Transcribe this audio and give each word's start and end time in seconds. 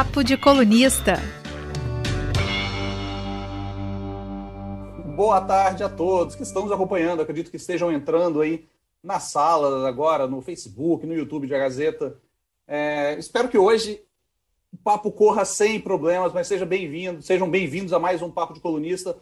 Papo 0.00 0.24
de 0.24 0.34
Colunista. 0.38 1.16
Boa 5.14 5.42
tarde 5.42 5.84
a 5.84 5.90
todos 5.90 6.34
que 6.34 6.42
estão 6.42 6.62
nos 6.62 6.72
acompanhando. 6.72 7.20
Acredito 7.20 7.50
que 7.50 7.58
estejam 7.58 7.92
entrando 7.92 8.40
aí 8.40 8.66
na 9.02 9.20
sala 9.20 9.86
agora, 9.86 10.26
no 10.26 10.40
Facebook, 10.40 11.06
no 11.06 11.12
YouTube 11.12 11.46
de 11.46 11.54
A 11.54 11.58
Gazeta. 11.58 12.18
É, 12.66 13.18
espero 13.18 13.50
que 13.50 13.58
hoje 13.58 14.02
o 14.72 14.78
papo 14.78 15.12
corra 15.12 15.44
sem 15.44 15.78
problemas, 15.78 16.32
mas 16.32 16.46
seja 16.46 16.64
bem-vindo, 16.64 17.20
sejam 17.20 17.50
bem-vindos 17.50 17.92
a 17.92 17.98
mais 17.98 18.22
um 18.22 18.30
Papo 18.30 18.54
de 18.54 18.60
Colunista. 18.60 19.18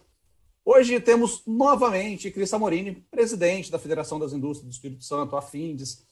Hoje 0.64 1.00
temos 1.00 1.42
novamente 1.44 2.30
Cris 2.30 2.50
Samorini, 2.50 3.04
presidente 3.10 3.68
da 3.68 3.80
Federação 3.80 4.20
das 4.20 4.32
Indústrias 4.32 4.68
do 4.68 4.72
Espírito 4.72 5.02
Santo, 5.02 5.34
a 5.34 5.42
FINDES, 5.42 6.06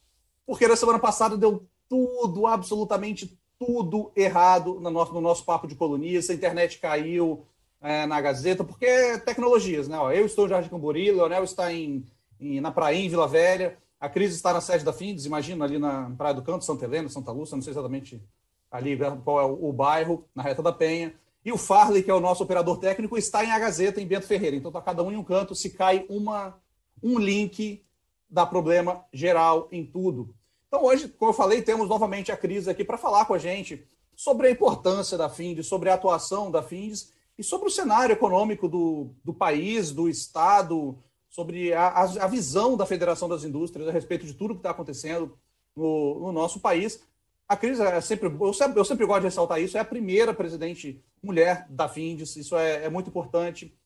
porque 0.45 0.67
na 0.67 0.75
semana 0.75 0.99
passada 0.99 1.37
deu 1.37 1.69
tudo, 1.89 2.49
absolutamente 2.49 3.39
tudo 3.59 4.13
errado 4.15 4.81
no 4.81 4.91
nosso, 4.91 5.13
no 5.13 5.21
nosso 5.21 5.45
papo 5.45 5.67
de 5.67 5.75
colunista, 5.75 6.33
a 6.33 6.37
internet 6.37 6.79
caiu 6.79 7.45
é, 7.81 8.07
na 8.07 8.21
Gazeta, 8.21 8.65
porque 8.65 8.87
é 8.87 9.19
tecnologias, 9.19 9.89
né? 9.89 9.99
Ó, 9.99 10.11
eu 10.11 10.27
estou 10.27 10.47
em 10.47 10.49
Jardim 10.51 10.69
Cambori, 10.69 11.11
Leonel 11.11 11.45
está 11.45 11.73
em, 11.73 12.05
em, 12.41 12.61
na 12.61 12.71
Praia, 12.71 12.97
em 12.97 13.09
Vila 13.09 13.29
Velha, 13.29 13.79
a 13.99 14.09
Cris 14.09 14.35
está 14.35 14.53
na 14.53 14.61
sede 14.61 14.85
da 14.85 14.93
FINDES, 14.93 15.25
imagina, 15.25 15.65
ali 15.65 15.79
na 15.79 16.11
Praia 16.17 16.35
do 16.35 16.43
Canto, 16.43 16.65
Santa 16.65 16.85
Helena, 16.85 17.09
Santa 17.09 17.33
Lúcia, 17.33 17.57
não 17.57 17.63
sei 17.63 17.73
exatamente 17.73 18.23
ali 18.71 18.99
qual 19.25 19.41
é 19.41 19.45
o, 19.45 19.69
o 19.69 19.73
bairro, 19.73 20.25
na 20.35 20.43
Reta 20.43 20.63
da 20.63 20.73
Penha. 20.73 21.15
E 21.45 21.53
o 21.53 21.57
Farley, 21.57 22.03
que 22.03 22.11
é 22.11 22.15
o 22.15 22.21
nosso 22.21 22.43
operador 22.43 22.79
técnico, 22.79 23.17
está 23.17 23.45
em 23.45 23.53
A 23.53 23.59
Gazeta, 23.59 24.01
em 24.01 24.07
Bento 24.07 24.27
Ferreira. 24.27 24.57
Então 24.57 24.69
está 24.69 24.81
cada 24.83 25.03
um 25.03 25.13
em 25.13 25.17
um 25.17 25.25
canto, 25.25 25.55
se 25.55 25.71
cai 25.71 26.05
uma, 26.09 26.59
um 27.03 27.19
link, 27.19 27.85
dá 28.29 28.45
problema 28.45 29.05
geral 29.13 29.69
em 29.71 29.87
tudo. 29.87 30.35
Então, 30.69 30.85
hoje, 30.85 31.09
como 31.09 31.31
eu 31.31 31.35
falei, 31.35 31.63
temos 31.63 31.89
novamente 31.89 32.33
a 32.33 32.37
Cris 32.37 32.67
aqui 32.67 32.85
para 32.85 32.99
falar 32.99 33.25
com 33.25 33.35
a 33.35 33.39
gente 33.39 33.87
sobre 34.15 34.49
a 34.49 34.51
importância 34.51 35.17
da 35.17 35.29
FINDES, 35.29 35.67
sobre 35.67 35.91
a 35.91 35.95
atuação 35.95 36.51
da 36.51 36.63
FINDES 36.63 37.13
e 37.39 37.45
sobre 37.45 37.69
o 37.69 37.71
cenário 37.71 38.13
econômico 38.13 38.67
do, 38.69 39.11
do 39.23 39.33
país, 39.33 39.93
do 39.93 40.09
Estado, 40.09 40.99
sobre 41.29 41.73
a, 41.75 41.89
a, 41.89 42.27
visão 42.27 42.77
da 42.77 42.87
Federação 42.87 43.29
das 43.29 43.45
Indústrias 43.45 43.87
a 43.87 43.93
respeito 43.93 44.25
de 44.25 44.33
tudo 44.33 44.55
que 44.55 44.61
está 44.61 44.71
acontecendo 44.71 45.39
no, 45.77 46.21
no, 46.21 46.33
nosso 46.33 46.61
país. 46.61 47.03
A 47.47 47.57
Cris 47.57 47.79
é 47.79 48.01
sempre 48.01 48.35
eu, 48.41 48.53
sempre, 48.55 48.81
eu 48.81 48.85
sempre 48.85 49.07
gosto 49.07 49.21
de 49.21 49.27
ressaltar 49.27 49.61
isso, 49.61 49.77
é 49.77 49.81
a 49.81 49.85
primeira 49.85 50.33
presidente 50.33 51.05
mulher 51.23 51.67
da 51.69 51.89
FINDES, 51.89 52.37
isso 52.37 52.57
é, 52.57 52.85
é 52.85 52.89
muito 52.89 53.11
importante. 53.11 53.77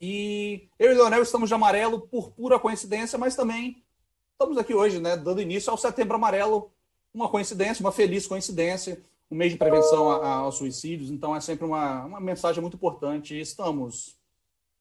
E 0.00 0.68
eu 0.78 0.90
e 0.90 0.94
o 0.94 0.96
Leonel 0.96 1.22
estamos 1.22 1.48
de 1.48 1.54
amarelo 1.54 2.00
por 2.00 2.32
pura 2.32 2.58
coincidência, 2.58 3.18
mas 3.18 3.36
também 3.36 3.82
Estamos 4.40 4.56
aqui 4.56 4.72
hoje, 4.72 4.98
né, 5.00 5.18
dando 5.18 5.42
início 5.42 5.70
ao 5.70 5.76
Setembro 5.76 6.16
Amarelo, 6.16 6.70
uma 7.12 7.28
coincidência, 7.28 7.82
uma 7.82 7.92
feliz 7.92 8.26
coincidência, 8.26 8.98
um 9.30 9.36
mês 9.36 9.52
de 9.52 9.58
prevenção 9.58 10.10
aos 10.10 10.54
suicídios, 10.54 11.10
então 11.10 11.36
é 11.36 11.40
sempre 11.42 11.66
uma, 11.66 12.06
uma 12.06 12.20
mensagem 12.22 12.62
muito 12.62 12.74
importante. 12.74 13.38
Estamos 13.38 14.16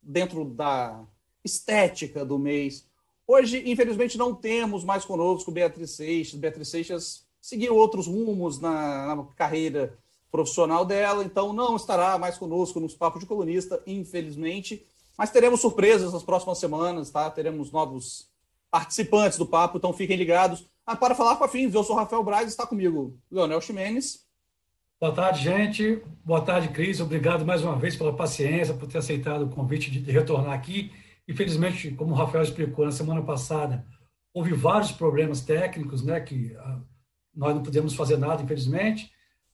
dentro 0.02 0.46
da 0.46 1.04
estética 1.44 2.24
do 2.24 2.40
mês. 2.40 2.86
Hoje, 3.28 3.70
infelizmente, 3.70 4.18
não 4.18 4.34
temos 4.34 4.86
mais 4.86 5.04
conosco 5.04 5.52
Beatriz 5.52 5.92
Seixas. 5.92 6.40
Beatriz 6.40 6.70
Seixas 6.70 7.26
seguiu 7.42 7.76
outros 7.76 8.08
rumos 8.08 8.62
na, 8.62 9.14
na 9.14 9.24
carreira 9.36 9.94
profissional 10.32 10.86
dela, 10.86 11.22
então 11.22 11.52
não 11.52 11.76
estará 11.76 12.18
mais 12.18 12.38
conosco 12.38 12.80
nos 12.80 12.96
papos 12.96 13.20
de 13.20 13.26
colunista, 13.26 13.84
infelizmente. 13.86 14.88
Mas 15.18 15.32
teremos 15.32 15.60
surpresas 15.60 16.14
nas 16.14 16.24
próximas 16.24 16.60
semanas, 16.60 17.10
tá? 17.10 17.30
Teremos 17.30 17.74
novos 17.74 18.29
participantes 18.72 19.38
do 19.38 19.46
papo, 19.46 19.78
então 19.78 19.94
fiquem 19.94 20.18
ligados. 20.18 20.66
Ah, 20.86 20.96
para 20.96 21.16
falar 21.16 21.36
com 21.36 21.44
a 21.44 21.48
FINS, 21.48 21.74
eu 21.74 21.84
sou 21.84 21.96
Rafael 21.96 22.24
Braz, 22.24 22.48
está 22.48 22.66
comigo 22.66 23.18
Leonel 23.32 23.62
Ximenes. 23.62 24.28
Boa 25.00 25.14
tarde, 25.14 25.44
gente. 25.44 26.04
Boa 26.26 26.42
tarde, 26.42 26.70
Cris. 26.70 27.00
Obrigado 27.00 27.46
mais 27.46 27.64
uma 27.64 27.76
vez 27.78 27.96
pela 27.96 28.14
paciência, 28.14 28.74
por 28.74 28.88
ter 28.88 28.98
aceitado 28.98 29.44
o 29.44 29.50
convite 29.50 29.90
de 29.90 30.12
retornar 30.12 30.54
aqui. 30.54 30.92
Infelizmente, 31.28 31.92
como 31.92 32.12
o 32.12 32.16
Rafael 32.16 32.44
explicou 32.44 32.84
na 32.84 32.92
semana 32.92 33.22
passada, 33.22 33.86
houve 34.34 34.54
vários 34.54 34.92
problemas 34.92 35.42
técnicos, 35.42 36.04
né, 36.04 36.20
que 36.20 36.56
ah, 36.58 36.80
nós 37.34 37.56
não 37.56 37.64
podemos 37.64 37.94
fazer 37.96 38.18
nada, 38.18 38.44
infelizmente. 38.44 39.10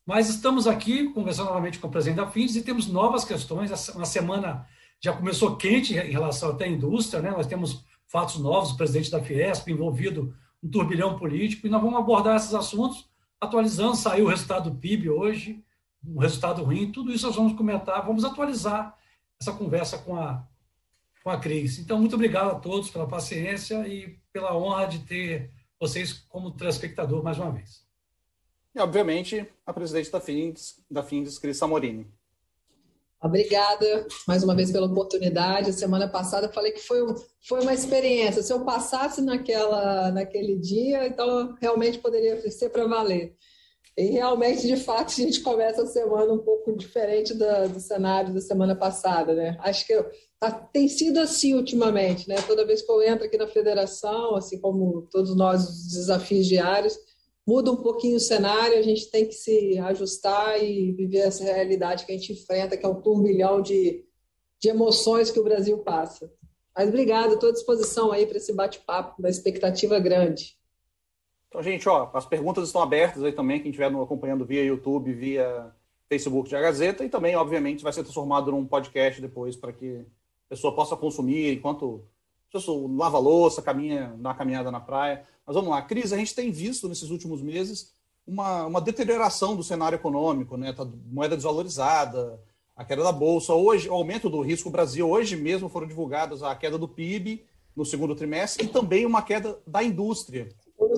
Mas 0.05 0.29
estamos 0.29 0.67
aqui 0.67 1.09
conversando 1.09 1.47
novamente 1.47 1.79
com 1.79 1.87
o 1.87 1.91
presidente 1.91 2.17
da 2.17 2.27
FINS 2.27 2.55
e 2.55 2.63
temos 2.63 2.87
novas 2.87 3.25
questões. 3.25 3.89
Uma 3.89 4.05
semana 4.05 4.67
já 4.99 5.13
começou 5.13 5.55
quente 5.57 5.93
em 5.93 6.11
relação 6.11 6.51
até 6.51 6.65
à 6.65 6.67
indústria, 6.67 7.21
né? 7.21 7.31
Nós 7.31 7.47
temos 7.47 7.83
fatos 8.07 8.37
novos, 8.37 8.71
o 8.71 8.77
presidente 8.77 9.11
da 9.11 9.21
Fiesp 9.21 9.67
envolvido 9.67 10.35
um 10.63 10.69
turbilhão 10.69 11.17
político, 11.17 11.67
e 11.67 11.69
nós 11.69 11.81
vamos 11.81 11.99
abordar 11.99 12.35
esses 12.35 12.53
assuntos, 12.53 13.07
atualizando, 13.39 13.95
saiu 13.95 14.25
o 14.25 14.29
resultado 14.29 14.69
do 14.69 14.77
PIB 14.77 15.09
hoje, 15.09 15.63
um 16.03 16.19
resultado 16.19 16.63
ruim, 16.63 16.91
tudo 16.91 17.11
isso 17.11 17.25
nós 17.27 17.35
vamos 17.35 17.53
comentar, 17.53 18.05
vamos 18.05 18.23
atualizar 18.23 18.95
essa 19.39 19.51
conversa 19.51 19.97
com 19.97 20.15
a, 20.15 20.47
com 21.23 21.29
a 21.29 21.37
Cris. 21.37 21.79
Então, 21.79 21.99
muito 21.99 22.15
obrigado 22.15 22.51
a 22.51 22.59
todos 22.59 22.89
pela 22.89 23.07
paciência 23.07 23.87
e 23.87 24.17
pela 24.31 24.55
honra 24.55 24.85
de 24.85 24.99
ter 24.99 25.51
vocês 25.79 26.13
como 26.13 26.51
telespectador 26.51 27.23
mais 27.23 27.37
uma 27.37 27.51
vez. 27.51 27.85
E, 28.73 28.79
obviamente, 28.79 29.47
a 29.65 29.73
presidente 29.73 30.11
da 30.11 30.19
FINDES, 30.19 30.83
da 30.89 31.03
FINDES 31.03 31.39
Cris 31.39 31.57
Samorini. 31.57 32.07
Obrigada 33.25 34.05
mais 34.27 34.43
uma 34.43 34.55
vez 34.55 34.71
pela 34.71 34.85
oportunidade. 34.85 35.73
Semana 35.73 36.07
passada 36.07 36.45
eu 36.45 36.53
falei 36.53 36.71
que 36.71 36.81
foi, 36.81 36.99
foi 37.47 37.61
uma 37.61 37.73
experiência. 37.73 38.43
Se 38.43 38.53
eu 38.53 38.63
passasse 38.63 39.19
naquela, 39.19 40.11
naquele 40.11 40.55
dia, 40.59 41.07
então 41.07 41.55
realmente 41.59 41.97
poderia 41.97 42.39
ser 42.51 42.69
para 42.69 42.85
valer. 42.85 43.35
E 43.97 44.07
realmente, 44.07 44.67
de 44.67 44.75
fato, 44.75 45.07
a 45.09 45.15
gente 45.15 45.41
começa 45.41 45.81
a 45.81 45.87
semana 45.87 46.31
um 46.33 46.37
pouco 46.37 46.77
diferente 46.77 47.33
do, 47.33 47.69
do 47.69 47.79
cenário 47.79 48.31
da 48.31 48.41
semana 48.41 48.75
passada, 48.75 49.33
né? 49.33 49.57
Acho 49.61 49.87
que 49.87 50.05
tá, 50.39 50.51
tem 50.51 50.87
sido 50.87 51.19
assim 51.19 51.55
ultimamente, 51.55 52.27
né? 52.27 52.35
Toda 52.45 52.65
vez 52.65 52.83
que 52.83 52.91
eu 52.91 53.01
entro 53.01 53.25
aqui 53.25 53.37
na 53.37 53.47
federação, 53.47 54.35
assim 54.35 54.59
como 54.59 55.07
todos 55.09 55.35
nós, 55.35 55.63
os 55.67 55.87
desafios 55.93 56.45
diários, 56.45 56.95
muda 57.45 57.71
um 57.71 57.77
pouquinho 57.77 58.17
o 58.17 58.19
cenário, 58.19 58.77
a 58.77 58.81
gente 58.81 59.09
tem 59.11 59.25
que 59.25 59.33
se 59.33 59.77
ajustar 59.77 60.61
e 60.63 60.91
viver 60.93 61.19
essa 61.19 61.43
realidade 61.43 62.05
que 62.05 62.11
a 62.11 62.17
gente 62.17 62.33
enfrenta, 62.33 62.75
que 62.75 62.85
é 62.85 62.89
um 62.89 63.01
turbilhão 63.01 63.61
de, 63.61 64.03
de 64.59 64.69
emoções 64.69 65.29
que 65.29 65.39
o 65.39 65.43
Brasil 65.43 65.77
passa. 65.79 66.31
Mas 66.75 66.89
obrigado, 66.89 67.35
estou 67.35 67.49
à 67.49 67.53
disposição 67.53 68.11
aí 68.11 68.25
para 68.25 68.37
esse 68.37 68.53
bate-papo, 68.53 69.21
da 69.21 69.29
expectativa 69.29 69.99
grande. 69.99 70.57
Então, 71.47 71.63
gente, 71.63 71.87
ó, 71.87 72.09
as 72.13 72.25
perguntas 72.25 72.65
estão 72.65 72.81
abertas 72.81 73.23
aí 73.23 73.31
também, 73.31 73.61
quem 73.61 73.71
estiver 73.71 73.87
acompanhando 73.87 74.45
via 74.45 74.63
YouTube, 74.63 75.13
via 75.13 75.71
Facebook 76.09 76.49
de 76.49 76.55
A 76.55 76.61
Gazeta, 76.61 77.05
e 77.05 77.09
também, 77.09 77.35
obviamente, 77.35 77.83
vai 77.83 77.93
ser 77.93 78.03
transformado 78.03 78.51
num 78.51 78.65
podcast 78.65 79.21
depois 79.21 79.55
para 79.55 79.71
que 79.71 79.99
a 79.99 80.49
pessoa 80.49 80.75
possa 80.75 80.97
consumir 80.97 81.53
enquanto 81.53 82.05
pessoa 82.51 82.89
lava 82.95 83.17
louça, 83.17 83.61
caminha, 83.61 84.13
dá 84.17 84.29
uma 84.29 84.35
caminhada 84.35 84.71
na 84.71 84.79
praia. 84.79 85.25
Mas 85.45 85.55
vamos 85.55 85.69
lá, 85.69 85.81
Cris, 85.81 86.13
a 86.13 86.17
gente 86.17 86.33
tem 86.33 86.51
visto 86.51 86.87
nesses 86.87 87.09
últimos 87.09 87.41
meses 87.41 87.93
uma, 88.25 88.65
uma 88.65 88.81
deterioração 88.81 89.55
do 89.55 89.63
cenário 89.63 89.95
econômico, 89.95 90.57
né? 90.57 90.73
Tá 90.73 90.85
moeda 91.07 91.35
desvalorizada, 91.35 92.39
a 92.75 92.83
queda 92.83 93.03
da 93.03 93.11
bolsa, 93.11 93.53
hoje, 93.53 93.87
o 93.87 93.93
aumento 93.93 94.29
do 94.29 94.41
risco 94.41 94.69
Brasil, 94.69 95.09
hoje 95.09 95.35
mesmo 95.35 95.69
foram 95.69 95.87
divulgadas 95.87 96.43
a 96.43 96.53
queda 96.55 96.77
do 96.77 96.87
PIB 96.87 97.45
no 97.75 97.85
segundo 97.85 98.15
trimestre 98.15 98.65
e 98.65 98.67
também 98.67 99.05
uma 99.05 99.21
queda 99.21 99.59
da 99.65 99.83
indústria, 99.83 100.49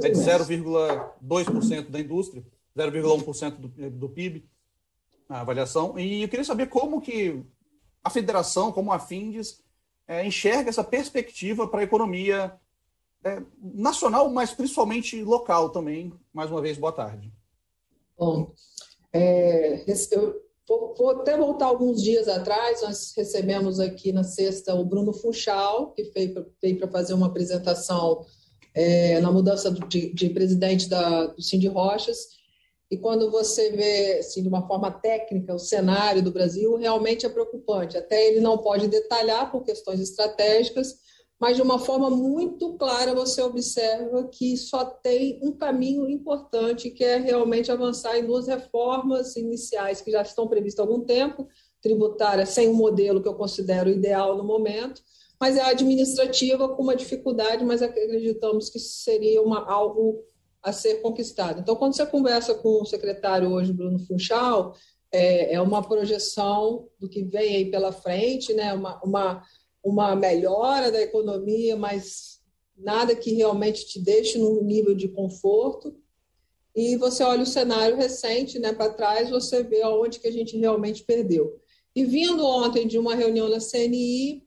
né, 0.02 0.10
de 0.10 0.18
0,2% 0.18 1.90
da 1.90 2.00
indústria, 2.00 2.44
0,1% 2.76 3.52
do, 3.58 3.90
do 3.92 4.10
PIB, 4.10 4.46
a 5.30 5.42
avaliação. 5.42 6.00
E 6.00 6.24
eu 6.24 6.30
queria 6.30 6.46
saber 6.46 6.68
como 6.68 7.02
que 7.02 7.44
a 8.04 8.10
federação, 8.10 8.72
como 8.72 8.92
a 8.92 9.00
Findes, 9.00 9.62
é, 10.08 10.26
enxerga 10.26 10.70
essa 10.70 10.84
perspectiva 10.84 11.68
para 11.68 11.82
a 11.82 11.84
economia 11.84 12.54
é, 13.24 13.42
nacional, 13.62 14.30
mas 14.30 14.54
principalmente 14.54 15.22
local 15.22 15.70
também. 15.70 16.14
Mais 16.34 16.50
uma 16.50 16.62
vez, 16.62 16.78
boa 16.78 16.92
tarde. 16.92 17.32
Bom, 18.18 18.54
é, 19.12 19.84
eu 20.12 20.42
vou, 20.68 20.96
vou, 20.96 21.10
até 21.12 21.38
voltar 21.38 21.66
alguns 21.66 22.02
dias 22.02 22.28
atrás, 22.28 22.82
nós 22.82 23.14
recebemos 23.16 23.80
aqui 23.80 24.12
na 24.12 24.24
sexta 24.24 24.74
o 24.76 24.86
Bruno 24.86 25.14
Funchal, 25.14 25.92
que 25.92 26.04
veio 26.62 26.80
para 26.80 26.88
fazer 26.88 27.14
uma 27.14 27.28
apresentação 27.28 28.26
é, 28.74 29.20
na 29.22 29.32
mudança 29.32 29.72
de, 29.72 30.14
de 30.14 30.30
presidente 30.30 30.88
da, 30.88 31.28
do 31.28 31.42
Cindy 31.42 31.68
Rochas, 31.68 32.38
e 32.90 32.98
quando 32.98 33.30
você 33.30 33.72
vê, 33.72 34.20
assim, 34.20 34.42
de 34.42 34.48
uma 34.48 34.66
forma 34.66 34.90
técnica, 34.90 35.54
o 35.54 35.60
cenário 35.60 36.24
do 36.24 36.32
Brasil, 36.32 36.76
realmente 36.76 37.26
é 37.26 37.30
preocupante. 37.30 37.98
Até 37.98 38.28
ele 38.28 38.40
não 38.40 38.58
pode 38.58 38.88
detalhar 38.88 39.52
por 39.52 39.64
questões 39.64 40.00
estratégicas, 40.00 40.96
mas 41.40 41.58
de 41.58 41.62
uma 41.62 41.78
forma 41.78 42.10
muito 42.10 42.78
clara 42.78 43.14
você 43.14 43.42
observa 43.42 44.28
que 44.30 44.56
só 44.56 44.86
tem 44.86 45.40
um 45.44 45.52
caminho 45.52 46.10
importante, 46.10 46.90
que 46.90 47.04
é 47.04 47.18
realmente 47.18 47.72
avançar 47.72 48.18
em 48.18 48.26
duas 48.26 48.48
reformas 48.48 49.36
iniciais 49.36 50.00
que 50.00 50.10
já 50.10 50.22
estão 50.22 50.48
previstas 50.48 50.86
há 50.86 50.90
algum 50.90 51.04
tempo, 51.04 51.46
tributária 51.82 52.46
sem 52.46 52.70
um 52.70 52.74
modelo 52.74 53.22
que 53.22 53.28
eu 53.28 53.36
considero 53.36 53.90
ideal 53.90 54.38
no 54.38 54.44
momento, 54.46 55.02
mas 55.40 55.58
é 55.58 55.62
administrativa 55.62 56.70
com 56.70 56.82
uma 56.82 56.96
dificuldade, 56.96 57.64
mas 57.64 57.82
acreditamos 57.82 58.70
que 58.70 58.80
seria 58.80 59.42
uma, 59.42 59.70
algo 59.70 60.24
a 60.68 60.74
ser 60.74 60.96
conquistado. 61.02 61.62
Então, 61.62 61.78
quando 61.78 61.96
você 61.96 62.06
conversa 62.06 62.54
com 62.54 62.82
o 62.82 62.86
secretário 62.86 63.50
hoje, 63.50 63.72
Bruno 63.72 64.00
Funchal, 64.00 64.76
é, 65.10 65.54
é 65.54 65.62
uma 65.62 65.82
projeção 65.82 66.90
do 67.00 67.08
que 67.08 67.24
vem 67.24 67.56
aí 67.56 67.72
pela 67.72 67.94
frente, 67.94 68.54
né? 68.54 68.74
uma, 68.74 69.02
uma, 69.02 69.42
uma 69.82 70.14
melhora 70.14 70.92
da 70.92 71.02
economia, 71.02 71.78
mas 71.78 72.42
nada 72.78 73.16
que 73.16 73.34
realmente 73.34 73.88
te 73.88 73.98
deixe 73.98 74.38
num 74.38 74.62
nível 74.62 74.94
de 74.94 75.08
conforto. 75.08 75.96
E 76.76 76.98
você 76.98 77.24
olha 77.24 77.44
o 77.44 77.48
cenário 77.48 77.96
recente 77.96 78.60
né, 78.60 78.74
para 78.74 78.94
trás, 78.94 79.30
você 79.30 79.64
vê 79.64 79.82
aonde 79.82 80.20
que 80.20 80.28
a 80.28 80.34
gente 80.34 80.58
realmente 80.58 81.06
perdeu. 81.06 81.62
E 81.96 82.04
vindo 82.04 82.46
ontem 82.46 82.86
de 82.86 83.00
uma 83.00 83.16
reunião 83.16 83.48
na 83.48 83.60
CNI, 83.60 84.46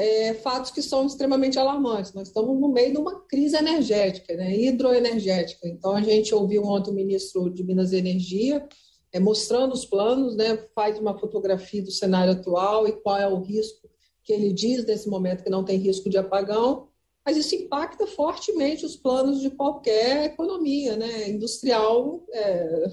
é, 0.00 0.32
fatos 0.32 0.70
que 0.70 0.80
são 0.80 1.04
extremamente 1.04 1.58
alarmantes. 1.58 2.14
Nós 2.14 2.28
estamos 2.28 2.58
no 2.58 2.68
meio 2.68 2.92
de 2.92 2.98
uma 2.98 3.20
crise 3.26 3.54
energética, 3.56 4.34
né, 4.34 4.56
hidroenergética. 4.56 5.68
Então, 5.68 5.94
a 5.94 6.00
gente 6.00 6.34
ouviu 6.34 6.64
ontem 6.64 6.90
o 6.90 6.94
ministro 6.94 7.50
de 7.50 7.62
Minas 7.62 7.92
e 7.92 7.98
Energia 7.98 8.66
é, 9.12 9.20
mostrando 9.20 9.74
os 9.74 9.84
planos, 9.84 10.34
né, 10.34 10.56
faz 10.74 10.98
uma 10.98 11.18
fotografia 11.18 11.82
do 11.82 11.90
cenário 11.90 12.32
atual 12.32 12.88
e 12.88 12.92
qual 12.92 13.18
é 13.18 13.28
o 13.28 13.42
risco 13.42 13.90
que 14.24 14.32
ele 14.32 14.54
diz 14.54 14.86
nesse 14.86 15.06
momento 15.06 15.44
que 15.44 15.50
não 15.50 15.64
tem 15.64 15.76
risco 15.76 16.08
de 16.08 16.16
apagão, 16.16 16.88
mas 17.24 17.36
isso 17.36 17.54
impacta 17.54 18.06
fortemente 18.06 18.86
os 18.86 18.96
planos 18.96 19.40
de 19.40 19.50
qualquer 19.50 20.24
economia, 20.24 20.96
né? 20.96 21.28
Industrial, 21.28 22.24
é, 22.32 22.86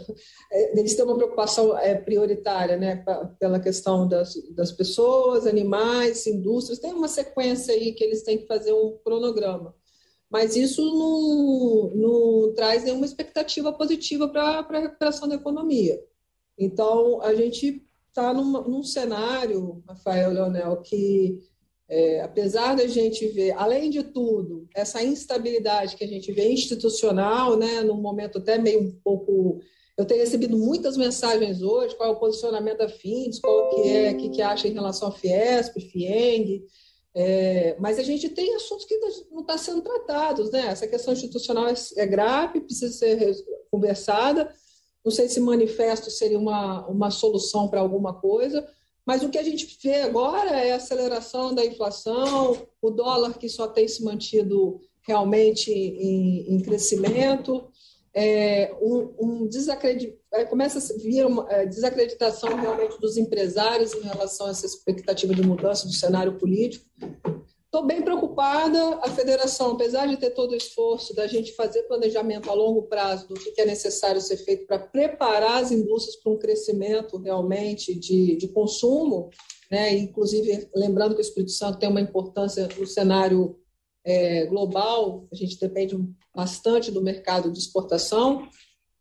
é, 0.51 0.79
eles 0.79 0.95
têm 0.95 1.05
uma 1.05 1.15
preocupação 1.15 1.77
é, 1.77 1.95
prioritária, 1.95 2.75
né? 2.75 3.03
Pela 3.39 3.59
questão 3.59 4.07
das, 4.07 4.33
das 4.53 4.71
pessoas, 4.71 5.47
animais, 5.47 6.27
indústrias, 6.27 6.79
tem 6.79 6.93
uma 6.93 7.07
sequência 7.07 7.73
aí 7.73 7.93
que 7.93 8.03
eles 8.03 8.23
têm 8.23 8.37
que 8.37 8.47
fazer 8.47 8.73
um 8.73 8.97
cronograma. 9.03 9.73
Mas 10.29 10.57
isso 10.57 10.83
não, 10.83 11.91
não 11.95 12.53
traz 12.53 12.83
nenhuma 12.83 13.05
expectativa 13.05 13.71
positiva 13.71 14.27
para 14.27 14.59
a 14.59 14.79
recuperação 14.79 15.27
da 15.27 15.35
economia. 15.35 15.97
Então, 16.57 17.21
a 17.21 17.33
gente 17.33 17.81
está 18.09 18.33
num, 18.33 18.67
num 18.67 18.83
cenário, 18.83 19.81
Rafael 19.87 20.31
Leonel, 20.31 20.81
que 20.81 21.39
é, 21.89 22.21
apesar 22.21 22.75
da 22.75 22.85
gente 22.85 23.27
ver, 23.27 23.51
além 23.51 23.89
de 23.89 24.03
tudo, 24.03 24.67
essa 24.75 25.01
instabilidade 25.03 25.95
que 25.95 26.03
a 26.03 26.07
gente 26.07 26.31
vê 26.31 26.49
institucional, 26.51 27.57
né, 27.57 27.81
num 27.81 28.01
momento 28.01 28.39
até 28.39 28.57
meio 28.57 28.81
um 28.81 28.91
pouco. 29.03 29.59
Eu 29.97 30.05
tenho 30.05 30.19
recebido 30.19 30.57
muitas 30.57 30.95
mensagens 30.97 31.61
hoje, 31.61 31.95
qual 31.95 32.09
é 32.09 32.11
o 32.11 32.19
posicionamento 32.19 32.79
da 32.79 32.89
FINDES, 32.89 33.39
qual 33.39 33.69
que 33.69 33.89
é, 33.89 34.11
o 34.11 34.17
que, 34.17 34.29
que 34.29 34.41
acha 34.41 34.67
em 34.67 34.73
relação 34.73 35.07
à 35.07 35.11
Fiesp, 35.11 35.79
FIENG, 35.79 36.63
é, 37.19 37.75
mas 37.79 37.97
a 37.97 38.03
gente 38.03 38.29
tem 38.29 38.53
assuntos 38.53 38.85
que 38.85 38.95
não 38.97 39.09
estão 39.09 39.43
tá 39.43 39.57
sendo 39.57 39.81
tratados, 39.81 40.51
né? 40.51 40.67
Essa 40.67 40.87
questão 40.87 41.13
institucional 41.13 41.67
é, 41.67 41.73
é 41.95 42.05
grave, 42.05 42.61
precisa 42.61 42.93
ser 42.93 43.35
conversada. 43.71 44.53
Não 45.03 45.11
sei 45.11 45.27
se 45.27 45.39
manifesto 45.39 46.11
seria 46.11 46.37
uma, 46.37 46.85
uma 46.87 47.09
solução 47.09 47.69
para 47.69 47.79
alguma 47.79 48.13
coisa, 48.13 48.67
mas 49.07 49.23
o 49.23 49.29
que 49.29 49.37
a 49.37 49.43
gente 49.43 49.79
vê 49.81 50.01
agora 50.01 50.51
é 50.51 50.73
a 50.73 50.75
aceleração 50.75 51.55
da 51.55 51.65
inflação, 51.65 52.67
o 52.81 52.91
dólar 52.91 53.37
que 53.37 53.47
só 53.47 53.65
tem 53.65 53.87
se 53.87 54.03
mantido 54.03 54.81
realmente 55.01 55.71
em, 55.71 56.53
em 56.53 56.59
crescimento, 56.59 57.69
é, 58.13 58.75
um, 58.81 59.13
um. 59.17 59.49
É, 60.33 60.43
começa 60.43 60.79
a 60.79 60.97
vir 60.97 61.25
uma 61.25 61.47
é, 61.49 61.65
desacreditação 61.65 62.53
realmente 62.57 62.99
dos 62.99 63.15
empresários 63.15 63.93
em 63.93 64.01
relação 64.01 64.47
a 64.47 64.49
essa 64.49 64.65
expectativa 64.65 65.33
de 65.33 65.41
mudança 65.41 65.87
do 65.87 65.93
cenário 65.93 66.37
político. 66.37 66.85
Estou 67.77 67.87
bem 67.87 68.01
preocupada. 68.01 68.95
A 69.03 69.09
federação, 69.11 69.73
apesar 69.73 70.07
de 70.07 70.17
ter 70.17 70.31
todo 70.31 70.53
o 70.53 70.55
esforço 70.55 71.13
da 71.13 71.27
gente 71.27 71.53
fazer 71.53 71.83
planejamento 71.83 72.49
a 72.49 72.53
longo 72.55 72.81
prazo 72.81 73.27
do 73.27 73.35
que 73.35 73.61
é 73.61 73.67
necessário 73.67 74.19
ser 74.19 74.37
feito 74.37 74.65
para 74.65 74.79
preparar 74.79 75.61
as 75.61 75.71
indústrias 75.71 76.15
para 76.15 76.31
um 76.31 76.39
crescimento 76.39 77.17
realmente 77.17 77.93
de, 77.93 78.35
de 78.35 78.47
consumo, 78.47 79.29
né? 79.69 79.95
inclusive 79.95 80.67
lembrando 80.73 81.13
que 81.13 81.21
o 81.21 81.21
Espírito 81.21 81.51
Santo 81.51 81.77
tem 81.77 81.87
uma 81.87 82.01
importância 82.01 82.67
no 82.79 82.87
cenário 82.87 83.59
é, 84.03 84.47
global, 84.47 85.27
a 85.31 85.35
gente 85.35 85.59
depende 85.59 85.95
bastante 86.35 86.89
do 86.89 87.03
mercado 87.03 87.51
de 87.51 87.59
exportação. 87.59 88.49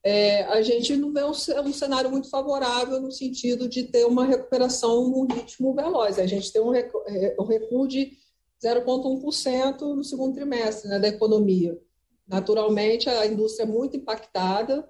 É, 0.05 0.43
a 0.45 0.61
gente 0.61 0.95
não 0.97 1.15
vê 1.15 1.25
um, 1.25 1.31
um, 1.31 1.73
cenário 1.73 2.11
muito 2.11 2.29
favorável 2.29 3.01
no 3.01 3.11
sentido 3.11 3.71
de 3.71 3.85
ter 3.85 4.05
uma 4.05 4.27
recuperação 4.27 5.09
num 5.09 5.27
ritmo 5.27 5.75
veloz. 5.75 6.19
A 6.19 6.27
gente 6.27 6.53
tem 6.53 6.61
um, 6.61 6.75
é, 6.75 7.35
um 7.41 7.47
recuo 7.47 7.89
de 7.89 8.26
0,1% 8.65 9.81
no 9.81 10.05
segundo 10.05 10.35
trimestre 10.35 10.89
né, 10.89 10.99
da 10.99 11.09
economia. 11.09 11.79
Naturalmente, 12.27 13.09
a 13.09 13.27
indústria 13.27 13.65
é 13.65 13.67
muito 13.67 13.97
impactada, 13.97 14.89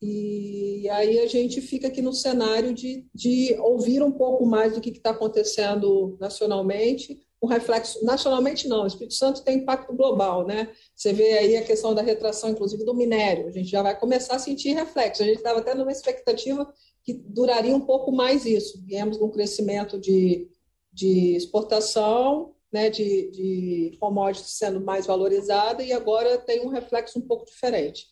e 0.00 0.88
aí 0.90 1.18
a 1.18 1.26
gente 1.26 1.60
fica 1.60 1.88
aqui 1.88 2.00
no 2.00 2.12
cenário 2.12 2.72
de, 2.72 3.06
de 3.12 3.56
ouvir 3.58 4.02
um 4.02 4.12
pouco 4.12 4.46
mais 4.46 4.74
do 4.74 4.80
que 4.80 4.90
está 4.90 5.10
acontecendo 5.10 6.16
nacionalmente, 6.20 7.20
um 7.42 7.46
reflexo, 7.46 8.04
nacionalmente 8.04 8.66
não, 8.66 8.82
o 8.82 8.86
Espírito 8.86 9.14
Santo 9.14 9.42
tem 9.42 9.58
impacto 9.58 9.94
global, 9.94 10.46
né? 10.46 10.70
Você 10.94 11.12
vê 11.12 11.38
aí 11.38 11.56
a 11.56 11.64
questão 11.64 11.94
da 11.94 12.02
retração, 12.02 12.50
inclusive, 12.50 12.84
do 12.84 12.94
minério, 12.94 13.48
a 13.48 13.50
gente 13.50 13.68
já 13.68 13.82
vai 13.82 13.98
começar 13.98 14.36
a 14.36 14.40
sentir 14.40 14.72
reflexo, 14.72 15.22
a 15.22 15.26
gente 15.26 15.38
estava 15.38 15.60
até 15.60 15.74
numa 15.74 15.92
expectativa 15.92 16.72
que 17.02 17.14
duraria 17.14 17.74
um 17.74 17.80
pouco 17.80 18.12
mais 18.12 18.44
isso, 18.44 18.82
viemos 18.84 19.18
num 19.18 19.30
crescimento 19.30 19.98
de, 19.98 20.48
de 20.92 21.36
exportação, 21.36 22.54
né, 22.72 22.90
de, 22.90 23.30
de 23.30 23.96
commodities 23.98 24.56
sendo 24.58 24.80
mais 24.80 25.06
valorizada 25.06 25.82
e 25.82 25.92
agora 25.92 26.38
tem 26.38 26.64
um 26.64 26.68
reflexo 26.68 27.18
um 27.18 27.22
pouco 27.22 27.46
diferente. 27.46 28.06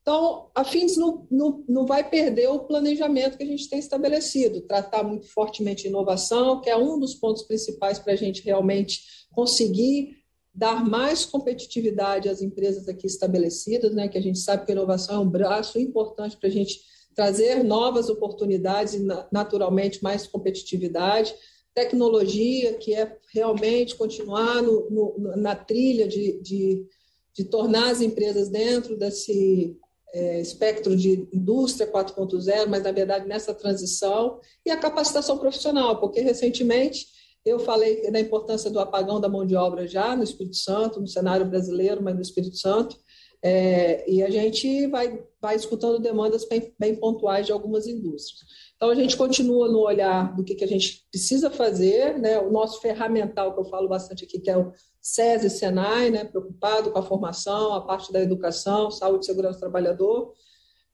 Então, 0.00 0.50
a 0.54 0.62
FINDS 0.62 0.96
não, 0.96 1.26
não, 1.28 1.64
não 1.68 1.84
vai 1.84 2.08
perder 2.08 2.48
o 2.48 2.60
planejamento 2.60 3.36
que 3.36 3.42
a 3.42 3.46
gente 3.46 3.68
tem 3.68 3.80
estabelecido, 3.80 4.60
tratar 4.60 5.02
muito 5.02 5.26
fortemente 5.26 5.88
inovação, 5.88 6.60
que 6.60 6.70
é 6.70 6.76
um 6.76 6.96
dos 6.96 7.16
pontos 7.16 7.42
principais 7.42 7.98
para 7.98 8.12
a 8.12 8.16
gente 8.16 8.40
realmente 8.44 9.00
conseguir 9.32 10.16
dar 10.54 10.88
mais 10.88 11.24
competitividade 11.24 12.28
às 12.28 12.40
empresas 12.40 12.88
aqui 12.88 13.06
estabelecidas, 13.06 13.92
né, 13.94 14.06
que 14.06 14.16
a 14.16 14.22
gente 14.22 14.38
sabe 14.38 14.64
que 14.64 14.70
a 14.70 14.74
inovação 14.76 15.16
é 15.16 15.18
um 15.18 15.28
braço 15.28 15.76
importante 15.78 16.36
para 16.36 16.48
a 16.48 16.52
gente 16.52 16.80
trazer 17.12 17.64
novas 17.64 18.08
oportunidades 18.08 18.94
e, 18.94 19.06
naturalmente, 19.32 20.02
mais 20.04 20.26
competitividade 20.26 21.34
tecnologia, 21.76 22.72
que 22.72 22.94
é 22.94 23.18
realmente 23.34 23.96
continuar 23.96 24.62
no, 24.62 24.88
no, 24.88 25.36
na 25.36 25.54
trilha 25.54 26.08
de, 26.08 26.40
de, 26.40 26.86
de, 27.34 27.44
tornar 27.44 27.90
as 27.90 28.00
empresas 28.00 28.48
dentro 28.48 28.96
desse 28.96 29.76
é, 30.14 30.40
espectro 30.40 30.96
de 30.96 31.28
indústria 31.30 31.86
4.0, 31.86 32.66
mas, 32.66 32.82
na 32.82 32.92
verdade, 32.92 33.28
nessa 33.28 33.52
transição, 33.52 34.40
e 34.64 34.70
a 34.70 34.76
capacitação 34.78 35.36
profissional, 35.36 36.00
porque 36.00 36.22
recentemente 36.22 37.08
eu 37.44 37.58
falei 37.58 38.10
da 38.10 38.18
importância 38.18 38.70
do 38.70 38.80
apagão 38.80 39.20
da 39.20 39.28
mão 39.28 39.44
de 39.44 39.54
obra 39.54 39.86
já 39.86 40.16
no 40.16 40.24
Espírito 40.24 40.56
Santo, 40.56 40.98
no 40.98 41.06
cenário 41.06 41.44
brasileiro, 41.44 42.02
mas 42.02 42.14
no 42.14 42.22
Espírito 42.22 42.56
Santo, 42.56 42.96
é, 43.42 44.10
e 44.10 44.22
a 44.22 44.30
gente 44.30 44.86
vai, 44.86 45.22
vai 45.40 45.54
escutando 45.54 45.98
demandas 45.98 46.48
bem, 46.48 46.72
bem 46.78 46.96
pontuais 46.96 47.44
de 47.44 47.52
algumas 47.52 47.86
indústrias. 47.86 48.42
Então, 48.76 48.90
a 48.90 48.94
gente 48.94 49.16
continua 49.16 49.68
no 49.68 49.80
olhar 49.80 50.36
do 50.36 50.44
que, 50.44 50.54
que 50.54 50.64
a 50.64 50.68
gente 50.68 51.06
precisa 51.10 51.50
fazer, 51.50 52.18
né? 52.18 52.38
o 52.38 52.50
nosso 52.50 52.80
ferramental, 52.80 53.54
que 53.54 53.60
eu 53.60 53.64
falo 53.64 53.88
bastante 53.88 54.24
aqui, 54.24 54.38
que 54.38 54.50
é 54.50 54.56
o 54.56 54.70
SESI 55.00 55.48
SENAI, 55.48 56.10
né? 56.10 56.24
preocupado 56.24 56.90
com 56.90 56.98
a 56.98 57.02
formação, 57.02 57.72
a 57.72 57.80
parte 57.80 58.12
da 58.12 58.20
educação, 58.20 58.90
saúde 58.90 59.24
e 59.24 59.26
segurança 59.26 59.56
do 59.56 59.60
trabalhador, 59.60 60.34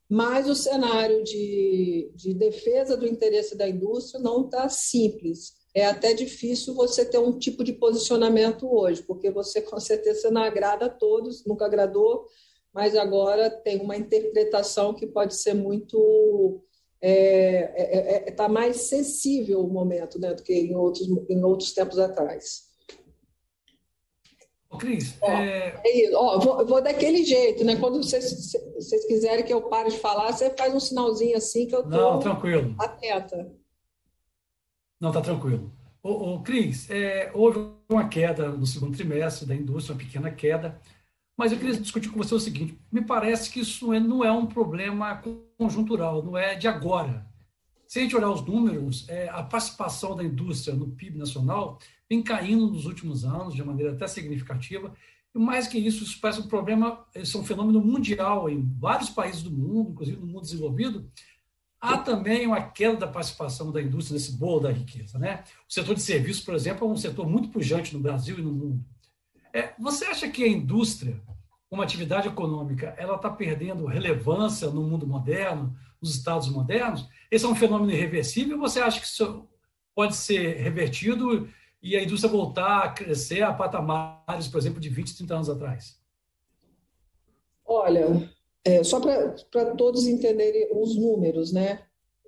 mas 0.09 0.49
o 0.49 0.55
cenário 0.55 1.25
de, 1.25 2.13
de 2.15 2.35
defesa 2.35 2.97
do 2.97 3.07
interesse 3.07 3.57
da 3.57 3.69
indústria 3.69 4.23
não 4.23 4.45
está 4.45 4.69
simples. 4.69 5.55
É 5.75 5.87
até 5.87 6.13
difícil 6.13 6.75
você 6.75 7.05
ter 7.05 7.19
um 7.19 7.37
tipo 7.37 7.65
de 7.65 7.73
posicionamento 7.73 8.73
hoje, 8.73 9.03
porque 9.03 9.31
você 9.31 9.61
com 9.61 9.81
certeza 9.81 10.31
não 10.31 10.43
agrada 10.43 10.87
a 10.87 10.91
todos, 10.91 11.45
nunca 11.47 11.65
agradou, 11.65 12.27
mas 12.73 12.95
agora 12.95 13.51
tem 13.51 13.81
uma 13.81 13.97
interpretação 13.97 14.95
que 14.95 15.07
pode 15.07 15.35
ser 15.35 15.55
muito 15.55 16.63
está 17.03 17.09
é, 17.09 17.73
é, 17.77 18.29
é, 18.29 18.31
tá 18.31 18.49
mais 18.49 18.77
sensível 18.83 19.65
o 19.65 19.69
momento 19.69 20.21
né, 20.21 20.33
do 20.33 20.43
que 20.43 20.55
em 20.55 20.77
outros, 20.77 21.09
em 21.29 21.43
outros 21.43 21.73
tempos 21.73 21.99
atrás. 21.99 22.71
Ô, 24.71 24.79
Cris, 24.79 25.19
ó, 25.21 25.29
é... 25.29 25.83
é 25.85 26.17
ó, 26.17 26.39
vou, 26.39 26.67
vou, 26.67 26.81
daquele 26.81 27.25
jeito, 27.25 27.65
né? 27.65 27.77
Quando 27.77 28.03
vocês, 28.03 28.53
vocês 28.75 29.05
quiserem 29.05 29.45
que 29.45 29.53
eu 29.53 29.63
pare 29.63 29.91
de 29.91 29.99
falar, 29.99 30.33
você 30.33 30.49
faz 30.57 30.73
um 30.73 30.81
sinalzinho 30.81 31.37
assim 31.37 31.67
que 31.67 31.75
eu 31.75 31.81
estou 31.81 31.99
Não, 31.99 32.21
tranquilo. 32.21 32.75
atenta. 32.79 33.53
Não, 34.99 35.13
tá 35.13 35.21
tranquilo. 35.21 35.71
Ô, 36.03 36.35
ô 36.35 36.43
Cris, 36.43 36.89
é, 36.89 37.31
houve 37.35 37.59
uma 37.89 38.09
queda 38.09 38.49
no 38.49 38.65
segundo 38.65 38.97
trimestre 38.97 39.47
da 39.47 39.55
indústria, 39.55 39.95
uma 39.95 40.03
pequena 40.03 40.31
queda. 40.31 40.81
Mas 41.37 41.53
eu 41.53 41.59
queria 41.59 41.77
discutir 41.77 42.09
com 42.11 42.19
você 42.19 42.35
o 42.35 42.41
seguinte: 42.41 42.79
me 42.91 43.05
parece 43.05 43.51
que 43.51 43.61
isso 43.61 43.93
não 43.93 44.25
é 44.25 44.31
um 44.31 44.47
problema 44.47 45.23
conjuntural, 45.57 46.23
não 46.23 46.37
é 46.37 46.55
de 46.55 46.69
agora. 46.69 47.27
Se 47.87 47.99
a 47.99 48.03
gente 48.03 48.17
olhar 48.17 48.31
os 48.31 48.43
números, 48.43 49.07
é, 49.09 49.29
a 49.29 49.43
participação 49.43 50.17
da 50.17 50.25
indústria 50.25 50.75
no 50.75 50.89
PIB 50.89 51.19
nacional 51.19 51.79
vem 52.09 52.23
caindo 52.23 52.67
nos 52.67 52.87
últimos 52.87 53.25
anos 53.25 53.55
de 53.55 53.63
maneira 53.63 53.93
até 53.93 54.07
significativa. 54.07 54.95
E 55.35 55.39
mais 55.39 55.67
que 55.67 55.79
isso, 55.79 56.05
isso 56.05 56.19
parece 56.21 56.41
um 56.41 56.49
problema, 56.49 57.05
isso 57.15 57.37
é 57.37 57.41
um 57.41 57.45
fenômeno 57.45 57.81
mundial 57.81 58.49
em 58.49 58.63
vários 58.79 59.11
países 59.11 59.43
do 59.43 59.51
mundo, 59.51 59.91
inclusive 59.91 60.19
no 60.19 60.27
mundo 60.27 60.43
desenvolvido. 60.43 61.11
Há 61.81 61.99
também 61.99 62.47
uma 62.47 62.63
queda 62.63 62.97
da 62.97 63.09
participação 63.09 63.73
da 63.73 63.83
indústria 63.83 64.15
nesse 64.15 64.33
bolo 64.33 64.61
da 64.61 64.71
riqueza. 64.71 65.19
Né? 65.19 65.43
O 65.69 65.73
setor 65.73 65.95
de 65.95 66.01
serviços, 66.03 66.45
por 66.45 66.55
exemplo, 66.55 66.87
é 66.87 66.91
um 66.91 66.97
setor 66.97 67.29
muito 67.29 67.49
pujante 67.49 67.93
no 67.93 68.01
Brasil 68.01 68.39
e 68.39 68.43
no 68.43 68.53
mundo. 68.53 68.85
É, 69.53 69.73
você 69.79 70.07
acha 70.07 70.29
que 70.29 70.45
a 70.45 70.49
indústria, 70.49 71.21
como 71.69 71.83
atividade 71.83 72.29
econômica, 72.29 72.95
ela 72.97 73.17
está 73.17 73.31
perdendo 73.31 73.87
relevância 73.87 74.71
no 74.71 74.83
mundo 74.83 75.07
moderno, 75.07 75.77
nos 76.01 76.15
estados 76.15 76.49
modernos? 76.49 77.07
Esse 77.31 77.45
é 77.45 77.49
um 77.49 77.55
fenômeno 77.55 77.93
irreversível 77.93 78.59
você 78.59 78.81
acha 78.81 78.99
que 79.01 79.07
isso 79.07 79.47
pode 79.95 80.17
ser 80.17 80.57
revertido 80.57 81.49
e 81.83 81.97
a 81.97 82.03
indústria 82.03 82.33
voltar 82.33 82.85
a 82.85 82.89
crescer 82.91 83.43
a 83.43 83.53
patamares, 83.53 84.49
por 84.49 84.59
exemplo, 84.59 84.81
de 84.81 84.89
20, 84.89 85.17
30 85.17 85.35
anos 85.35 85.51
atrás? 85.51 86.01
Olha, 87.65 88.31
é, 88.65 88.83
só 88.85 89.01
para 89.01 89.75
todos 89.75 90.07
entenderem 90.07 90.69
os 90.73 90.97
números, 90.97 91.53
né? 91.53 91.83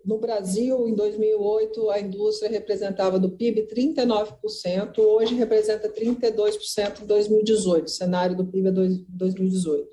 No 0.05 0.19
Brasil, 0.19 0.87
em 0.87 0.95
2008, 0.95 1.91
a 1.91 1.99
indústria 1.99 2.51
representava 2.51 3.19
do 3.19 3.31
PIB 3.31 3.67
39%, 3.67 4.99
hoje 4.99 5.35
representa 5.35 5.89
32% 5.89 7.03
em 7.03 7.07
2018, 7.07 7.91
cenário 7.91 8.37
do 8.37 8.45
PIB 8.45 8.69
é 8.69 8.73
2018. 8.73 9.89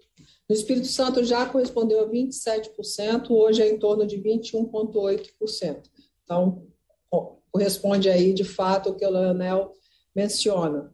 No 0.50 0.56
Espírito 0.56 0.88
Santo 0.88 1.24
já 1.24 1.46
correspondeu 1.46 2.02
a 2.02 2.10
27%, 2.10 3.30
hoje 3.30 3.62
é 3.62 3.70
em 3.70 3.80
torno 3.80 4.06
de 4.06 4.18
21,8%. 4.18 5.84
Então, 6.26 6.68
corresponde 7.50 8.10
aí, 8.10 8.34
de 8.34 8.44
fato, 8.44 8.90
ao 8.90 8.96
que 8.96 9.06
o 9.06 9.10
Leonel 9.10 9.72
menciona. 10.14 10.92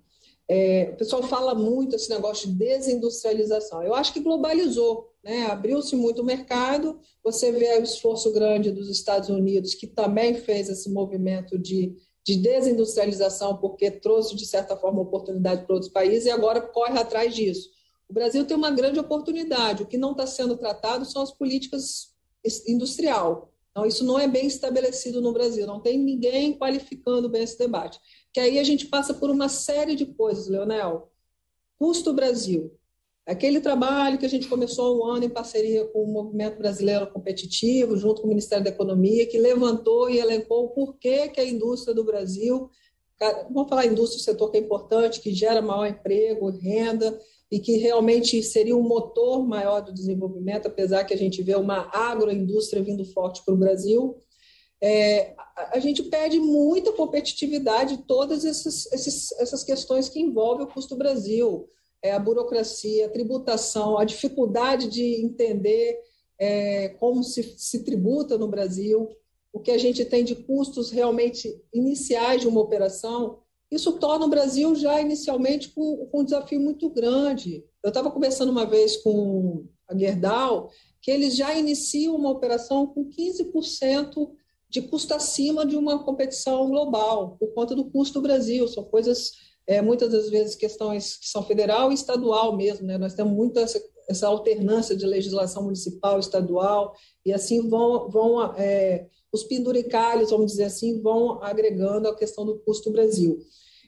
É, 0.48 0.92
o 0.94 0.96
pessoal 0.96 1.24
fala 1.24 1.56
muito 1.56 1.96
esse 1.96 2.10
negócio 2.10 2.48
de 2.50 2.56
desindustrialização. 2.56 3.82
Eu 3.82 3.94
acho 3.96 4.14
que 4.14 4.20
globalizou, 4.20 5.12
né? 5.28 5.46
abriu-se 5.48 5.94
muito 5.96 6.22
o 6.22 6.26
mercado. 6.26 7.00
Você 7.22 7.52
vê 7.52 7.78
o 7.78 7.84
esforço 7.84 8.32
grande 8.32 8.72
dos 8.72 8.90
Estados 8.90 9.28
Unidos, 9.28 9.76
que 9.76 9.86
também 9.86 10.34
fez 10.36 10.70
esse 10.70 10.90
movimento 10.90 11.60
de, 11.60 11.94
de 12.24 12.38
desindustrialização, 12.38 13.58
porque 13.58 13.92
trouxe, 13.92 14.38
de 14.38 14.46
certa 14.46 14.78
forma, 14.78 15.02
oportunidade 15.02 15.66
para 15.66 15.76
outros 15.76 15.92
países 15.92 16.26
e 16.26 16.32
agora 16.32 16.62
corre 16.62 16.98
atrás 16.98 17.36
disso. 17.36 17.70
O 18.08 18.14
Brasil 18.14 18.46
tem 18.46 18.56
uma 18.56 18.72
grande 18.72 19.00
oportunidade. 19.00 19.84
O 19.84 19.86
que 19.86 19.98
não 19.98 20.12
está 20.12 20.26
sendo 20.26 20.56
tratado 20.56 21.04
são 21.04 21.22
as 21.22 21.32
políticas 21.32 22.16
industrial. 22.66 23.52
Então, 23.72 23.86
isso 23.86 24.06
não 24.06 24.18
é 24.18 24.30
bem 24.30 24.48
estabelecido 24.48 25.22
no 25.22 25.34
Brasil, 25.34 25.68
não 25.68 25.82
tem 25.82 26.00
ninguém 26.00 26.58
qualificando 26.58 27.28
bem 27.28 27.44
esse 27.44 27.60
debate. 27.60 28.00
Que 28.32 28.40
aí 28.40 28.58
a 28.58 28.64
gente 28.64 28.86
passa 28.86 29.14
por 29.14 29.30
uma 29.30 29.50
série 29.50 29.94
de 29.94 30.06
coisas, 30.06 30.48
Leonel. 30.48 31.12
Custo 31.78 32.14
Brasil. 32.14 32.77
Aquele 33.28 33.60
trabalho 33.60 34.18
que 34.18 34.26
a 34.26 34.30
gente 34.30 34.48
começou 34.48 35.00
um 35.00 35.06
ano 35.06 35.26
em 35.26 35.30
parceria 35.30 35.84
com 35.88 36.02
o 36.02 36.08
Movimento 36.08 36.58
Brasileiro 36.58 37.08
Competitivo, 37.08 37.98
junto 37.98 38.22
com 38.22 38.28
o 38.28 38.30
Ministério 38.30 38.64
da 38.64 38.70
Economia, 38.70 39.28
que 39.28 39.38
levantou 39.38 40.10
e 40.10 40.18
elencou 40.18 40.64
o 40.64 40.70
porquê 40.70 41.28
que 41.28 41.42
a 41.42 41.46
indústria 41.46 41.94
do 41.94 42.06
Brasil, 42.06 42.70
vamos 43.52 43.68
falar 43.68 43.86
indústria, 43.86 44.24
setor 44.24 44.50
que 44.50 44.58
é 44.58 44.62
importante, 44.62 45.20
que 45.20 45.34
gera 45.34 45.62
maior 45.62 45.88
emprego, 45.88 46.50
renda, 46.50 47.20
e 47.52 47.60
que 47.60 47.76
realmente 47.78 48.42
seria 48.42 48.78
um 48.78 48.82
motor 48.82 49.46
maior 49.46 49.82
do 49.82 49.94
desenvolvimento, 49.94 50.68
apesar 50.68 51.04
que 51.04 51.14
a 51.14 51.18
gente 51.18 51.42
vê 51.44 51.56
uma 51.56 51.90
agroindústria 51.94 52.82
vindo 52.82 53.04
forte 53.04 53.44
para 53.44 53.54
o 53.54 53.58
Brasil. 53.58 54.18
É, 54.82 55.34
a 55.74 55.80
gente 55.80 56.04
perde 56.04 56.40
muita 56.40 56.94
competitividade 56.94 58.04
todas 58.08 58.46
essas, 58.46 58.86
essas, 58.94 59.64
questões 59.64 60.08
que 60.08 60.20
envolvem 60.20 60.66
o 60.66 60.70
custo 60.70 60.96
Brasil, 60.96 61.68
é, 62.01 62.12
a 62.12 62.20
burocracia, 62.20 63.06
a 63.06 63.10
tributação, 63.10 63.98
a 63.98 64.06
dificuldade 64.06 64.88
de 64.88 65.24
entender 65.24 66.00
é, 66.39 66.89
como 67.00 67.24
se, 67.24 67.44
se 67.58 67.84
tributa 67.84 68.38
no 68.38 68.48
Brasil, 68.48 69.10
o 69.51 69.60
que 69.60 69.72
a 69.72 69.77
gente 69.77 70.06
tem 70.06 70.24
de 70.24 70.36
custos 70.36 70.92
realmente 70.92 71.60
iniciais 71.74 72.42
de 72.42 72.48
uma 72.48 72.62
operação, 72.62 73.39
isso 73.72 73.94
torna 73.94 74.25
o 74.25 74.30
Brasil 74.30 74.75
já 74.75 75.01
inicialmente 75.01 75.70
com, 75.70 76.08
com 76.08 76.22
um 76.22 76.24
desafio 76.24 76.60
muito 76.60 76.89
grande. 76.89 77.66
Eu 77.84 77.89
estava 77.89 78.12
conversando 78.12 78.51
uma 78.51 78.66
vez 78.66 78.98
com 78.98 79.66
a 79.89 79.98
Gerdau, 79.98 80.70
que 81.01 81.12
eles 81.12 81.36
já 81.36 81.58
iniciam 81.58 82.16
uma 82.16 82.30
operação 82.30 82.88
com 82.88 83.10
15% 83.10 84.30
de 84.70 84.82
custo 84.82 85.13
acima 85.13 85.66
de 85.66 85.75
uma 85.75 86.04
competição 86.04 86.70
global, 86.70 87.38
por 87.39 87.54
conta 87.54 87.75
do 87.75 87.86
custo 87.86 88.20
do 88.20 88.24
Brasil. 88.24 88.68
São 88.68 88.84
coisas, 88.84 89.32
é, 89.68 89.82
muitas 89.82 90.10
das 90.10 90.30
vezes, 90.30 90.56
questões 90.56 91.18
que 91.18 91.28
são 91.28 91.44
federal 91.44 91.92
e 91.92 91.96
estadual 91.96 92.56
mesmo. 92.56 92.88
Né? 92.88 92.98
Nós 92.98 93.14
temos 93.14 93.34
muita 93.34 93.60
essa, 93.60 93.84
essa 94.08 94.28
alternância 94.28 94.96
de 94.96 95.06
legislação 95.06 95.64
municipal, 95.64 96.18
estadual, 96.18 96.96
e 97.26 97.34
assim 97.34 97.68
vão, 97.68 98.10
vão 98.10 98.56
é, 98.56 99.08
os 99.32 99.44
penduricalhos, 99.44 100.32
vamos 100.32 100.52
dizer 100.52 100.64
assim, 100.64 101.02
vão 101.02 101.44
agregando 101.44 102.08
a 102.08 102.16
questão 102.16 102.46
do 102.46 102.60
custo 102.60 102.92
Brasil. 102.92 103.40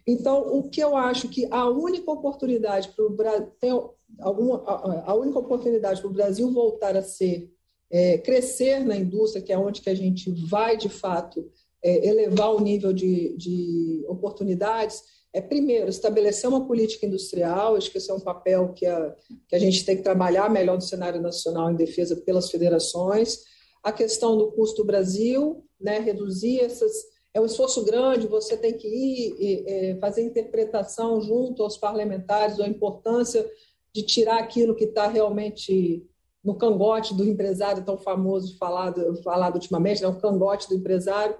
Então, 0.05 0.41
o 0.57 0.69
que 0.69 0.81
eu 0.81 0.97
acho 0.97 1.29
que 1.29 1.47
a 1.51 1.69
única 1.69 2.11
oportunidade 2.11 2.89
para 2.89 3.05
o 3.05 3.09
Brasil, 3.09 3.93
a, 4.19 5.13
única 5.13 5.39
oportunidade 5.39 6.01
para 6.01 6.09
o 6.09 6.13
Brasil 6.13 6.51
voltar 6.51 6.97
a 6.97 7.01
ser, 7.01 7.49
é, 7.89 8.17
crescer 8.17 8.83
na 8.83 8.97
indústria, 8.97 9.41
que 9.41 9.53
é 9.53 9.57
onde 9.57 9.81
que 9.81 9.89
a 9.89 9.95
gente 9.95 10.31
vai, 10.31 10.75
de 10.75 10.89
fato, 10.89 11.49
é, 11.81 12.07
elevar 12.07 12.53
o 12.53 12.59
nível 12.59 12.91
de, 12.91 13.35
de 13.37 14.03
oportunidades, 14.07 15.03
é, 15.33 15.41
primeiro, 15.41 15.89
estabelecer 15.89 16.49
uma 16.49 16.65
política 16.65 17.05
industrial, 17.05 17.75
acho 17.75 17.91
que 17.91 17.97
esse 17.99 18.09
é 18.09 18.13
um 18.13 18.19
papel 18.19 18.73
que 18.73 18.85
a, 18.85 19.15
que 19.47 19.55
a 19.55 19.59
gente 19.59 19.85
tem 19.85 19.95
que 19.95 20.03
trabalhar 20.03 20.49
melhor 20.49 20.75
no 20.75 20.81
cenário 20.81 21.21
nacional 21.21 21.69
em 21.69 21.75
defesa 21.75 22.15
pelas 22.15 22.49
federações, 22.49 23.39
a 23.83 23.91
questão 23.91 24.37
do 24.37 24.51
custo 24.51 24.83
Brasil, 24.83 25.63
né, 25.79 25.99
reduzir 25.99 26.61
essas. 26.61 26.91
É 27.31 27.39
um 27.39 27.45
esforço 27.45 27.85
grande, 27.85 28.25
você 28.25 28.57
tem 28.57 28.73
que 28.73 28.87
ir 28.87 29.35
e, 29.39 29.63
é, 29.67 29.95
fazer 29.99 30.23
interpretação 30.23 31.21
junto 31.21 31.61
aos 31.61 31.77
parlamentares, 31.77 32.59
a 32.59 32.67
importância 32.67 33.47
de 33.93 34.01
tirar 34.01 34.39
aquilo 34.39 34.75
que 34.75 34.85
está 34.85 35.07
realmente 35.07 36.03
no 36.43 36.55
cangote 36.55 37.13
do 37.13 37.23
empresário, 37.23 37.85
tão 37.85 37.99
famoso 37.99 38.57
falado, 38.57 39.21
falado 39.21 39.55
ultimamente, 39.55 40.01
né, 40.01 40.07
o 40.07 40.19
cangote 40.19 40.67
do 40.67 40.75
empresário, 40.75 41.35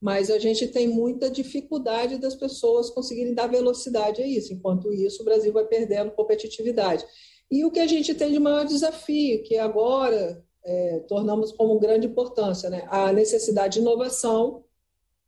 mas 0.00 0.30
a 0.30 0.38
gente 0.38 0.68
tem 0.68 0.88
muita 0.88 1.30
dificuldade 1.30 2.18
das 2.18 2.34
pessoas 2.34 2.90
conseguirem 2.90 3.34
dar 3.34 3.46
velocidade 3.46 4.20
a 4.22 4.26
isso. 4.26 4.52
Enquanto 4.52 4.92
isso, 4.92 5.22
o 5.22 5.24
Brasil 5.24 5.52
vai 5.52 5.64
perdendo 5.64 6.10
competitividade. 6.10 7.04
E 7.50 7.64
o 7.64 7.70
que 7.70 7.80
a 7.80 7.86
gente 7.86 8.14
tem 8.14 8.32
de 8.32 8.38
maior 8.38 8.64
desafio, 8.64 9.42
que 9.44 9.56
agora 9.56 10.44
é, 10.64 10.98
tornamos 11.08 11.52
como 11.52 11.78
grande 11.78 12.06
importância, 12.06 12.68
né? 12.70 12.86
a 12.90 13.12
necessidade 13.12 13.74
de 13.74 13.80
inovação 13.80 14.64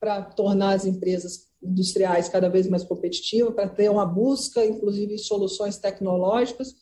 para 0.00 0.22
tornar 0.22 0.74
as 0.74 0.84
empresas 0.84 1.46
industriais 1.62 2.28
cada 2.28 2.48
vez 2.48 2.68
mais 2.68 2.84
competitivas, 2.84 3.54
para 3.54 3.68
ter 3.68 3.90
uma 3.90 4.06
busca, 4.06 4.64
inclusive, 4.64 5.16
de 5.16 5.22
soluções 5.22 5.78
tecnológicas. 5.78 6.74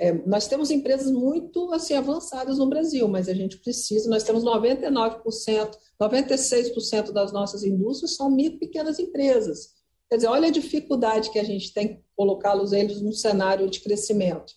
É, 0.00 0.12
nós 0.12 0.46
temos 0.46 0.70
empresas 0.70 1.10
muito 1.10 1.72
assim 1.72 1.94
avançadas 1.94 2.58
no 2.58 2.68
Brasil, 2.68 3.08
mas 3.08 3.28
a 3.28 3.34
gente 3.34 3.58
precisa, 3.58 4.08
nós 4.08 4.22
temos 4.22 4.44
99%, 4.44 5.76
96% 6.00 7.10
das 7.10 7.32
nossas 7.32 7.64
indústrias 7.64 8.14
são 8.14 8.30
micro 8.30 8.60
pequenas 8.60 9.00
empresas. 9.00 9.70
Quer 10.08 10.16
dizer, 10.16 10.28
olha 10.28 10.48
a 10.48 10.52
dificuldade 10.52 11.30
que 11.30 11.38
a 11.38 11.44
gente 11.44 11.74
tem 11.74 12.02
colocá-los 12.16 12.72
eles 12.72 13.02
num 13.02 13.12
cenário 13.12 13.68
de 13.68 13.80
crescimento. 13.80 14.52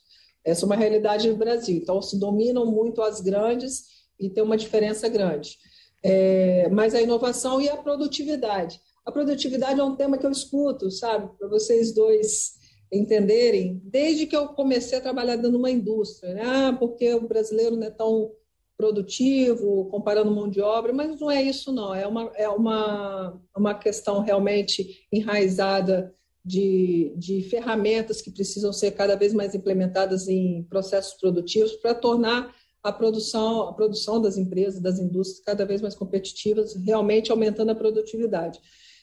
Essa 0.46 0.64
é 0.64 0.68
uma 0.68 0.76
realidade 0.76 1.30
no 1.30 1.36
Brasil. 1.36 1.76
Então, 1.76 2.02
se 2.02 2.20
dominam 2.20 2.66
muito 2.66 3.02
as 3.02 3.20
grandes 3.20 3.86
e 4.20 4.30
tem 4.30 4.44
uma 4.44 4.56
diferença 4.56 5.10
grande. 5.10 5.58
É, 6.04 6.70
mas 6.70 6.96
a 6.96 7.02
inovação 7.02 7.60
e 7.60 7.68
a 7.68 7.78
produtividade. 7.78 8.80
A 9.06 9.12
produtividade 9.12 9.80
é 9.80 9.84
um 9.84 9.96
tema 9.96 10.18
que 10.18 10.26
eu 10.26 10.32
escuto, 10.32 10.90
sabe, 10.92 11.30
para 11.38 11.48
vocês 11.48 11.94
dois 11.94 12.61
entenderem, 12.92 13.82
desde 13.86 14.26
que 14.26 14.36
eu 14.36 14.50
comecei 14.50 14.98
a 14.98 15.02
trabalhar 15.02 15.36
dentro 15.36 15.52
de 15.52 15.58
uma 15.58 15.72
indústria, 15.72 16.34
né? 16.34 16.42
Ah, 16.46 16.76
porque 16.78 17.14
o 17.14 17.28
brasileiro 17.28 17.76
não 17.76 17.88
é 17.88 17.90
tão 17.90 18.32
produtivo, 18.76 19.86
comparando 19.86 20.32
mão 20.32 20.50
de 20.50 20.60
obra, 20.60 20.92
mas 20.92 21.20
não 21.20 21.30
é 21.30 21.42
isso, 21.42 21.72
não. 21.72 21.94
É 21.94 22.08
uma, 22.08 22.32
é 22.36 22.50
uma, 22.50 23.40
uma 23.56 23.74
questão 23.76 24.22
realmente 24.22 25.08
enraizada 25.12 26.14
de, 26.44 27.14
de 27.16 27.44
ferramentas 27.44 28.22
que 28.22 28.32
precisam 28.32 28.74
ser 28.74 28.92
cada 28.92 29.16
vez 29.16 29.34
mais 29.34 29.54
implementadas 29.54 30.28
em 30.28 30.64
processos 30.64 31.14
produtivos 31.14 31.74
para 31.74 31.94
tornar 31.94 32.54
a 32.84 32.92
produção, 32.92 33.68
a 33.68 33.74
produção 33.74 34.20
das 34.20 34.38
empresas, 34.38 34.82
das 34.82 34.98
indústrias 34.98 35.46
cada 35.46 35.66
vez 35.66 35.82
mais 35.82 35.94
competitivas, 35.94 36.76
realmente 36.76 37.32
aumentando 37.32 37.72
a 37.72 37.76
produtividade. 37.76 38.60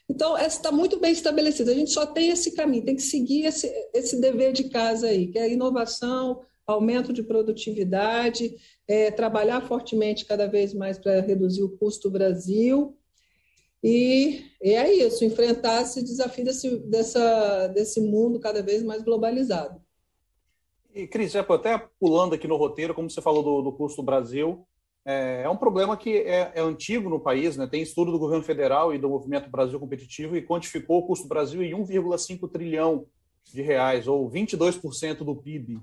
Então, 0.08 0.36
essa 0.36 0.56
está 0.56 0.72
muito 0.72 0.98
bem 0.98 1.12
estabelecida. 1.12 1.70
A 1.70 1.74
gente 1.74 1.90
só 1.90 2.06
tem 2.06 2.30
esse 2.30 2.52
caminho, 2.52 2.84
tem 2.84 2.96
que 2.96 3.02
seguir 3.02 3.44
esse, 3.44 3.70
esse 3.92 4.20
dever 4.20 4.52
de 4.52 4.68
casa 4.68 5.08
aí, 5.08 5.28
que 5.28 5.38
é 5.38 5.52
inovação, 5.52 6.42
aumento 6.66 7.12
de 7.12 7.22
produtividade, 7.22 8.56
é, 8.86 9.10
trabalhar 9.10 9.60
fortemente 9.60 10.24
cada 10.24 10.46
vez 10.46 10.72
mais 10.72 10.98
para 10.98 11.20
reduzir 11.20 11.62
o 11.62 11.76
custo 11.76 12.08
do 12.08 12.12
Brasil 12.12 12.98
e, 13.82 14.44
e 14.60 14.74
é 14.74 14.92
isso, 14.92 15.24
enfrentar 15.24 15.82
esse 15.82 16.02
desafio 16.02 16.44
desse, 16.44 16.78
dessa, 16.78 17.68
desse 17.68 18.00
mundo 18.00 18.40
cada 18.40 18.62
vez 18.62 18.82
mais 18.82 19.02
globalizado. 19.02 19.80
E, 20.94 21.06
Cris, 21.06 21.36
até 21.36 21.78
pulando 22.00 22.34
aqui 22.34 22.48
no 22.48 22.56
roteiro, 22.56 22.94
como 22.94 23.08
você 23.08 23.22
falou 23.22 23.42
do, 23.42 23.62
do 23.62 23.72
custo 23.72 24.02
do 24.02 24.06
Brasil, 24.06 24.66
é, 25.10 25.40
é, 25.44 25.48
um 25.48 25.56
problema 25.56 25.96
que 25.96 26.18
é, 26.18 26.52
é, 26.54 26.60
antigo 26.60 27.08
no 27.08 27.18
país, 27.18 27.56
né? 27.56 27.66
tem 27.66 27.80
estudo 27.80 28.12
do 28.12 28.18
governo 28.18 28.44
federal 28.44 28.94
e 28.94 28.98
do 28.98 29.08
Movimento 29.08 29.48
Brasil 29.48 29.80
Competitivo 29.80 30.36
e 30.36 30.42
quantificou 30.42 30.98
o 30.98 31.06
custo 31.06 31.24
do 31.24 31.30
Brasil 31.30 31.62
em 31.62 31.72
1,5 31.72 32.46
trilhão 32.50 33.06
de 33.42 33.62
reais, 33.62 34.06
ou 34.06 34.30
22% 34.30 35.24
do 35.24 35.34
PIB. 35.34 35.80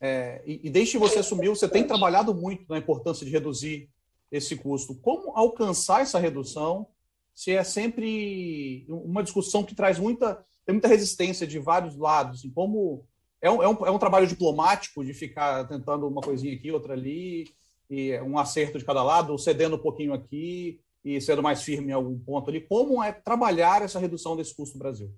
É, 0.00 0.40
e, 0.46 0.60
e 0.68 0.70
desde 0.70 0.92
que 0.92 0.98
você 0.98 1.18
assumiu, 1.18 1.56
você 1.56 1.68
tem 1.68 1.84
trabalhado 1.84 2.32
muito 2.32 2.64
na 2.68 2.78
importância 2.78 3.26
de 3.26 3.32
reduzir 3.32 3.88
esse 4.30 4.54
custo. 4.54 4.94
Como 4.94 5.36
alcançar 5.36 6.02
essa 6.02 6.20
redução 6.20 6.86
se 7.34 7.50
é 7.50 7.64
sempre 7.64 8.86
uma 8.88 9.24
discussão 9.24 9.64
que 9.64 9.74
traz 9.74 9.98
muita, 9.98 10.44
tem 10.64 10.74
muita 10.74 10.86
resistência 10.86 11.44
de 11.44 11.58
vários 11.58 11.96
lados? 11.96 12.38
Assim, 12.38 12.50
como 12.50 13.04
é 13.42 13.50
um, 13.50 13.60
é, 13.64 13.68
um, 13.68 13.86
é 13.86 13.90
um 13.90 13.98
trabalho 13.98 14.28
diplomático 14.28 15.04
de 15.04 15.12
ficar 15.12 15.66
tentando 15.66 16.06
uma 16.06 16.20
coisinha 16.20 16.54
aqui, 16.54 16.70
outra 16.70 16.92
ali, 16.92 17.46
e 17.90 18.16
um 18.20 18.38
acerto 18.38 18.78
de 18.78 18.84
cada 18.84 19.02
lado, 19.02 19.36
cedendo 19.36 19.74
um 19.74 19.80
pouquinho 19.80 20.14
aqui 20.14 20.80
e 21.04 21.20
sendo 21.20 21.42
mais 21.42 21.62
firme 21.62 21.88
em 21.88 21.94
algum 21.94 22.16
ponto 22.18 22.48
ali. 22.48 22.60
Como 22.60 23.02
é 23.02 23.10
trabalhar 23.10 23.82
essa 23.82 23.98
redução 23.98 24.36
desse 24.36 24.54
custo 24.54 24.78
no 24.78 24.82
Brasil? 24.84 25.10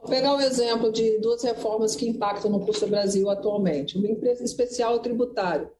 Vou 0.00 0.08
pegar 0.08 0.34
o 0.34 0.40
exemplo 0.40 0.90
de 0.90 1.18
duas 1.18 1.42
reformas 1.42 1.94
que 1.94 2.08
impactam 2.08 2.50
no 2.50 2.64
custo 2.64 2.86
do 2.86 2.90
Brasil 2.90 3.28
atualmente. 3.28 3.98
Uma 3.98 4.08
empresa 4.08 4.42
especial 4.42 4.98
tributário. 5.00 5.70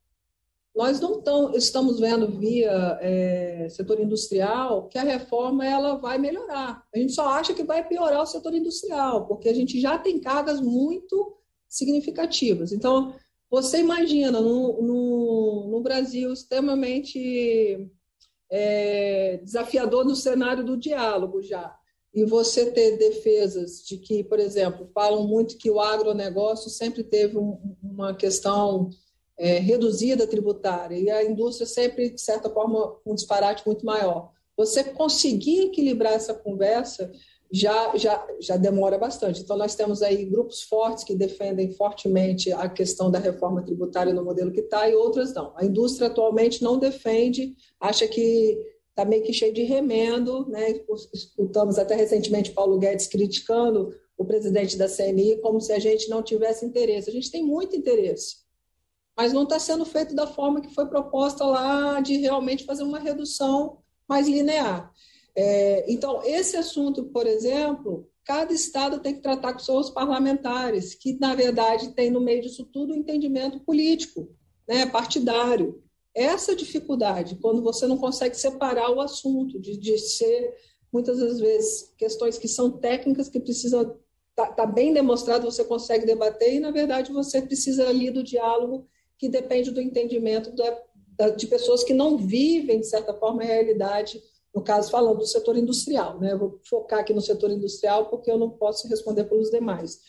Nós 0.77 1.01
não 1.01 1.21
tão, 1.21 1.55
estamos 1.55 1.99
vendo 1.99 2.29
via 2.39 2.99
é, 3.01 3.69
setor 3.71 3.99
industrial 3.99 4.87
que 4.89 4.99
a 4.99 5.03
reforma 5.03 5.67
ela 5.67 5.97
vai 5.97 6.19
melhorar. 6.19 6.85
A 6.95 6.99
gente 6.99 7.13
só 7.13 7.29
acha 7.29 7.55
que 7.55 7.65
vai 7.65 7.87
piorar 7.87 8.23
o 8.23 8.27
setor 8.27 8.55
industrial, 8.55 9.27
porque 9.27 9.49
a 9.49 9.55
gente 9.55 9.81
já 9.81 9.99
tem 9.99 10.21
cargas 10.21 10.61
muito 10.61 11.37
significativas. 11.69 12.73
Então, 12.73 13.15
você 13.51 13.81
imagina, 13.81 14.41
no, 14.41 14.83
no, 15.79 15.83
Brasil 15.83 16.33
extremamente 16.33 17.91
é, 18.51 19.41
desafiador 19.43 20.05
no 20.05 20.17
cenário 20.17 20.65
do 20.65 20.77
diálogo 20.77 21.43
já, 21.43 21.77
e 22.13 22.25
você 22.25 22.71
ter 22.71 22.97
defesas 22.97 23.85
de 23.85 23.99
que, 23.99 24.25
por 24.25 24.41
exemplo, 24.41 24.91
falam 24.95 25.27
muito 25.27 25.57
que 25.57 25.71
o 25.71 25.81
agronegócio 25.81 26.71
sempre 26.71 27.05
teve 27.05 27.37
um, 27.37 27.77
uma 27.83 28.15
questão 28.15 28.91
é, 29.39 29.59
reduzida 29.59 30.27
tributária 30.27 30.97
e 30.97 31.11
a 31.11 31.23
indústria 31.23 31.67
sempre, 31.67 32.11
de 32.11 32.21
certa 32.21 32.51
forma, 32.51 32.97
um 33.07 33.15
disparate 33.15 33.65
muito 33.65 33.87
maior. 33.87 34.33
Você 34.57 34.83
conseguir 34.83 35.67
equilibrar 35.67 36.15
essa 36.15 36.35
conversa 36.35 37.13
já, 37.51 37.97
já, 37.97 38.27
já 38.41 38.57
demora 38.57 38.99
bastante. 38.99 39.41
Então, 39.41 39.57
nós 39.57 39.75
temos 39.75 40.03
aí 40.03 40.25
grupos 40.27 40.63
fortes 40.63 41.03
que 41.03 41.15
defendem 41.15 41.73
fortemente 41.73 42.53
a 42.53 42.69
questão 42.69 43.11
da 43.11 43.19
reforma 43.19 43.63
tributária 43.63 44.13
no 44.13 44.25
modelo 44.25 44.53
que 44.53 44.61
está 44.61 44.89
e 44.89 44.95
outras 44.95 45.33
não. 45.33 45.53
A 45.57 45.65
indústria 45.65 46.09
atualmente 46.09 46.63
não 46.63 46.79
defende, 46.79 47.55
acha 47.81 48.07
que 48.07 48.59
está 48.91 49.05
meio 49.05 49.23
que 49.23 49.33
cheio 49.33 49.53
de 49.53 49.63
remendo. 49.63 50.47
Né? 50.49 50.81
Escutamos 51.15 51.79
até 51.79 51.95
recentemente 51.95 52.53
Paulo 52.53 52.79
Guedes 52.79 53.07
criticando 53.07 53.95
o 54.17 54.25
presidente 54.25 54.77
da 54.77 54.89
CNI 54.89 55.41
como 55.41 55.61
se 55.61 55.73
a 55.73 55.79
gente 55.79 56.11
não 56.11 56.23
tivesse 56.23 56.67
interesse. 56.67 57.09
A 57.09 57.13
gente 57.13 57.31
tem 57.31 57.43
muito 57.43 57.77
interesse, 57.77 58.39
mas 59.17 59.33
não 59.33 59.45
está 59.45 59.59
sendo 59.59 59.87
feito 59.87 60.15
da 60.15 60.27
forma 60.27 60.61
que 60.61 60.75
foi 60.75 60.87
proposta 60.87 61.45
lá 61.45 62.01
de 62.01 62.17
realmente 62.17 62.65
fazer 62.65 62.83
uma 62.83 62.99
redução 62.99 63.79
mais 64.07 64.29
linear. 64.29 64.93
É, 65.35 65.91
então, 65.91 66.23
esse 66.25 66.57
assunto, 66.57 67.05
por 67.05 67.27
exemplo, 67.27 68.09
cada 68.25 68.53
estado 68.53 69.01
tem 69.01 69.15
que 69.15 69.23
tratar 69.23 69.53
com 69.53 69.59
seus 69.59 69.89
parlamentares, 69.89 70.95
que, 70.95 71.19
na 71.19 71.35
verdade, 71.35 71.95
tem 71.95 72.11
no 72.11 72.21
meio 72.21 72.43
disso 72.43 72.69
tudo 72.73 72.93
um 72.93 72.97
entendimento 72.97 73.61
político, 73.61 74.29
né, 74.69 74.85
partidário. 74.85 75.83
Essa 76.15 76.55
dificuldade, 76.55 77.37
quando 77.37 77.63
você 77.63 77.87
não 77.87 77.97
consegue 77.97 78.37
separar 78.37 78.91
o 78.91 79.01
assunto, 79.01 79.59
de, 79.59 79.77
de 79.77 79.97
ser, 79.99 80.55
muitas 80.93 81.19
das 81.19 81.39
vezes, 81.41 81.95
questões 81.97 82.37
que 82.37 82.49
são 82.49 82.71
técnicas, 82.71 83.29
que 83.29 83.41
precisam 83.41 83.97
tá, 84.35 84.47
tá 84.47 84.67
bem 84.67 84.93
demonstrado, 84.93 85.51
você 85.51 85.65
consegue 85.65 86.07
debater, 86.07 86.55
e, 86.55 86.61
na 86.61 86.71
verdade, 86.71 87.13
você 87.13 87.41
precisa 87.41 87.89
ali 87.89 88.11
do 88.11 88.23
diálogo, 88.23 88.87
que 89.19 89.29
depende 89.29 89.71
do 89.71 89.81
entendimento 89.81 90.55
da, 90.55 90.79
da, 91.17 91.29
de 91.31 91.47
pessoas 91.47 91.83
que 91.83 91.95
não 91.95 92.17
vivem, 92.17 92.81
de 92.81 92.87
certa 92.87 93.13
forma, 93.15 93.43
a 93.43 93.47
realidade 93.47 94.23
no 94.55 94.63
caso, 94.63 94.91
falando 94.91 95.19
do 95.19 95.27
setor 95.27 95.57
industrial, 95.57 96.19
né? 96.19 96.35
Vou 96.35 96.59
focar 96.65 97.01
aqui 97.01 97.13
no 97.13 97.21
setor 97.21 97.51
industrial 97.51 98.09
porque 98.09 98.31
eu 98.31 98.39
não 98.39 98.51
posso 98.51 98.89
responder 98.89 99.25
pelos 99.25 99.51
demais. 99.51 100.01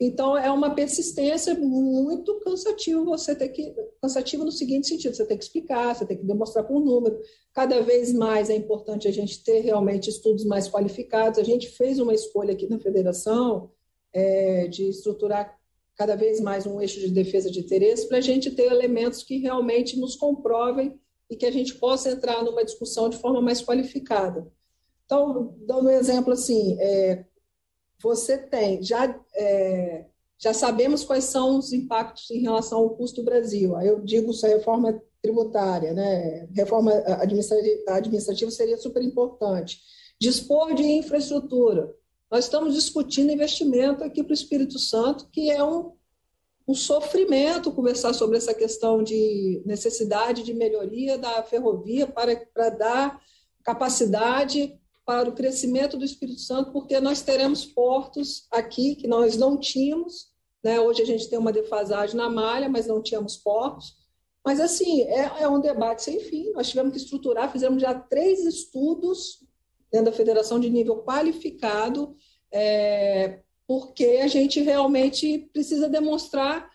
Então, 0.00 0.38
é 0.38 0.50
uma 0.50 0.74
persistência 0.74 1.54
muito 1.54 2.38
cansativa 2.40 3.02
você 3.02 3.34
ter 3.34 3.48
que. 3.48 3.74
Cansativa 4.00 4.44
no 4.44 4.52
seguinte 4.52 4.86
sentido: 4.86 5.16
você 5.16 5.26
tem 5.26 5.36
que 5.36 5.42
explicar, 5.42 5.94
você 5.94 6.06
tem 6.06 6.16
que 6.16 6.24
demonstrar 6.24 6.64
por 6.64 6.80
número. 6.80 7.18
Cada 7.52 7.80
vez 7.80 8.12
mais 8.12 8.48
é 8.48 8.54
importante 8.54 9.08
a 9.08 9.12
gente 9.12 9.42
ter 9.42 9.60
realmente 9.60 10.08
estudos 10.08 10.44
mais 10.44 10.68
qualificados. 10.68 11.40
A 11.40 11.42
gente 11.42 11.68
fez 11.68 11.98
uma 11.98 12.14
escolha 12.14 12.52
aqui 12.52 12.68
na 12.68 12.78
federação 12.78 13.72
é, 14.12 14.68
de 14.68 14.88
estruturar 14.88 15.58
cada 15.96 16.14
vez 16.14 16.40
mais 16.40 16.64
um 16.64 16.80
eixo 16.80 17.00
de 17.00 17.10
defesa 17.10 17.50
de 17.50 17.58
interesse 17.58 18.06
para 18.06 18.18
a 18.18 18.20
gente 18.20 18.52
ter 18.52 18.70
elementos 18.70 19.24
que 19.24 19.38
realmente 19.38 19.98
nos 19.98 20.14
comprovem 20.14 20.96
e 21.30 21.36
que 21.36 21.46
a 21.46 21.50
gente 21.50 21.74
possa 21.74 22.10
entrar 22.10 22.42
numa 22.42 22.64
discussão 22.64 23.08
de 23.08 23.18
forma 23.18 23.40
mais 23.40 23.60
qualificada. 23.60 24.46
Então, 25.04 25.54
dando 25.66 25.88
um 25.88 25.90
exemplo 25.90 26.32
assim, 26.32 26.76
é, 26.80 27.24
você 28.02 28.38
tem, 28.38 28.82
já, 28.82 29.18
é, 29.34 30.06
já 30.38 30.54
sabemos 30.54 31.04
quais 31.04 31.24
são 31.24 31.58
os 31.58 31.72
impactos 31.72 32.30
em 32.30 32.40
relação 32.40 32.78
ao 32.78 32.90
custo 32.90 33.22
do 33.22 33.24
Brasil. 33.24 33.74
Aí 33.76 33.88
eu 33.88 34.00
digo 34.00 34.30
isso 34.30 34.46
a 34.46 34.50
reforma 34.50 35.02
tributária, 35.20 35.92
né? 35.92 36.46
reforma 36.54 36.92
administrativa, 36.92 37.82
administrativa 37.88 38.50
seria 38.50 38.76
super 38.76 39.02
importante. 39.02 39.80
Dispor 40.20 40.74
de 40.74 40.82
infraestrutura. 40.82 41.92
Nós 42.30 42.44
estamos 42.44 42.74
discutindo 42.74 43.32
investimento 43.32 44.04
aqui 44.04 44.22
para 44.22 44.30
o 44.30 44.34
Espírito 44.34 44.78
Santo, 44.78 45.28
que 45.30 45.50
é 45.50 45.62
um 45.62 45.92
um 46.68 46.74
sofrimento 46.74 47.72
conversar 47.72 48.12
sobre 48.12 48.36
essa 48.36 48.52
questão 48.52 49.02
de 49.02 49.62
necessidade 49.64 50.42
de 50.42 50.52
melhoria 50.52 51.16
da 51.16 51.42
ferrovia 51.42 52.06
para, 52.06 52.36
para 52.52 52.68
dar 52.68 53.22
capacidade 53.64 54.78
para 55.06 55.30
o 55.30 55.32
crescimento 55.32 55.96
do 55.96 56.04
Espírito 56.04 56.40
Santo, 56.40 56.70
porque 56.70 57.00
nós 57.00 57.22
teremos 57.22 57.64
portos 57.64 58.46
aqui 58.50 58.94
que 58.94 59.08
nós 59.08 59.38
não 59.38 59.58
tínhamos. 59.58 60.28
Né? 60.62 60.78
Hoje 60.78 61.00
a 61.00 61.06
gente 61.06 61.30
tem 61.30 61.38
uma 61.38 61.50
defasagem 61.52 62.14
na 62.14 62.28
malha, 62.28 62.68
mas 62.68 62.86
não 62.86 63.02
tínhamos 63.02 63.38
portos. 63.38 63.96
Mas, 64.44 64.60
assim, 64.60 65.02
é, 65.02 65.42
é 65.42 65.48
um 65.48 65.60
debate 65.60 66.02
sem 66.02 66.20
fim. 66.20 66.50
Nós 66.52 66.68
tivemos 66.68 66.92
que 66.92 66.98
estruturar, 66.98 67.50
fizemos 67.50 67.80
já 67.80 67.94
três 67.94 68.44
estudos 68.44 69.42
dentro 69.90 70.10
da 70.10 70.16
federação 70.16 70.60
de 70.60 70.68
nível 70.68 71.02
qualificado 71.02 72.14
é, 72.52 73.40
porque 73.68 74.20
a 74.22 74.26
gente 74.26 74.62
realmente 74.62 75.50
precisa 75.52 75.90
demonstrar 75.90 76.70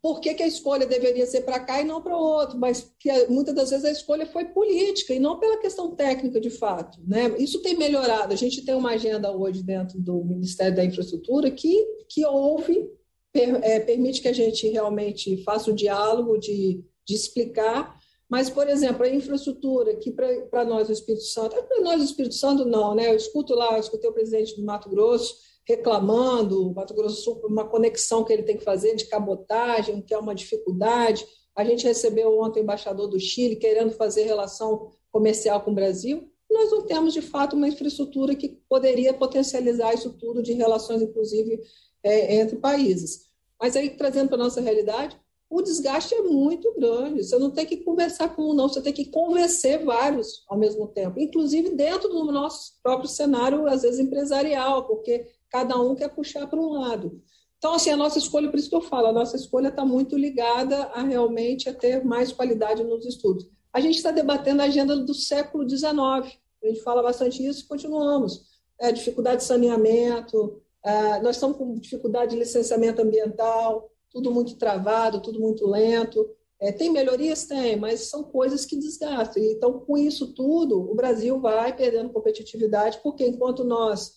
por 0.00 0.20
que, 0.20 0.34
que 0.34 0.42
a 0.42 0.46
escolha 0.46 0.86
deveria 0.86 1.26
ser 1.26 1.42
para 1.42 1.60
cá 1.60 1.80
e 1.80 1.84
não 1.84 2.02
para 2.02 2.16
o 2.16 2.20
outro, 2.20 2.58
mas 2.58 2.92
que 2.98 3.10
muitas 3.28 3.54
das 3.54 3.70
vezes 3.70 3.84
a 3.84 3.90
escolha 3.90 4.26
foi 4.26 4.46
política 4.46 5.14
e 5.14 5.18
não 5.18 5.38
pela 5.38 5.60
questão 5.60 5.94
técnica 5.94 6.40
de 6.40 6.50
fato. 6.50 6.98
Né? 7.06 7.34
Isso 7.38 7.60
tem 7.62 7.76
melhorado. 7.76 8.32
A 8.32 8.36
gente 8.36 8.62
tem 8.64 8.74
uma 8.74 8.92
agenda 8.92 9.34
hoje 9.34 9.62
dentro 9.62 9.98
do 10.00 10.24
Ministério 10.24 10.76
da 10.76 10.84
Infraestrutura 10.84 11.50
que, 11.50 11.86
que 12.08 12.24
houve, 12.24 12.86
per, 13.32 13.60
é, 13.62 13.80
permite 13.80 14.20
que 14.20 14.28
a 14.28 14.32
gente 14.34 14.68
realmente 14.68 15.42
faça 15.42 15.70
o 15.70 15.74
diálogo 15.74 16.38
de, 16.38 16.84
de 17.06 17.14
explicar 17.14 17.98
mas, 18.34 18.50
por 18.50 18.68
exemplo, 18.68 19.04
a 19.04 19.08
infraestrutura, 19.08 19.94
que 19.94 20.10
para 20.10 20.64
nós 20.64 20.88
o 20.88 20.92
Espírito 20.92 21.22
Santo, 21.22 21.54
para 21.54 21.80
nós 21.82 22.00
o 22.00 22.04
Espírito 22.04 22.34
Santo 22.34 22.64
não, 22.64 22.92
né? 22.92 23.08
Eu 23.08 23.14
escuto 23.14 23.54
lá, 23.54 23.74
eu 23.74 23.78
escutei 23.78 24.10
o 24.10 24.12
presidente 24.12 24.56
do 24.56 24.64
Mato 24.64 24.88
Grosso 24.88 25.36
reclamando, 25.64 26.68
o 26.68 26.74
Mato 26.74 26.92
Grosso 26.94 27.22
Sul, 27.22 27.40
uma 27.44 27.64
conexão 27.64 28.24
que 28.24 28.32
ele 28.32 28.42
tem 28.42 28.56
que 28.56 28.64
fazer 28.64 28.96
de 28.96 29.04
cabotagem, 29.04 30.02
que 30.02 30.12
é 30.12 30.18
uma 30.18 30.34
dificuldade. 30.34 31.24
A 31.54 31.64
gente 31.64 31.86
recebeu 31.86 32.36
ontem 32.40 32.58
o 32.58 32.64
embaixador 32.64 33.06
do 33.06 33.20
Chile 33.20 33.54
querendo 33.54 33.92
fazer 33.92 34.24
relação 34.24 34.90
comercial 35.12 35.60
com 35.60 35.70
o 35.70 35.74
Brasil. 35.74 36.28
Nós 36.50 36.72
não 36.72 36.82
temos, 36.82 37.12
de 37.12 37.22
fato, 37.22 37.54
uma 37.54 37.68
infraestrutura 37.68 38.34
que 38.34 38.60
poderia 38.68 39.14
potencializar 39.14 39.94
isso 39.94 40.12
tudo 40.18 40.42
de 40.42 40.54
relações, 40.54 41.00
inclusive, 41.00 41.60
é, 42.02 42.34
entre 42.34 42.56
países. 42.56 43.26
Mas 43.60 43.76
aí, 43.76 43.90
trazendo 43.90 44.26
para 44.26 44.38
a 44.38 44.42
nossa 44.42 44.60
realidade, 44.60 45.16
o 45.54 45.62
desgaste 45.62 46.12
é 46.12 46.22
muito 46.22 46.74
grande. 46.74 47.22
Você 47.22 47.38
não 47.38 47.48
tem 47.48 47.64
que 47.64 47.76
conversar 47.76 48.34
com 48.34 48.50
um, 48.50 48.52
não, 48.52 48.68
você 48.68 48.82
tem 48.82 48.92
que 48.92 49.04
convencer 49.04 49.84
vários 49.84 50.44
ao 50.48 50.58
mesmo 50.58 50.88
tempo, 50.88 51.20
inclusive 51.20 51.70
dentro 51.70 52.08
do 52.08 52.24
nosso 52.32 52.72
próprio 52.82 53.08
cenário, 53.08 53.64
às 53.68 53.82
vezes 53.82 54.00
empresarial, 54.00 54.84
porque 54.84 55.28
cada 55.48 55.80
um 55.80 55.94
quer 55.94 56.08
puxar 56.08 56.48
para 56.48 56.58
um 56.58 56.72
lado. 56.72 57.22
Então, 57.56 57.72
assim, 57.72 57.90
a 57.90 57.96
nossa 57.96 58.18
escolha, 58.18 58.50
por 58.50 58.58
isso 58.58 58.68
que 58.68 58.74
eu 58.74 58.80
falo, 58.80 59.06
a 59.06 59.12
nossa 59.12 59.36
escolha 59.36 59.68
está 59.68 59.84
muito 59.84 60.18
ligada 60.18 60.86
a 60.86 61.02
realmente 61.02 61.68
a 61.68 61.72
ter 61.72 62.04
mais 62.04 62.32
qualidade 62.32 62.82
nos 62.82 63.06
estudos. 63.06 63.48
A 63.72 63.80
gente 63.80 63.94
está 63.96 64.10
debatendo 64.10 64.60
a 64.60 64.64
agenda 64.64 64.96
do 64.96 65.14
século 65.14 65.68
XIX, 65.68 65.94
a 65.94 66.66
gente 66.66 66.82
fala 66.82 67.00
bastante 67.00 67.46
isso 67.46 67.64
e 67.64 67.68
continuamos. 67.68 68.42
É, 68.80 68.90
dificuldade 68.90 69.42
de 69.42 69.44
saneamento, 69.44 70.60
é, 70.84 71.20
nós 71.20 71.36
estamos 71.36 71.56
com 71.56 71.78
dificuldade 71.78 72.32
de 72.32 72.38
licenciamento 72.38 73.00
ambiental, 73.00 73.88
tudo 74.14 74.30
muito 74.30 74.54
travado, 74.54 75.20
tudo 75.20 75.40
muito 75.40 75.66
lento. 75.66 76.30
É, 76.60 76.70
tem 76.70 76.88
melhorias? 76.88 77.44
Tem, 77.46 77.76
mas 77.76 78.02
são 78.02 78.22
coisas 78.22 78.64
que 78.64 78.76
desgastam. 78.76 79.42
Então, 79.42 79.80
com 79.80 79.98
isso 79.98 80.32
tudo, 80.32 80.80
o 80.80 80.94
Brasil 80.94 81.40
vai 81.40 81.76
perdendo 81.76 82.10
competitividade, 82.10 83.00
porque 83.02 83.26
enquanto 83.26 83.64
nós 83.64 84.14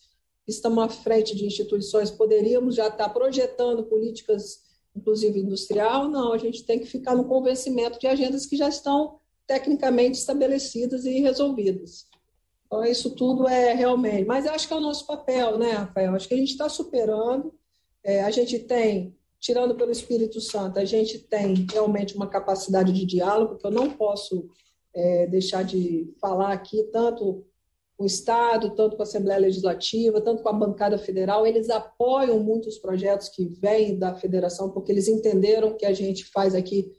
estamos 0.48 0.84
à 0.84 0.88
frente 0.88 1.36
de 1.36 1.46
instituições, 1.46 2.12
poderíamos 2.12 2.76
já 2.76 2.88
estar 2.88 3.10
projetando 3.10 3.84
políticas, 3.84 4.62
inclusive 4.96 5.40
industrial, 5.40 6.08
não, 6.08 6.32
a 6.32 6.38
gente 6.38 6.64
tem 6.64 6.80
que 6.80 6.86
ficar 6.86 7.16
no 7.16 7.26
convencimento 7.26 8.00
de 8.00 8.08
agendas 8.08 8.46
que 8.46 8.56
já 8.56 8.70
estão 8.70 9.20
tecnicamente 9.48 10.20
estabelecidas 10.20 11.06
e 11.06 11.20
resolvidas. 11.20 12.06
Então, 12.68 12.86
isso 12.86 13.16
tudo 13.16 13.48
é 13.48 13.74
realmente. 13.74 14.26
Mas 14.26 14.46
acho 14.46 14.68
que 14.68 14.74
é 14.74 14.78
o 14.78 14.82
nosso 14.82 15.08
papel, 15.08 15.58
né, 15.58 15.72
Rafael? 15.72 16.14
Acho 16.14 16.28
que 16.28 16.36
a 16.36 16.38
gente 16.38 16.52
está 16.52 16.70
superando. 16.70 17.54
É, 18.04 18.24
a 18.24 18.30
gente 18.30 18.60
tem, 18.60 19.17
tirando 19.40 19.76
pelo 19.76 19.92
Espírito 19.92 20.42
Santo, 20.42 20.80
a 20.80 20.86
gente 20.86 21.20
tem 21.20 21.66
realmente 21.72 22.16
uma 22.16 22.28
capacidade 22.28 22.92
de 22.92 23.06
diálogo, 23.06 23.58
que 23.58 23.66
eu 23.66 23.72
não 23.72 23.92
posso 23.92 24.50
é, 24.94 25.28
deixar 25.28 25.64
de 25.64 26.14
falar 26.20 26.54
aqui, 26.54 26.84
tanto 26.92 27.46
o 27.98 28.06
Estado, 28.06 28.76
tanto 28.76 28.96
com 28.96 29.02
a 29.02 29.06
Assembleia 29.06 29.40
Legislativa, 29.40 30.22
tanto 30.22 30.44
com 30.44 30.50
a 30.50 30.54
bancada 30.54 30.98
federal. 31.00 31.48
Eles 31.48 31.70
apoiam 31.70 32.40
muitos 32.40 32.78
projetos 32.78 33.28
que 33.30 33.46
vêm 33.46 33.98
da 33.98 34.14
federação, 34.14 34.70
porque 34.70 34.92
eles 34.92 35.08
entenderam 35.08 35.76
que 35.76 35.86
a 35.86 35.94
gente 35.94 36.26
faz 36.26 36.54
aqui 36.54 36.92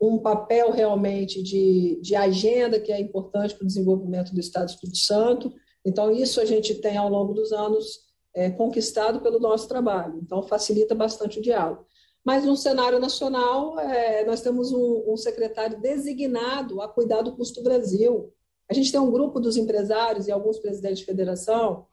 um 0.00 0.18
papel 0.18 0.72
realmente 0.72 1.42
de, 1.42 2.00
de 2.00 2.16
agenda 2.16 2.80
que 2.80 2.90
é 2.90 2.98
importante 2.98 3.54
para 3.54 3.64
o 3.64 3.66
desenvolvimento 3.66 4.32
do 4.32 4.40
Estado 4.40 4.66
do 4.66 4.70
Espírito 4.70 4.98
Santo. 4.98 5.52
Então, 5.84 6.10
isso 6.10 6.40
a 6.40 6.44
gente 6.44 6.74
tem, 6.76 6.96
ao 6.96 7.08
longo 7.08 7.32
dos 7.32 7.52
anos, 7.52 8.09
é, 8.34 8.50
conquistado 8.50 9.20
pelo 9.20 9.38
nosso 9.38 9.68
trabalho. 9.68 10.18
Então, 10.22 10.42
facilita 10.42 10.94
bastante 10.94 11.38
o 11.38 11.42
diálogo. 11.42 11.84
Mas, 12.24 12.44
no 12.44 12.56
cenário 12.56 12.98
nacional, 12.98 13.78
é, 13.78 14.24
nós 14.24 14.42
temos 14.42 14.72
um, 14.72 15.04
um, 15.08 15.16
secretário 15.16 15.80
designado 15.80 16.80
a 16.80 16.88
cuidar 16.88 17.22
do 17.22 17.34
custo 17.34 17.62
Brasil. 17.62 18.32
A 18.68 18.74
gente 18.74 18.92
tem 18.92 19.00
um 19.00 19.10
grupo 19.10 19.40
dos 19.40 19.56
empresários 19.56 20.28
e 20.28 20.32
alguns 20.32 20.58
presidentes 20.58 20.98
de 20.98 21.06
federação 21.06 21.86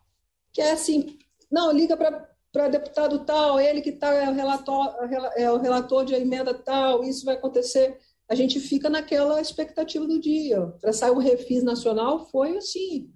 que 0.52 0.62
é 0.62 0.71
assim, 0.71 1.17
não, 1.52 1.71
liga 1.71 1.95
para 1.95 2.67
deputado 2.67 3.23
tal, 3.26 3.60
ele 3.60 3.82
que 3.82 3.91
está 3.91 4.13
é 4.13 4.28
o, 4.30 4.34
relator, 4.34 4.95
é 5.36 5.52
o 5.52 5.58
relator 5.58 6.04
de 6.04 6.15
emenda 6.15 6.54
tal, 6.54 7.04
isso 7.04 7.26
vai 7.26 7.36
acontecer. 7.36 7.97
A 8.28 8.36
gente 8.36 8.60
fica 8.60 8.89
naquela 8.89 9.39
expectativa 9.39 10.06
do 10.06 10.19
dia. 10.19 10.65
Para 10.82 10.91
sair 10.91 11.12
o 11.12 11.19
refis 11.19 11.63
nacional 11.63 12.26
foi 12.30 12.58
assim, 12.58 13.10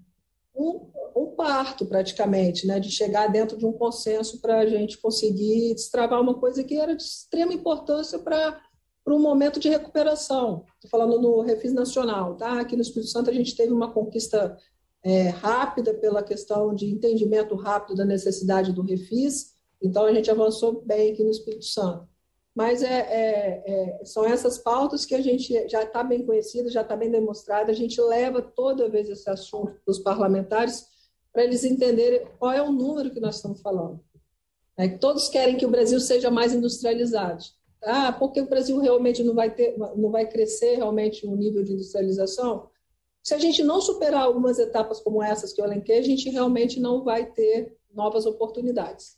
um, 0.55 0.89
um, 1.15 1.27
parto 1.35 1.85
praticamente, 1.85 2.67
né? 2.67 2.79
de 2.79 2.91
chegar 2.91 3.27
dentro 3.27 3.57
de 3.57 3.65
um 3.65 3.73
consenso 3.73 4.41
para 4.41 4.59
a 4.59 4.65
gente 4.65 4.97
conseguir 4.97 5.73
destravar 5.73 6.21
uma 6.21 6.39
coisa 6.39 6.63
que 6.63 6.77
era 6.77 6.95
de 6.95 7.03
extrema 7.03 7.53
importância 7.53 8.19
para 8.19 8.59
para 9.03 9.15
um 9.15 9.19
momento 9.19 9.59
de 9.59 9.67
recuperação. 9.67 10.63
Estou 10.75 10.91
falando 10.91 11.19
no 11.19 11.41
Refis 11.41 11.73
Nacional. 11.73 12.35
Tá? 12.37 12.59
Aqui 12.59 12.75
no 12.75 12.83
Espírito 12.83 13.09
Santo 13.09 13.31
a 13.31 13.33
gente 13.33 13.55
teve 13.55 13.73
uma 13.73 13.91
conquista 13.91 14.55
é, 15.03 15.29
rápida 15.29 15.93
pela 15.93 16.23
questão 16.23 16.73
de 16.73 16.85
entendimento 16.85 17.55
rápido 17.55 17.95
da 17.95 18.05
necessidade 18.05 18.71
do 18.71 18.83
refis, 18.83 19.53
então 19.81 20.05
a 20.05 20.13
gente 20.13 20.29
avançou 20.29 20.81
bem 20.85 21.11
aqui 21.11 21.23
no 21.23 21.31
Espírito 21.31 21.65
Santo. 21.65 22.07
Mas 22.53 22.83
é, 22.83 22.99
é, 22.99 23.63
é 23.65 24.05
são 24.05 24.25
essas 24.25 24.57
pautas 24.57 25.05
que 25.05 25.15
a 25.15 25.21
gente 25.21 25.67
já 25.69 25.83
está 25.83 26.03
bem 26.03 26.25
conhecida, 26.25 26.69
já 26.69 26.81
está 26.81 26.95
bem 26.95 27.09
demonstrada, 27.09 27.71
a 27.71 27.75
gente 27.75 27.99
leva 28.01 28.41
toda 28.41 28.89
vez 28.89 29.09
esse 29.09 29.29
assunto 29.29 29.79
para 29.85 29.91
os 29.91 29.99
parlamentares 29.99 30.85
para 31.31 31.43
eles 31.43 31.63
entenderem 31.63 32.27
qual 32.37 32.51
é 32.51 32.61
o 32.61 32.71
número 32.71 33.09
que 33.09 33.19
nós 33.19 33.37
estamos 33.37 33.61
falando. 33.61 33.99
É, 34.77 34.87
todos 34.87 35.29
querem 35.29 35.57
que 35.57 35.65
o 35.65 35.71
Brasil 35.71 35.99
seja 35.99 36.29
mais 36.29 36.53
industrializado. 36.53 37.43
Ah, 37.83 38.11
porque 38.11 38.41
o 38.41 38.47
Brasil 38.47 38.77
realmente 38.79 39.23
não 39.23 39.33
vai 39.33 39.53
ter, 39.53 39.77
não 39.77 40.11
vai 40.11 40.27
crescer 40.27 40.75
realmente 40.75 41.25
o 41.25 41.35
nível 41.35 41.63
de 41.63 41.73
industrialização? 41.73 42.69
Se 43.23 43.33
a 43.33 43.39
gente 43.39 43.63
não 43.63 43.81
superar 43.81 44.23
algumas 44.23 44.59
etapas 44.59 44.99
como 44.99 45.21
essas 45.21 45.53
que 45.53 45.61
eu 45.61 45.65
elenquei, 45.65 45.99
a 45.99 46.03
gente 46.03 46.29
realmente 46.29 46.79
não 46.79 47.03
vai 47.03 47.25
ter 47.31 47.77
novas 47.93 48.25
oportunidades. 48.25 49.17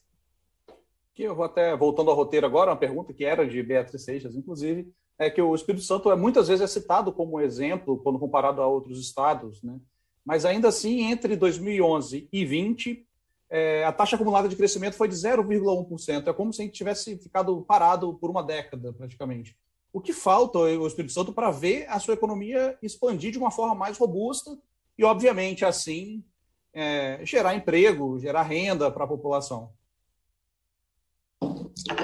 Que 1.13 1.23
eu 1.23 1.35
vou 1.35 1.45
até, 1.45 1.75
voltando 1.75 2.09
ao 2.09 2.15
roteiro 2.15 2.45
agora, 2.45 2.71
uma 2.71 2.77
pergunta 2.77 3.13
que 3.13 3.23
era 3.23 3.47
de 3.47 3.61
Beatriz 3.61 4.03
Seixas, 4.03 4.35
inclusive, 4.35 4.91
é 5.17 5.29
que 5.29 5.41
o 5.41 5.53
Espírito 5.53 5.83
Santo 5.83 6.11
é 6.11 6.15
muitas 6.15 6.47
vezes 6.47 6.63
é 6.63 6.67
citado 6.67 7.11
como 7.11 7.39
exemplo 7.39 7.97
quando 7.97 8.19
comparado 8.19 8.61
a 8.61 8.67
outros 8.67 8.99
estados, 8.99 9.61
né? 9.61 9.79
Mas 10.25 10.45
ainda 10.45 10.69
assim, 10.69 11.11
entre 11.11 11.35
2011 11.35 12.29
e 12.31 12.45
20, 12.45 13.05
é, 13.49 13.83
a 13.83 13.91
taxa 13.91 14.15
acumulada 14.15 14.47
de 14.47 14.55
crescimento 14.55 14.95
foi 14.95 15.07
de 15.07 15.15
0,1%. 15.15 16.27
É 16.27 16.33
como 16.33 16.53
se 16.53 16.61
a 16.61 16.65
gente 16.65 16.73
tivesse 16.73 17.17
ficado 17.17 17.61
parado 17.61 18.13
por 18.15 18.29
uma 18.29 18.41
década, 18.41 18.93
praticamente 18.93 19.55
o 19.93 20.01
que 20.01 20.11
falta 20.11 20.57
ao 20.57 20.87
Espírito 20.87 21.13
Santo 21.13 21.31
para 21.31 21.51
ver 21.51 21.85
a 21.87 21.99
sua 21.99 22.15
economia 22.15 22.75
expandir 22.81 23.31
de 23.31 23.37
uma 23.37 23.51
forma 23.51 23.75
mais 23.75 23.95
robusta 23.95 24.57
e, 24.97 25.03
obviamente, 25.03 25.63
assim, 25.63 26.23
é, 26.73 27.19
gerar 27.23 27.55
emprego, 27.55 28.19
gerar 28.19 28.41
renda 28.41 28.89
para 28.89 29.03
a 29.03 29.07
população. 29.07 29.71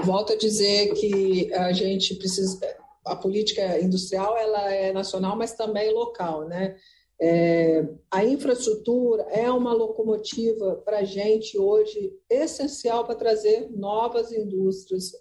Volto 0.04 0.34
a 0.34 0.38
dizer 0.38 0.94
que 0.94 1.54
a 1.54 1.72
gente 1.72 2.16
precisa. 2.16 2.60
A 3.06 3.16
política 3.16 3.80
industrial 3.80 4.38
ela 4.38 4.72
é 4.72 4.92
nacional, 4.92 5.36
mas 5.36 5.54
também 5.54 5.94
local, 5.94 6.48
né? 6.48 6.76
É, 7.22 7.86
a 8.10 8.24
infraestrutura 8.24 9.24
é 9.24 9.52
uma 9.52 9.74
locomotiva 9.74 10.82
para 10.86 11.00
a 11.00 11.04
gente 11.04 11.58
hoje 11.58 12.14
essencial 12.30 13.04
para 13.04 13.16
trazer 13.16 13.70
novas 13.72 14.32
indústrias, 14.32 15.12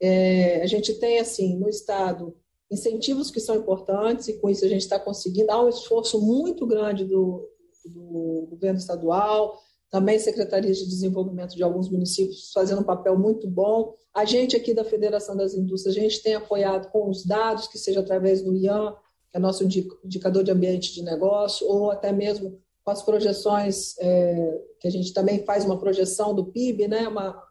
é, 0.00 0.62
a 0.62 0.66
gente 0.66 0.94
tem, 0.94 1.18
assim, 1.18 1.56
no 1.56 1.68
Estado, 1.68 2.36
incentivos 2.70 3.30
que 3.30 3.40
são 3.40 3.56
importantes, 3.56 4.28
e 4.28 4.34
com 4.34 4.50
isso 4.50 4.64
a 4.64 4.68
gente 4.68 4.82
está 4.82 4.98
conseguindo. 4.98 5.50
Há 5.50 5.64
um 5.64 5.68
esforço 5.68 6.20
muito 6.20 6.66
grande 6.66 7.04
do, 7.04 7.48
do 7.84 8.46
governo 8.50 8.78
estadual, 8.78 9.58
também 9.90 10.18
secretarias 10.18 10.78
de 10.78 10.86
desenvolvimento 10.86 11.54
de 11.54 11.62
alguns 11.62 11.88
municípios 11.88 12.50
fazendo 12.52 12.80
um 12.80 12.84
papel 12.84 13.18
muito 13.18 13.48
bom. 13.48 13.94
A 14.14 14.24
gente 14.24 14.56
aqui 14.56 14.74
da 14.74 14.84
Federação 14.84 15.36
das 15.36 15.54
Indústrias, 15.54 15.96
a 15.96 16.00
gente 16.00 16.22
tem 16.22 16.34
apoiado 16.34 16.90
com 16.90 17.08
os 17.08 17.24
dados, 17.24 17.68
que 17.68 17.78
seja 17.78 18.00
através 18.00 18.42
do 18.42 18.54
IAM, 18.54 18.94
que 19.30 19.36
é 19.36 19.40
nosso 19.40 19.64
indicador 19.64 20.42
de 20.42 20.50
ambiente 20.50 20.92
de 20.92 21.02
negócio, 21.02 21.66
ou 21.68 21.90
até 21.90 22.12
mesmo 22.12 22.58
com 22.84 22.90
as 22.90 23.02
projeções, 23.02 23.98
é, 23.98 24.60
que 24.80 24.86
a 24.86 24.90
gente 24.90 25.12
também 25.12 25.44
faz 25.44 25.64
uma 25.64 25.78
projeção 25.78 26.34
do 26.34 26.46
PIB, 26.46 26.86
né, 26.86 27.08
uma, 27.08 27.42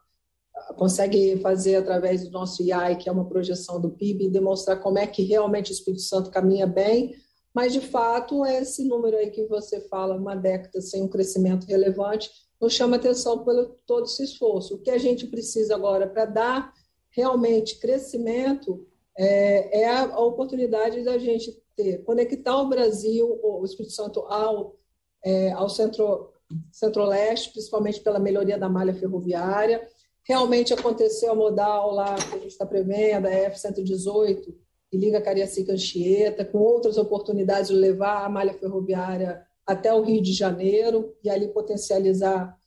consegue 0.78 1.38
fazer 1.38 1.76
através 1.76 2.24
do 2.24 2.32
nosso 2.32 2.64
IAI, 2.64 2.96
que 2.96 3.10
é 3.10 3.12
uma 3.12 3.28
projeção 3.28 3.80
do 3.80 3.90
PIB, 3.90 4.30
demonstrar 4.30 4.82
como 4.82 4.98
é 4.98 5.06
que 5.06 5.24
realmente 5.24 5.72
o 5.72 5.74
Espírito 5.74 6.04
Santo 6.04 6.32
caminha 6.32 6.66
bem, 6.66 7.16
mas 7.56 7.72
de 7.72 7.80
fato 7.80 8.46
esse 8.46 8.84
número 8.84 9.16
aí 9.16 9.32
que 9.32 9.46
você 9.46 9.80
fala, 9.88 10.18
uma 10.18 10.36
década 10.36 10.82
sem 10.82 11.02
um 11.02 11.08
crescimento 11.08 11.66
relevante, 11.66 12.30
nos 12.60 12.74
chama 12.74 12.98
atenção 12.98 13.46
pelo 13.46 13.78
todo 13.88 14.06
esse 14.06 14.24
esforço. 14.24 14.76
O 14.76 14.82
que 14.82 14.92
a 14.92 14.98
gente 14.98 15.26
precisa 15.28 15.74
agora 15.74 16.06
para 16.06 16.26
dar 16.26 16.74
realmente 17.10 17.80
crescimento 17.80 18.86
é, 19.18 19.84
é, 19.84 19.90
a 19.90 20.20
oportunidade 20.20 21.02
da 21.06 21.18
gente 21.18 21.58
ter, 21.78 22.04
conectar 22.04 22.62
o 22.62 22.68
Brasil, 22.68 23.40
o 23.42 23.64
Espírito 23.64 23.94
Santo 23.94 24.20
ao, 24.28 24.76
é, 25.24 25.52
ao 25.54 25.70
centro, 25.70 26.34
centro-leste, 26.74 27.54
principalmente 27.54 28.02
pela 28.02 28.20
melhoria 28.20 28.58
da 28.58 28.68
malha 28.68 28.94
ferroviária, 28.94 29.88
realmente 30.24 30.74
aconteceu 30.74 31.32
a 31.32 31.36
modal 31.36 31.92
lá 31.94 32.16
que 32.16 32.36
a 32.36 32.40
gente 32.40 32.48
está 32.48 32.66
prevendo, 32.66 33.28
a 33.28 33.32
F-118, 33.32 34.54
que 34.96 34.98
liga 34.98 35.22
Cariacica 35.22 35.74
Anchieta, 35.74 36.46
com 36.46 36.60
outras 36.60 36.98
oportunidades 36.98 37.68
de 37.68 37.76
levar 37.76 38.26
a 38.26 38.30
malha 38.30 38.54
ferroviária 38.54 39.46
até 39.66 39.94
o 39.94 40.02
Rio 40.02 40.22
de 40.22 40.32
Janeiro 40.32 41.14
e 41.22 41.30
ali 41.30 41.50
potencializar 41.50 42.58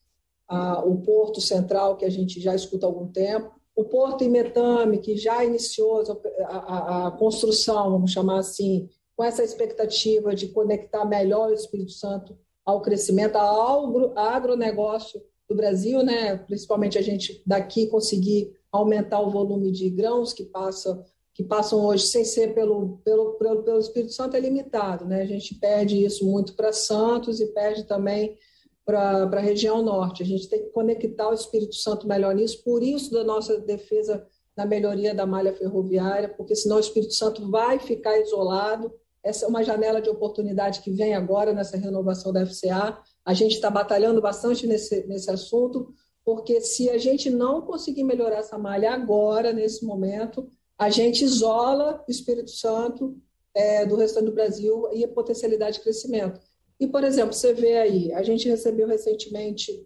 a, 0.46 0.84
o 0.84 0.98
Porto 0.98 1.40
Central, 1.40 1.96
que 1.96 2.04
a 2.04 2.10
gente 2.10 2.38
já 2.38 2.54
escuta 2.54 2.84
há 2.84 2.88
algum 2.88 3.08
tempo. 3.08 3.50
O 3.74 3.84
Porto 3.84 4.24
Imetame, 4.24 4.98
que 4.98 5.16
já 5.16 5.42
iniciou 5.42 6.02
a, 6.44 6.56
a, 6.56 7.06
a 7.06 7.10
construção, 7.12 7.92
vamos 7.92 8.10
chamar 8.10 8.40
assim, 8.40 8.90
com 9.16 9.24
essa 9.24 9.42
expectativa 9.42 10.34
de 10.34 10.48
conectar 10.48 11.06
melhor 11.06 11.48
o 11.50 11.54
Espírito 11.54 11.92
Santo 11.92 12.36
ao 12.62 12.82
crescimento, 12.82 13.36
ao 13.36 14.18
agronegócio 14.18 15.22
do 15.48 15.54
Brasil, 15.54 16.02
né? 16.02 16.36
principalmente 16.36 16.98
a 16.98 17.02
gente 17.02 17.42
daqui 17.46 17.86
conseguir 17.86 18.52
aumentar 18.70 19.20
o 19.20 19.30
volume 19.30 19.70
de 19.70 19.88
grãos 19.88 20.34
que 20.34 20.44
passa 20.44 21.02
que 21.38 21.44
passam 21.44 21.86
hoje 21.86 22.08
sem 22.08 22.24
ser 22.24 22.52
pelo, 22.52 22.98
pelo, 23.04 23.34
pelo, 23.34 23.62
pelo 23.62 23.78
Espírito 23.78 24.12
Santo 24.12 24.36
é 24.36 24.40
limitado. 24.40 25.04
Né? 25.04 25.22
A 25.22 25.24
gente 25.24 25.54
perde 25.54 26.04
isso 26.04 26.26
muito 26.26 26.56
para 26.56 26.72
Santos 26.72 27.40
e 27.40 27.46
perde 27.46 27.84
também 27.84 28.36
para 28.84 29.22
a 29.22 29.38
região 29.38 29.80
norte. 29.80 30.24
A 30.24 30.26
gente 30.26 30.48
tem 30.48 30.64
que 30.64 30.70
conectar 30.70 31.28
o 31.28 31.32
Espírito 31.32 31.76
Santo 31.76 32.08
melhor 32.08 32.34
nisso, 32.34 32.60
por 32.64 32.82
isso 32.82 33.12
da 33.12 33.22
nossa 33.22 33.56
defesa 33.60 34.26
na 34.56 34.66
melhoria 34.66 35.14
da 35.14 35.24
malha 35.26 35.54
ferroviária, 35.54 36.28
porque 36.28 36.56
senão 36.56 36.74
o 36.78 36.80
Espírito 36.80 37.14
Santo 37.14 37.48
vai 37.48 37.78
ficar 37.78 38.18
isolado. 38.18 38.92
Essa 39.22 39.44
é 39.44 39.48
uma 39.48 39.62
janela 39.62 40.02
de 40.02 40.10
oportunidade 40.10 40.80
que 40.80 40.90
vem 40.90 41.14
agora 41.14 41.52
nessa 41.52 41.76
renovação 41.76 42.32
da 42.32 42.44
FCA, 42.44 42.98
a 43.24 43.32
gente 43.32 43.52
está 43.52 43.70
batalhando 43.70 44.20
bastante 44.20 44.66
nesse, 44.66 45.06
nesse 45.06 45.30
assunto, 45.30 45.94
porque 46.24 46.60
se 46.60 46.90
a 46.90 46.98
gente 46.98 47.30
não 47.30 47.62
conseguir 47.62 48.02
melhorar 48.02 48.38
essa 48.38 48.58
malha 48.58 48.92
agora, 48.92 49.52
nesse 49.52 49.84
momento, 49.84 50.48
a 50.78 50.88
gente 50.90 51.24
isola 51.24 52.04
o 52.06 52.10
Espírito 52.10 52.50
Santo 52.50 53.16
é, 53.52 53.84
do 53.84 53.96
restante 53.96 54.26
do 54.26 54.32
Brasil 54.32 54.88
e 54.92 55.04
a 55.04 55.08
potencialidade 55.08 55.78
de 55.78 55.82
crescimento. 55.82 56.40
E, 56.78 56.86
por 56.86 57.02
exemplo, 57.02 57.32
você 57.32 57.52
vê 57.52 57.76
aí, 57.76 58.12
a 58.12 58.22
gente 58.22 58.48
recebeu 58.48 58.86
recentemente 58.86 59.84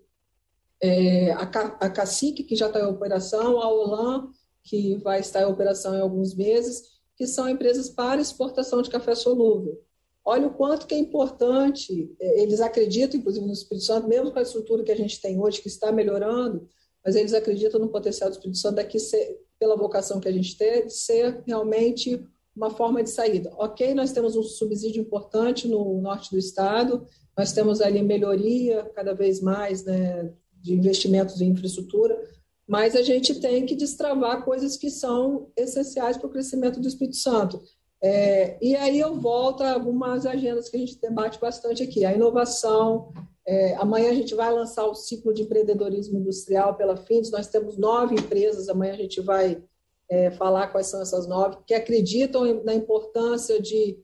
é, 0.80 1.32
a, 1.32 1.44
a 1.44 1.88
Cacique, 1.88 2.42
que 2.42 2.54
já 2.54 2.66
está 2.66 2.80
em 2.80 2.86
operação, 2.86 3.60
a 3.60 3.72
Olan, 3.72 4.28
que 4.62 4.96
vai 4.96 5.20
estar 5.20 5.40
em 5.40 5.46
operação 5.46 5.94
em 5.94 6.00
alguns 6.00 6.34
meses, 6.34 6.92
que 7.16 7.26
são 7.26 7.48
empresas 7.48 7.88
para 7.88 8.20
exportação 8.20 8.82
de 8.82 8.90
café 8.90 9.14
solúvel. 9.14 9.80
Olha 10.24 10.46
o 10.46 10.54
quanto 10.54 10.86
que 10.86 10.94
é 10.94 10.98
importante, 10.98 12.14
é, 12.20 12.42
eles 12.42 12.60
acreditam, 12.60 13.18
inclusive, 13.18 13.46
no 13.46 13.52
Espírito 13.52 13.86
Santo, 13.86 14.06
mesmo 14.06 14.30
com 14.30 14.38
a 14.38 14.42
estrutura 14.42 14.84
que 14.84 14.92
a 14.92 14.96
gente 14.96 15.20
tem 15.20 15.40
hoje, 15.40 15.62
que 15.62 15.68
está 15.68 15.90
melhorando, 15.90 16.68
mas 17.04 17.16
eles 17.16 17.32
acreditam 17.32 17.80
no 17.80 17.88
potencial 17.88 18.28
do 18.28 18.34
Espírito 18.34 18.58
Santo 18.58 18.76
daqui, 18.76 18.98
ser, 18.98 19.40
pela 19.62 19.76
vocação 19.76 20.18
que 20.18 20.26
a 20.26 20.32
gente 20.32 20.58
tem, 20.58 20.88
ser 20.88 21.40
realmente 21.46 22.20
uma 22.54 22.68
forma 22.68 23.00
de 23.00 23.10
saída. 23.10 23.52
Ok, 23.56 23.94
nós 23.94 24.10
temos 24.10 24.34
um 24.34 24.42
subsídio 24.42 25.00
importante 25.00 25.68
no 25.68 26.00
norte 26.00 26.32
do 26.32 26.36
estado, 26.36 27.06
nós 27.38 27.52
temos 27.52 27.80
ali 27.80 28.02
melhoria 28.02 28.90
cada 28.92 29.14
vez 29.14 29.40
mais 29.40 29.84
né, 29.84 30.32
de 30.60 30.74
investimentos 30.74 31.40
em 31.40 31.50
infraestrutura, 31.50 32.20
mas 32.66 32.96
a 32.96 33.02
gente 33.02 33.38
tem 33.38 33.64
que 33.64 33.76
destravar 33.76 34.44
coisas 34.44 34.76
que 34.76 34.90
são 34.90 35.52
essenciais 35.56 36.16
para 36.16 36.26
o 36.26 36.32
crescimento 36.32 36.80
do 36.80 36.88
Espírito 36.88 37.18
Santo. 37.18 37.62
É, 38.02 38.58
e 38.60 38.74
aí 38.74 38.98
eu 38.98 39.14
volto 39.14 39.62
a 39.62 39.74
algumas 39.74 40.26
agendas 40.26 40.68
que 40.68 40.76
a 40.76 40.80
gente 40.80 41.00
debate 41.00 41.38
bastante 41.38 41.84
aqui. 41.84 42.04
A 42.04 42.12
inovação, 42.12 43.12
é, 43.46 43.74
amanhã 43.76 44.10
a 44.10 44.14
gente 44.14 44.34
vai 44.34 44.52
lançar 44.52 44.86
o 44.86 44.94
ciclo 44.94 45.34
de 45.34 45.42
empreendedorismo 45.42 46.18
industrial 46.18 46.76
pela 46.76 46.96
FINDES, 46.96 47.30
nós 47.30 47.48
temos 47.48 47.76
nove 47.76 48.14
empresas, 48.14 48.68
amanhã 48.68 48.92
a 48.92 48.96
gente 48.96 49.20
vai 49.20 49.62
é, 50.08 50.30
falar 50.30 50.68
quais 50.68 50.86
são 50.86 51.00
essas 51.00 51.26
nove, 51.26 51.58
que 51.66 51.74
acreditam 51.74 52.62
na 52.64 52.74
importância 52.74 53.60
de 53.60 53.98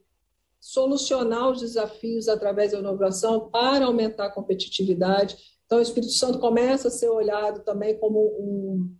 solucionar 0.59 1.49
os 1.49 1.61
desafios 1.61 2.27
através 2.27 2.71
da 2.71 2.79
inovação 2.79 3.49
para 3.49 3.85
aumentar 3.85 4.25
a 4.25 4.31
competitividade. 4.31 5.37
Então, 5.65 5.77
o 5.77 5.81
Espírito 5.81 6.11
Santo 6.11 6.39
começa 6.39 6.89
a 6.89 6.91
ser 6.91 7.09
olhado 7.09 7.61
também 7.63 7.97
como 7.97 8.19
um, 8.19 8.95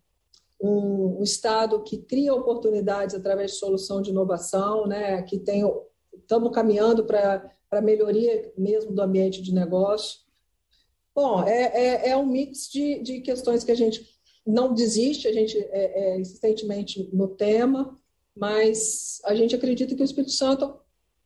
um, 0.61 1.19
um 1.19 1.23
Estado 1.23 1.81
que 1.83 1.97
cria 1.97 2.33
oportunidades 2.33 3.15
através 3.15 3.51
de 3.51 3.57
solução 3.57 4.01
de 4.01 4.11
inovação, 4.11 4.87
né? 4.87 5.21
que 5.23 5.37
tem, 5.39 5.63
estamos 6.13 6.53
caminhando 6.53 7.03
para 7.03 7.51
a 7.71 7.81
melhoria 7.81 8.53
mesmo 8.57 8.93
do 8.93 9.01
ambiente 9.01 9.41
de 9.41 9.53
negócio. 9.53 10.28
Bom, 11.13 11.43
é, 11.43 11.63
é, 11.63 12.09
é 12.09 12.17
um 12.17 12.25
mix 12.25 12.69
de, 12.69 13.01
de 13.01 13.21
questões 13.21 13.63
que 13.63 13.71
a 13.71 13.75
gente 13.75 14.05
não 14.45 14.73
desiste, 14.73 15.27
a 15.27 15.33
gente 15.33 15.57
é, 15.57 16.13
é 16.13 16.19
insistentemente 16.19 17.09
no 17.13 17.27
tema, 17.27 17.97
mas 18.35 19.19
a 19.25 19.35
gente 19.35 19.55
acredita 19.55 19.95
que 19.95 20.01
o 20.01 20.05
Espírito 20.05 20.31
Santo 20.31 20.79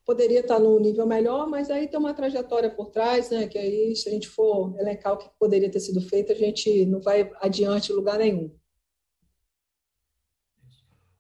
poderia 0.06 0.42
estar 0.42 0.60
no 0.60 0.80
nível 0.80 1.06
melhor, 1.06 1.48
mas 1.48 1.70
aí 1.70 1.88
tem 1.88 2.00
uma 2.00 2.14
trajetória 2.14 2.70
por 2.70 2.90
trás, 2.90 3.30
né? 3.30 3.48
Que 3.48 3.58
aí, 3.58 3.96
se 3.96 4.10
a 4.10 4.12
gente 4.12 4.28
for 4.28 4.76
elencar 4.80 5.14
o 5.14 5.18
que 5.18 5.30
poderia 5.40 5.70
ter 5.70 5.80
sido 5.80 6.02
feito, 6.02 6.32
a 6.32 6.36
gente 6.36 6.86
não 6.86 7.00
vai 7.00 7.32
adiante 7.42 7.92
em 7.92 7.96
lugar 7.96 8.18
nenhum. 8.18 8.54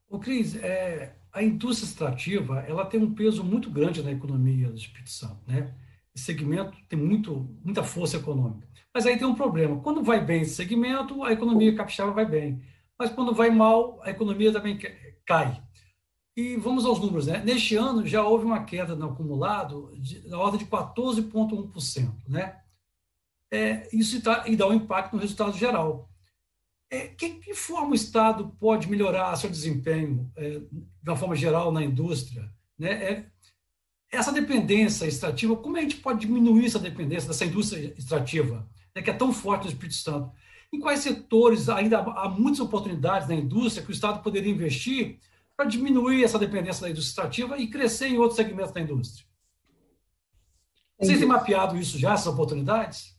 O 0.09 0.19
Cris, 0.19 0.55
é, 0.55 1.15
a 1.31 1.41
indústria 1.41 1.87
extrativa 1.87 2.59
ela 2.67 2.85
tem 2.85 2.99
um 2.99 3.15
peso 3.15 3.43
muito 3.43 3.69
grande 3.69 4.03
na 4.03 4.11
economia 4.11 4.69
do 4.69 4.77
Espírito 4.77 5.09
Santo, 5.09 5.39
né? 5.47 5.73
Esse 6.15 6.25
segmento 6.25 6.77
tem 6.87 6.97
muito, 6.97 7.49
muita 7.63 7.83
força 7.83 8.17
econômica. 8.17 8.67
Mas 8.93 9.05
aí 9.05 9.17
tem 9.17 9.27
um 9.27 9.35
problema. 9.35 9.81
Quando 9.81 10.03
vai 10.03 10.23
bem 10.23 10.41
esse 10.41 10.55
segmento, 10.55 11.23
a 11.23 11.31
economia 11.31 11.75
capixaba 11.75 12.11
vai 12.11 12.25
bem. 12.25 12.61
Mas 12.97 13.09
quando 13.09 13.33
vai 13.33 13.49
mal, 13.49 13.99
a 14.03 14.11
economia 14.11 14.51
também 14.51 14.79
cai. 15.25 15.61
E 16.35 16.55
vamos 16.57 16.85
aos 16.85 16.99
números. 16.99 17.27
Né? 17.27 17.43
Neste 17.43 17.75
ano 17.75 18.05
já 18.05 18.23
houve 18.23 18.45
uma 18.45 18.63
queda 18.63 18.95
no 18.95 19.09
acumulado 19.09 19.91
de, 19.95 20.27
na 20.27 20.37
ordem 20.37 20.59
de 20.59 20.65
14,1%. 20.65 22.13
Né? 22.27 22.59
É, 23.51 23.87
isso 23.95 24.21
tá, 24.21 24.47
e 24.47 24.55
dá 24.55 24.67
um 24.67 24.73
impacto 24.73 25.13
no 25.13 25.21
resultado 25.21 25.57
geral. 25.57 26.09
É, 26.91 27.07
que, 27.07 27.29
que, 27.35 27.55
forma 27.55 27.91
o 27.91 27.95
Estado 27.95 28.55
pode 28.59 28.87
melhorar 28.87 29.35
seu 29.35 29.49
desempenho, 29.49 30.31
é, 30.35 30.59
de 30.59 31.09
uma 31.09 31.15
forma 31.15 31.35
geral, 31.35 31.71
na 31.71 31.83
indústria? 31.83 32.51
Né? 32.77 32.91
É, 32.91 33.31
essa 34.13 34.31
dependência 34.31 35.05
extrativa, 35.05 35.55
como 35.55 35.75
a 35.75 35.81
gente 35.81 35.97
pode 35.97 36.19
diminuir 36.19 36.67
essa 36.67 36.79
dependência 36.79 37.27
dessa 37.27 37.45
indústria 37.45 37.93
extrativa, 37.97 38.67
né, 38.95 39.01
que 39.01 39.09
é 39.09 39.13
tão 39.13 39.33
forte 39.33 39.63
no 39.63 39.71
Espírito 39.71 39.95
Santo? 39.95 40.31
Em 40.71 40.79
quais 40.79 40.99
setores 40.99 41.67
ainda 41.67 41.99
há 41.99 42.29
muitas 42.29 42.59
oportunidades 42.59 43.27
na 43.27 43.35
indústria 43.35 43.83
que 43.83 43.91
o 43.91 43.93
Estado 43.93 44.21
poderia 44.21 44.51
investir 44.51 45.19
para 45.57 45.65
diminuir 45.65 46.23
essa 46.23 46.37
dependência 46.37 46.81
da 46.81 46.89
indústria 46.89 47.11
extrativa 47.11 47.57
e 47.57 47.67
crescer 47.67 48.07
em 48.07 48.17
outros 48.17 48.35
segmentos 48.35 48.71
da 48.71 48.81
indústria? 48.81 49.25
Vocês 50.99 51.19
têm 51.19 51.27
mapeado 51.27 51.77
isso 51.77 51.97
já, 51.97 52.13
essas 52.13 52.27
oportunidades? 52.27 53.17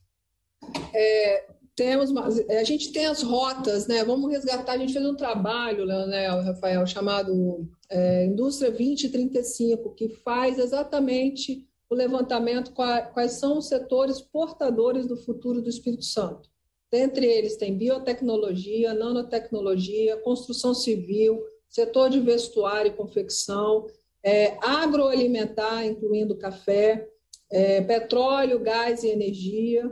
É, 0.93 1.54
temos, 1.77 2.11
a 2.49 2.65
gente 2.65 2.93
tem 2.93 3.07
as 3.07 3.23
rotas, 3.23 3.87
né? 3.87 4.05
Vamos 4.05 4.31
resgatar. 4.31 4.73
A 4.73 4.79
gente 4.79 4.93
fez 4.93 5.05
um 5.05 5.17
trabalho, 5.17 5.85
né, 5.87 6.29
Rafael, 6.29 6.87
chamado 6.87 7.69
é, 7.91 8.27
Indústria 8.27 8.71
2035, 8.71 9.95
que 9.95 10.09
faz 10.09 10.59
exatamente 10.59 11.67
o 11.91 11.95
levantamento 11.95 12.73
quais 12.73 13.33
são 13.33 13.59
os 13.59 13.69
setores 13.69 14.21
portadores 14.21 15.07
do 15.07 15.17
futuro 15.17 15.61
do 15.61 15.69
Espírito 15.69 16.05
Santo. 16.05 16.49
Dentre 16.91 17.27
eles 17.27 17.57
tem 17.57 17.77
biotecnologia, 17.77 18.95
nanotecnologia, 18.95 20.17
construção 20.19 20.75
civil, 20.75 21.43
setor 21.69 22.09
de 22.09 22.21
vestuário 22.21 22.93
e 22.93 22.97
confecção, 22.97 23.87
é, 24.23 24.57
agroalimentar, 24.63 25.85
incluindo 25.85 26.39
café, 26.39 27.09
é, 27.51 27.81
petróleo, 27.81 28.61
gás 28.61 29.03
e 29.03 29.09
energia, 29.09 29.91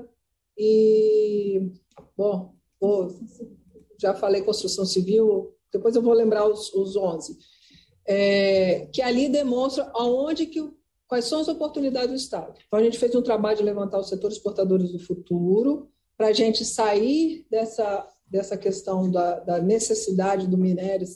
e, 0.56 1.70
bom, 2.16 2.54
vou, 2.80 3.08
já 4.00 4.14
falei 4.14 4.42
construção 4.42 4.84
civil, 4.84 5.54
depois 5.72 5.96
eu 5.96 6.02
vou 6.02 6.12
lembrar 6.12 6.46
os, 6.48 6.72
os 6.74 6.96
11, 6.96 7.36
é, 8.06 8.86
que 8.92 9.00
ali 9.00 9.28
demonstra 9.28 9.90
aonde 9.94 10.46
que, 10.46 10.70
quais 11.06 11.24
são 11.24 11.40
as 11.40 11.48
oportunidades 11.48 12.10
do 12.10 12.16
Estado. 12.16 12.54
Então, 12.66 12.78
a 12.78 12.82
gente 12.82 12.98
fez 12.98 13.14
um 13.14 13.22
trabalho 13.22 13.58
de 13.58 13.62
levantar 13.62 13.98
os 13.98 14.08
setores 14.08 14.38
portadores 14.38 14.90
do 14.90 14.98
futuro, 14.98 15.88
para 16.16 16.28
a 16.28 16.32
gente 16.32 16.64
sair 16.64 17.46
dessa, 17.50 18.06
dessa 18.26 18.56
questão 18.56 19.10
da, 19.10 19.40
da 19.40 19.58
necessidade 19.60 20.46
do 20.46 20.58
minério 20.58 21.06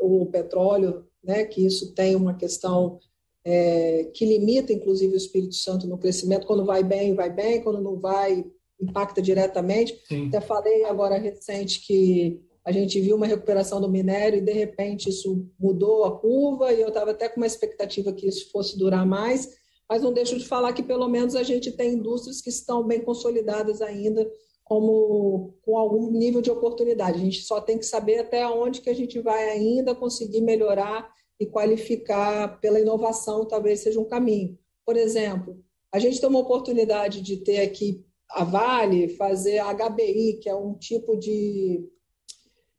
o 0.00 0.26
petróleo, 0.26 1.06
né, 1.22 1.44
que 1.44 1.64
isso 1.64 1.94
tem 1.94 2.14
uma 2.14 2.34
questão 2.34 2.98
é, 3.44 4.04
que 4.14 4.24
limita, 4.24 4.72
inclusive, 4.72 5.14
o 5.14 5.16
Espírito 5.16 5.54
Santo 5.54 5.86
no 5.86 5.98
crescimento. 5.98 6.46
Quando 6.46 6.64
vai 6.64 6.82
bem, 6.82 7.14
vai 7.14 7.30
bem, 7.30 7.62
quando 7.62 7.80
não 7.80 7.98
vai, 7.98 8.44
impacta 8.84 9.20
diretamente. 9.20 10.00
Sim. 10.06 10.28
Até 10.28 10.40
falei 10.40 10.84
agora 10.84 11.18
recente 11.18 11.80
que 11.86 12.40
a 12.64 12.72
gente 12.72 12.98
viu 13.00 13.16
uma 13.16 13.26
recuperação 13.26 13.80
do 13.80 13.90
minério 13.90 14.38
e, 14.38 14.42
de 14.42 14.52
repente, 14.52 15.10
isso 15.10 15.46
mudou 15.58 16.04
a 16.04 16.18
curva, 16.18 16.72
e 16.72 16.80
eu 16.80 16.88
estava 16.88 17.10
até 17.10 17.28
com 17.28 17.38
uma 17.38 17.46
expectativa 17.46 18.12
que 18.12 18.26
isso 18.26 18.50
fosse 18.50 18.78
durar 18.78 19.04
mais, 19.04 19.50
mas 19.88 20.02
não 20.02 20.12
deixo 20.12 20.38
de 20.38 20.46
falar 20.46 20.72
que, 20.72 20.82
pelo 20.82 21.06
menos, 21.08 21.36
a 21.36 21.42
gente 21.42 21.70
tem 21.72 21.92
indústrias 21.92 22.40
que 22.40 22.48
estão 22.48 22.82
bem 22.82 23.00
consolidadas 23.00 23.82
ainda 23.82 24.26
como 24.64 25.54
com 25.60 25.76
algum 25.76 26.10
nível 26.10 26.40
de 26.40 26.50
oportunidade. 26.50 27.18
A 27.18 27.24
gente 27.24 27.42
só 27.42 27.60
tem 27.60 27.76
que 27.76 27.84
saber 27.84 28.20
até 28.20 28.46
onde 28.48 28.80
que 28.80 28.88
a 28.88 28.94
gente 28.94 29.20
vai 29.20 29.50
ainda 29.50 29.94
conseguir 29.94 30.40
melhorar 30.40 31.12
e 31.38 31.44
qualificar 31.44 32.60
pela 32.60 32.80
inovação, 32.80 33.44
talvez 33.44 33.80
seja 33.80 34.00
um 34.00 34.06
caminho. 34.06 34.58
Por 34.86 34.96
exemplo, 34.96 35.62
a 35.92 35.98
gente 35.98 36.18
tem 36.18 36.28
uma 36.28 36.38
oportunidade 36.38 37.20
de 37.20 37.36
ter 37.36 37.60
aqui 37.60 38.04
a 38.30 38.44
Vale 38.44 39.08
fazer 39.16 39.60
HBI, 39.60 40.40
que 40.42 40.48
é 40.48 40.54
um 40.54 40.74
tipo 40.74 41.16
de, 41.16 41.88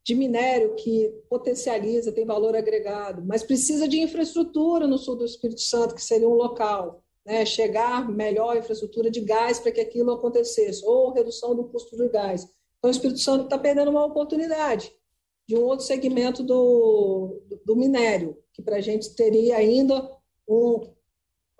de 0.04 0.14
minério 0.14 0.74
que 0.76 1.12
potencializa, 1.28 2.12
tem 2.12 2.24
valor 2.24 2.54
agregado, 2.54 3.24
mas 3.24 3.42
precisa 3.42 3.88
de 3.88 4.00
infraestrutura 4.00 4.86
no 4.86 4.98
sul 4.98 5.16
do 5.16 5.24
Espírito 5.24 5.60
Santo, 5.60 5.94
que 5.94 6.02
seria 6.02 6.28
um 6.28 6.34
local 6.34 7.02
né, 7.24 7.44
chegar 7.44 8.08
melhor 8.08 8.56
infraestrutura 8.56 9.10
de 9.10 9.20
gás 9.20 9.58
para 9.58 9.72
que 9.72 9.80
aquilo 9.80 10.12
acontecesse, 10.12 10.84
ou 10.84 11.12
redução 11.12 11.54
do 11.56 11.64
custo 11.64 11.96
do 11.96 12.08
gás. 12.08 12.44
Então, 12.78 12.88
o 12.88 12.90
Espírito 12.90 13.18
Santo 13.18 13.44
está 13.44 13.58
perdendo 13.58 13.90
uma 13.90 14.04
oportunidade 14.04 14.92
de 15.48 15.56
um 15.56 15.62
outro 15.64 15.84
segmento 15.84 16.42
do, 16.42 17.42
do 17.64 17.76
minério, 17.76 18.36
que 18.52 18.62
para 18.62 18.76
a 18.76 18.80
gente 18.80 19.14
teria 19.14 19.56
ainda 19.56 20.08
um, 20.48 20.80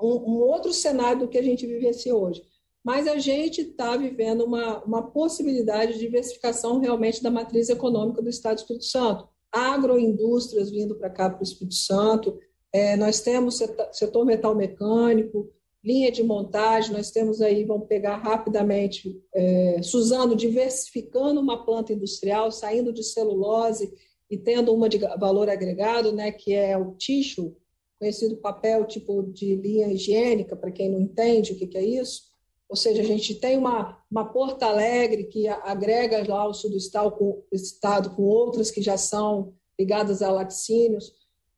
um, 0.01 0.15
um, 0.15 0.41
outro 0.41 0.73
cenário 0.73 1.21
do 1.21 1.29
que 1.29 1.39
a 1.39 1.43
gente 1.43 1.67
vivencia 1.67 2.15
hoje. 2.15 2.43
Mas 2.87 3.09
a 3.09 3.19
gente 3.19 3.63
está 3.63 3.97
vivendo 3.97 4.45
uma, 4.45 4.79
uma 4.85 5.03
possibilidade 5.03 5.95
de 5.95 5.99
diversificação 5.99 6.79
realmente 6.79 7.21
da 7.21 7.33
matriz 7.33 7.69
econômica 7.69 8.23
do 8.23 8.31
Estado 8.31 8.55
do 8.55 8.61
Espírito 8.61 8.85
Santo. 8.85 9.29
Agroindústrias 9.51 10.71
vindo 10.71 10.95
para 10.95 11.11
cá, 11.11 11.29
para 11.29 11.41
o 11.41 11.43
Espírito 11.43 11.75
Santo, 11.75 12.39
é, 12.73 12.97
nós 12.97 13.21
temos 13.21 13.61
setor 13.91 14.25
metal 14.25 14.55
mecânico, 14.55 15.51
linha 15.83 16.13
de 16.13 16.23
montagem, 16.23 16.93
nós 16.93 17.11
temos 17.11 17.43
aí, 17.43 17.65
vamos 17.65 17.89
pegar 17.89 18.19
rapidamente, 18.19 19.21
é, 19.35 19.83
Suzano 19.83 20.37
diversificando 20.37 21.41
uma 21.41 21.65
planta 21.67 21.93
industrial, 21.93 22.53
saindo 22.53 22.93
de 22.93 23.03
celulose 23.03 23.93
e 24.31 24.39
tendo 24.39 24.73
uma 24.73 24.89
de 24.89 24.99
valor 24.99 25.51
agregado, 25.51 26.13
né, 26.13 26.31
que 26.31 26.55
é 26.55 26.79
o 26.79 26.93
tissue, 26.93 27.53
conhecido 27.99 28.37
papel 28.37 28.85
tipo 28.85 29.25
de 29.25 29.57
linha 29.57 29.89
higiênica, 29.89 30.55
para 30.55 30.71
quem 30.71 30.89
não 30.89 31.01
entende 31.01 31.53
o 31.53 31.57
que, 31.57 31.67
que 31.67 31.79
é 31.79 31.85
isso. 31.85 32.36
Ou 32.69 32.77
seja, 32.77 33.01
a 33.01 33.05
gente 33.05 33.35
tem 33.37 33.57
uma, 33.57 33.99
uma 34.11 34.25
Porto 34.25 34.63
Alegre 34.65 35.25
que 35.25 35.47
agrega 35.47 36.25
lá 36.27 36.47
o 36.47 36.53
sul 36.53 36.71
do 36.71 36.77
estado 36.77 37.13
com, 37.13 37.43
estado 37.53 38.11
com 38.11 38.23
outras 38.23 38.71
que 38.71 38.83
já 38.83 38.97
são 38.97 39.55
ligadas 39.79 40.21
a 40.23 40.31
laticínios. 40.31 41.13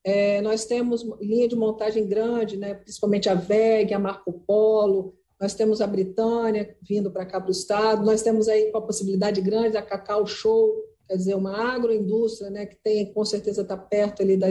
É, 0.04 0.40
nós 0.42 0.64
temos 0.64 1.02
linha 1.20 1.48
de 1.48 1.56
montagem 1.56 2.06
grande, 2.06 2.56
né, 2.56 2.74
principalmente 2.74 3.28
a 3.28 3.34
VEG, 3.34 3.94
a 3.94 3.98
Marco 3.98 4.32
Polo, 4.46 5.14
nós 5.40 5.54
temos 5.54 5.80
a 5.80 5.86
Britânia 5.86 6.76
vindo 6.82 7.10
para 7.10 7.24
cá 7.24 7.40
para 7.40 7.48
o 7.48 7.52
estado, 7.52 8.04
nós 8.04 8.22
temos 8.22 8.48
aí 8.48 8.72
com 8.72 8.78
a 8.78 8.82
possibilidade 8.82 9.40
grande 9.40 9.70
da 9.70 9.82
Cacau 9.82 10.26
Show, 10.26 10.74
quer 11.06 11.16
dizer, 11.16 11.34
uma 11.36 11.56
agroindústria 11.74 12.50
né, 12.50 12.66
que 12.66 12.76
tem, 12.82 13.12
com 13.12 13.24
certeza 13.24 13.62
está 13.62 13.76
perto 13.76 14.22
ali 14.22 14.36
da, 14.36 14.48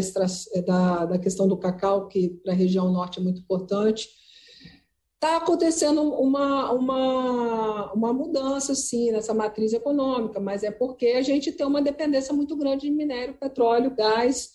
da, 0.65 1.05
da 1.05 1.19
questão 1.19 1.47
do 1.47 1.57
cacau, 1.57 2.07
que 2.07 2.29
para 2.43 2.53
a 2.53 2.55
região 2.55 2.91
norte 2.91 3.19
é 3.19 3.23
muito 3.23 3.41
importante. 3.41 4.09
Está 5.17 5.37
acontecendo 5.37 6.03
uma, 6.03 6.71
uma, 6.71 7.91
uma 7.91 8.13
mudança, 8.13 8.75
sim, 8.75 9.11
nessa 9.11 9.33
matriz 9.33 9.73
econômica, 9.73 10.39
mas 10.39 10.63
é 10.63 10.69
porque 10.69 11.07
a 11.07 11.23
gente 11.23 11.51
tem 11.51 11.65
uma 11.65 11.81
dependência 11.81 12.31
muito 12.33 12.55
grande 12.55 12.87
de 12.87 12.93
minério, 12.93 13.33
petróleo, 13.33 13.95
gás, 13.95 14.51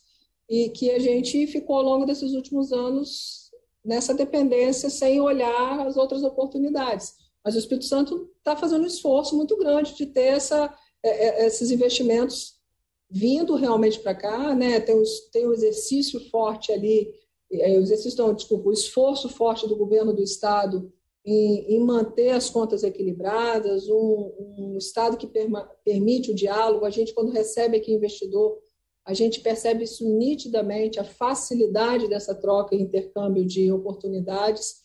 e 0.48 0.68
que 0.68 0.92
a 0.92 1.00
gente 1.00 1.48
ficou 1.48 1.76
ao 1.76 1.82
longo 1.82 2.06
desses 2.06 2.32
últimos 2.32 2.72
anos 2.72 3.50
nessa 3.84 4.14
dependência 4.14 4.88
sem 4.88 5.20
olhar 5.20 5.80
as 5.80 5.96
outras 5.96 6.22
oportunidades. 6.22 7.14
Mas 7.44 7.56
o 7.56 7.58
Espírito 7.58 7.86
Santo 7.86 8.30
está 8.38 8.56
fazendo 8.56 8.84
um 8.84 8.86
esforço 8.86 9.36
muito 9.36 9.56
grande 9.56 9.96
de 9.96 10.06
ter 10.06 10.26
essa, 10.26 10.72
é, 11.02 11.42
é, 11.42 11.46
esses 11.46 11.72
investimentos 11.72 12.54
vindo 13.10 13.56
realmente 13.56 13.98
para 13.98 14.14
cá, 14.14 14.54
né? 14.54 14.80
tem, 14.80 14.94
um, 14.94 15.02
tem 15.32 15.46
um 15.46 15.52
exercício 15.52 16.20
forte 16.30 16.72
ali, 16.72 17.12
exercício, 17.52 18.24
não, 18.24 18.34
desculpa, 18.34 18.68
o 18.68 18.72
esforço 18.72 19.28
forte 19.28 19.68
do 19.68 19.76
governo 19.76 20.12
do 20.12 20.22
Estado 20.22 20.92
em, 21.24 21.76
em 21.76 21.84
manter 21.84 22.30
as 22.30 22.50
contas 22.50 22.82
equilibradas, 22.82 23.88
um, 23.88 24.32
um 24.38 24.76
Estado 24.78 25.16
que 25.16 25.26
perma, 25.26 25.70
permite 25.84 26.30
o 26.30 26.34
diálogo. 26.34 26.84
A 26.84 26.90
gente, 26.90 27.14
quando 27.14 27.30
recebe 27.30 27.76
aqui 27.76 27.92
investidor, 27.92 28.58
a 29.04 29.14
gente 29.14 29.40
percebe 29.40 29.84
isso 29.84 30.08
nitidamente, 30.16 31.00
a 31.00 31.04
facilidade 31.04 32.08
dessa 32.08 32.34
troca 32.34 32.74
e 32.74 32.80
intercâmbio 32.80 33.44
de 33.44 33.70
oportunidades. 33.70 34.82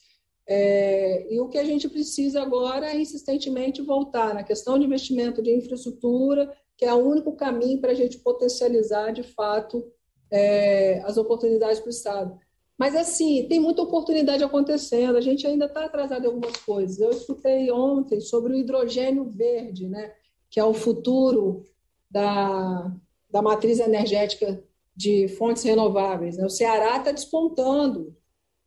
É, 0.47 1.32
e 1.32 1.39
o 1.39 1.49
que 1.49 1.58
a 1.58 1.63
gente 1.63 1.89
precisa 1.89 2.41
agora 2.41 2.91
é 2.91 2.99
insistentemente 2.99 3.82
voltar 3.82 4.34
na 4.34 4.43
questão 4.43 4.80
de 4.80 4.86
investimento 4.86 5.41
de 5.41 5.53
infraestrutura, 5.53 6.51
que 6.77 6.86
é 6.86 6.93
o 6.93 7.06
único 7.06 7.36
caminho 7.36 7.82
para 7.82 7.91
a 7.91 7.95
gente 7.95 8.19
potencializar 8.19 9.12
de 9.12 9.23
fato 9.23 9.86
é, 10.32 10.99
as 11.01 11.17
oportunidades 11.17 11.80
para 11.80 11.88
o 11.88 11.91
Estado. 11.91 12.39
Mas, 12.78 12.96
assim, 12.96 13.48
tem 13.48 13.60
muita 13.60 13.82
oportunidade 13.82 14.44
acontecendo, 14.44 15.18
a 15.18 15.22
gente 15.22 15.48
ainda 15.48 15.66
está 15.66 15.86
atrasado 15.86 16.24
em 16.24 16.28
algumas 16.28 16.58
coisas. 16.58 17.00
Eu 17.00 17.10
escutei 17.10 17.72
ontem 17.72 18.20
sobre 18.20 18.54
o 18.54 18.56
hidrogênio 18.56 19.32
verde, 19.32 19.88
né, 19.88 20.13
que 20.50 20.60
é 20.60 20.63
o 20.63 20.74
futuro 20.74 21.63
da, 22.10 22.96
da 23.32 23.42
matriz 23.42 23.80
energética 23.80 24.63
de 24.96 25.28
fontes 25.28 25.63
renováveis. 25.63 26.38
Né? 26.38 26.46
O 26.46 26.50
Ceará 26.50 26.98
está 26.98 27.12
despontando. 27.12 28.16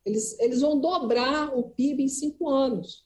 Eles, 0.05 0.39
eles 0.41 0.61
vão 0.61 0.81
dobrar 0.81 1.57
o 1.57 1.71
PIB 1.71 2.05
em 2.05 2.09
cinco 2.09 2.49
anos. 2.49 3.05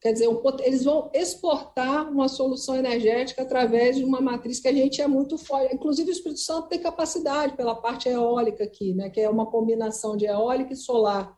Quer 0.00 0.12
dizer, 0.12 0.28
eles 0.64 0.84
vão 0.84 1.10
exportar 1.12 2.08
uma 2.08 2.28
solução 2.28 2.76
energética 2.76 3.42
através 3.42 3.96
de 3.96 4.04
uma 4.04 4.20
matriz 4.20 4.60
que 4.60 4.68
a 4.68 4.72
gente 4.72 5.02
é 5.02 5.08
muito 5.08 5.36
forte. 5.36 5.74
Inclusive, 5.74 6.10
o 6.10 6.12
Espírito 6.12 6.40
Santo 6.40 6.68
tem 6.68 6.78
capacidade 6.78 7.56
pela 7.56 7.74
parte 7.74 8.08
eólica 8.08 8.62
aqui, 8.62 8.94
né? 8.94 9.10
que 9.10 9.20
é 9.20 9.28
uma 9.28 9.46
combinação 9.46 10.16
de 10.16 10.26
eólica 10.26 10.72
e 10.72 10.76
solar. 10.76 11.36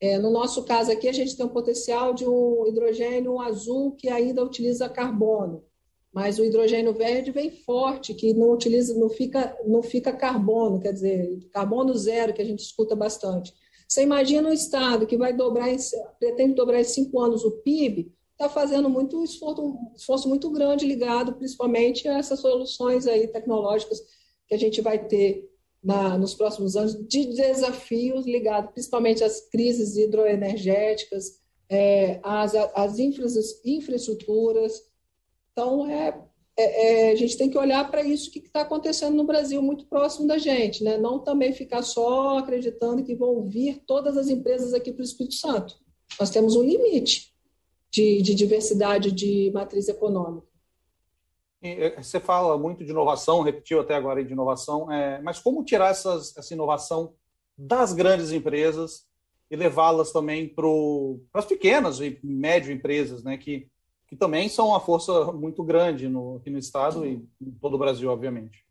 É, 0.00 0.16
no 0.16 0.30
nosso 0.30 0.62
caso 0.64 0.92
aqui, 0.92 1.08
a 1.08 1.12
gente 1.12 1.36
tem 1.36 1.44
o 1.44 1.50
potencial 1.50 2.14
de 2.14 2.24
um 2.24 2.64
hidrogênio 2.68 3.40
azul 3.40 3.96
que 3.96 4.08
ainda 4.08 4.44
utiliza 4.44 4.88
carbono. 4.88 5.64
Mas 6.12 6.38
o 6.38 6.44
hidrogênio 6.44 6.94
verde 6.94 7.32
vem 7.32 7.50
forte, 7.50 8.14
que 8.14 8.32
não 8.32 8.52
utiliza, 8.52 8.96
não 8.98 9.10
fica, 9.10 9.56
não 9.66 9.82
fica 9.82 10.12
carbono, 10.12 10.80
quer 10.80 10.92
dizer, 10.92 11.38
carbono 11.52 11.94
zero, 11.94 12.32
que 12.32 12.40
a 12.40 12.44
gente 12.44 12.60
escuta 12.60 12.94
bastante. 12.94 13.52
Você 13.88 14.02
imagina 14.02 14.50
um 14.50 14.52
Estado 14.52 15.06
que 15.06 15.16
vai 15.16 15.32
dobrar, 15.32 15.68
pretende 16.20 16.54
dobrar 16.54 16.80
em 16.80 16.84
cinco 16.84 17.20
anos 17.20 17.42
o 17.42 17.50
PIB, 17.62 18.12
está 18.32 18.48
fazendo 18.48 18.90
muito 18.90 19.24
esforço, 19.24 19.62
um 19.62 19.92
esforço 19.96 20.28
muito 20.28 20.50
grande 20.50 20.86
ligado 20.86 21.32
principalmente 21.34 22.06
a 22.06 22.18
essas 22.18 22.40
soluções 22.40 23.06
aí 23.06 23.26
tecnológicas 23.26 24.00
que 24.46 24.54
a 24.54 24.58
gente 24.58 24.80
vai 24.80 25.06
ter 25.06 25.48
na, 25.82 26.18
nos 26.18 26.34
próximos 26.34 26.76
anos, 26.76 26.94
de 27.08 27.26
desafios 27.34 28.26
ligados 28.26 28.72
principalmente 28.72 29.24
às 29.24 29.40
crises 29.48 29.96
hidroenergéticas, 29.96 31.40
é, 31.68 32.20
às, 32.22 32.54
às 32.54 32.98
infraestruturas, 32.98 34.82
então, 35.58 35.90
é, 35.90 36.16
é, 36.58 37.10
é, 37.10 37.12
a 37.12 37.14
gente 37.14 37.38
tem 37.38 37.48
que 37.48 37.56
olhar 37.56 37.88
para 37.88 38.02
isso 38.02 38.32
que 38.32 38.40
está 38.40 38.62
acontecendo 38.62 39.14
no 39.14 39.22
Brasil, 39.22 39.62
muito 39.62 39.86
próximo 39.86 40.26
da 40.26 40.38
gente, 40.38 40.82
né? 40.82 40.98
não 40.98 41.20
também 41.20 41.52
ficar 41.52 41.82
só 41.82 42.38
acreditando 42.38 43.04
que 43.04 43.14
vão 43.14 43.48
vir 43.48 43.80
todas 43.86 44.16
as 44.16 44.28
empresas 44.28 44.74
aqui 44.74 44.92
para 44.92 45.00
o 45.00 45.04
Espírito 45.04 45.36
Santo. 45.36 45.76
Nós 46.18 46.30
temos 46.30 46.56
um 46.56 46.62
limite 46.64 47.32
de, 47.92 48.20
de 48.22 48.34
diversidade 48.34 49.12
de 49.12 49.52
matriz 49.54 49.88
econômica. 49.88 50.48
É, 51.62 52.02
você 52.02 52.18
fala 52.18 52.58
muito 52.58 52.84
de 52.84 52.90
inovação, 52.90 53.42
repetiu 53.42 53.80
até 53.80 53.94
agora 53.94 54.24
de 54.24 54.32
inovação, 54.32 54.90
é, 54.90 55.20
mas 55.22 55.38
como 55.38 55.64
tirar 55.64 55.90
essas, 55.90 56.36
essa 56.36 56.54
inovação 56.54 57.14
das 57.56 57.92
grandes 57.92 58.32
empresas 58.32 59.06
e 59.48 59.54
levá-las 59.54 60.10
também 60.10 60.48
para 60.48 60.66
as 61.34 61.46
pequenas 61.46 62.00
e 62.00 62.18
médio 62.22 62.72
empresas, 62.72 63.22
né, 63.22 63.38
que 63.38 63.68
que 64.08 64.16
também 64.16 64.48
são 64.48 64.68
uma 64.68 64.80
força 64.80 65.32
muito 65.32 65.62
grande 65.62 66.08
no, 66.08 66.36
aqui 66.36 66.48
no 66.48 66.58
Estado 66.58 67.06
e 67.06 67.22
em 67.40 67.50
todo 67.60 67.74
o 67.74 67.78
Brasil, 67.78 68.10
obviamente. 68.10 68.66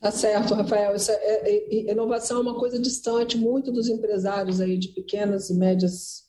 Tá 0.00 0.10
certo, 0.10 0.54
Rafael. 0.54 0.94
Isso 0.94 1.10
é, 1.10 1.16
é, 1.16 1.90
inovação 1.90 2.38
é 2.38 2.42
uma 2.42 2.58
coisa 2.58 2.78
distante 2.78 3.38
muito 3.38 3.72
dos 3.72 3.88
empresários 3.88 4.60
aí 4.60 4.76
de 4.76 4.88
pequenas 4.88 5.48
e 5.48 5.54
médias, 5.54 6.24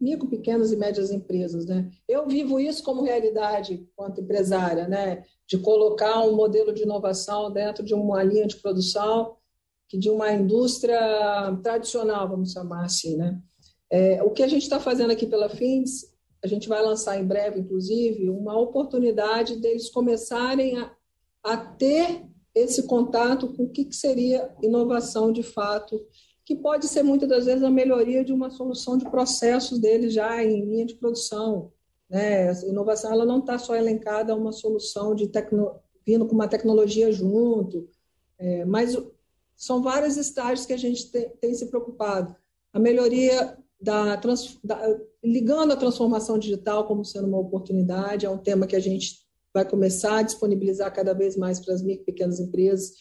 micro, 0.00 0.28
pequenas 0.28 0.72
e 0.72 0.76
médias 0.76 1.12
empresas, 1.12 1.64
né? 1.64 1.88
Eu 2.08 2.26
vivo 2.26 2.58
isso 2.58 2.82
como 2.82 3.04
realidade 3.04 3.88
quanto 3.94 4.20
empresária, 4.20 4.88
né? 4.88 5.22
De 5.46 5.56
colocar 5.58 6.20
um 6.24 6.34
modelo 6.34 6.74
de 6.74 6.82
inovação 6.82 7.52
dentro 7.52 7.84
de 7.84 7.94
uma 7.94 8.22
linha 8.24 8.48
de 8.48 8.56
produção 8.56 9.36
que 9.88 9.96
de 9.96 10.10
uma 10.10 10.32
indústria 10.32 10.98
tradicional, 11.62 12.28
vamos 12.28 12.50
chamar 12.50 12.86
assim, 12.86 13.16
né? 13.16 13.40
É, 13.88 14.22
o 14.22 14.30
que 14.30 14.42
a 14.42 14.48
gente 14.48 14.62
está 14.62 14.80
fazendo 14.80 15.10
aqui 15.10 15.26
pela 15.26 15.48
FINDS 15.48 16.11
a 16.42 16.46
gente 16.48 16.68
vai 16.68 16.82
lançar 16.82 17.18
em 17.18 17.24
breve, 17.24 17.60
inclusive, 17.60 18.28
uma 18.28 18.58
oportunidade 18.58 19.56
deles 19.56 19.88
começarem 19.88 20.76
a, 20.78 20.92
a 21.42 21.56
ter 21.56 22.26
esse 22.54 22.82
contato 22.82 23.48
com 23.54 23.64
o 23.64 23.68
que, 23.68 23.84
que 23.84 23.96
seria 23.96 24.54
inovação 24.60 25.32
de 25.32 25.42
fato, 25.42 26.04
que 26.44 26.56
pode 26.56 26.88
ser 26.88 27.02
muitas 27.02 27.28
das 27.28 27.46
vezes 27.46 27.62
a 27.62 27.70
melhoria 27.70 28.24
de 28.24 28.32
uma 28.32 28.50
solução 28.50 28.98
de 28.98 29.08
processos 29.08 29.78
deles 29.78 30.12
já 30.12 30.42
em 30.42 30.64
linha 30.64 30.84
de 30.84 30.96
produção. 30.96 31.72
Né? 32.10 32.50
A 32.50 32.52
inovação 32.66 33.12
ela 33.12 33.24
não 33.24 33.38
está 33.38 33.56
só 33.56 33.76
elencada 33.76 34.32
a 34.32 34.36
uma 34.36 34.52
solução 34.52 35.14
de 35.14 35.28
tecno, 35.28 35.76
vindo 36.04 36.26
com 36.26 36.34
uma 36.34 36.48
tecnologia 36.48 37.12
junto, 37.12 37.88
é, 38.36 38.64
mas 38.64 38.98
são 39.54 39.80
vários 39.80 40.16
estágios 40.16 40.66
que 40.66 40.72
a 40.72 40.76
gente 40.76 41.10
tem, 41.10 41.30
tem 41.40 41.54
se 41.54 41.66
preocupado. 41.66 42.34
A 42.72 42.80
melhoria 42.80 43.56
da, 43.80 44.16
da, 44.16 45.00
ligando 45.22 45.72
a 45.72 45.76
transformação 45.76 46.38
digital 46.38 46.86
como 46.86 47.04
sendo 47.04 47.28
uma 47.28 47.38
oportunidade, 47.38 48.26
é 48.26 48.30
um 48.30 48.38
tema 48.38 48.66
que 48.66 48.76
a 48.76 48.80
gente 48.80 49.22
vai 49.54 49.68
começar 49.68 50.18
a 50.18 50.22
disponibilizar 50.22 50.92
cada 50.92 51.12
vez 51.12 51.36
mais 51.36 51.60
para 51.60 51.74
as 51.74 51.82
micro 51.82 52.02
e 52.02 52.06
pequenas 52.06 52.40
empresas. 52.40 52.92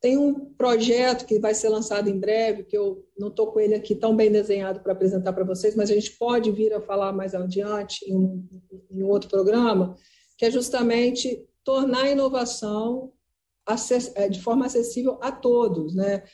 Tem 0.00 0.16
um 0.16 0.34
projeto 0.54 1.26
que 1.26 1.38
vai 1.38 1.54
ser 1.54 1.68
lançado 1.68 2.08
em 2.08 2.18
breve, 2.18 2.64
que 2.64 2.76
eu 2.76 3.06
não 3.18 3.28
estou 3.28 3.52
com 3.52 3.60
ele 3.60 3.74
aqui 3.74 3.94
tão 3.94 4.16
bem 4.16 4.30
desenhado 4.30 4.80
para 4.80 4.92
apresentar 4.92 5.32
para 5.32 5.44
vocês, 5.44 5.76
mas 5.76 5.90
a 5.90 5.94
gente 5.94 6.12
pode 6.12 6.50
vir 6.50 6.72
a 6.72 6.80
falar 6.80 7.12
mais 7.12 7.34
adiante 7.34 8.04
em 8.10 8.16
um, 8.16 8.48
em 8.90 9.02
outro 9.02 9.28
programa, 9.28 9.94
que 10.36 10.44
é 10.44 10.50
justamente 10.50 11.46
tornar 11.62 12.04
a 12.04 12.10
inovação 12.10 13.12
é, 14.16 14.28
de 14.28 14.40
forma 14.40 14.66
acessível 14.66 15.18
a 15.20 15.30
todos, 15.30 15.94
né? 15.94 16.24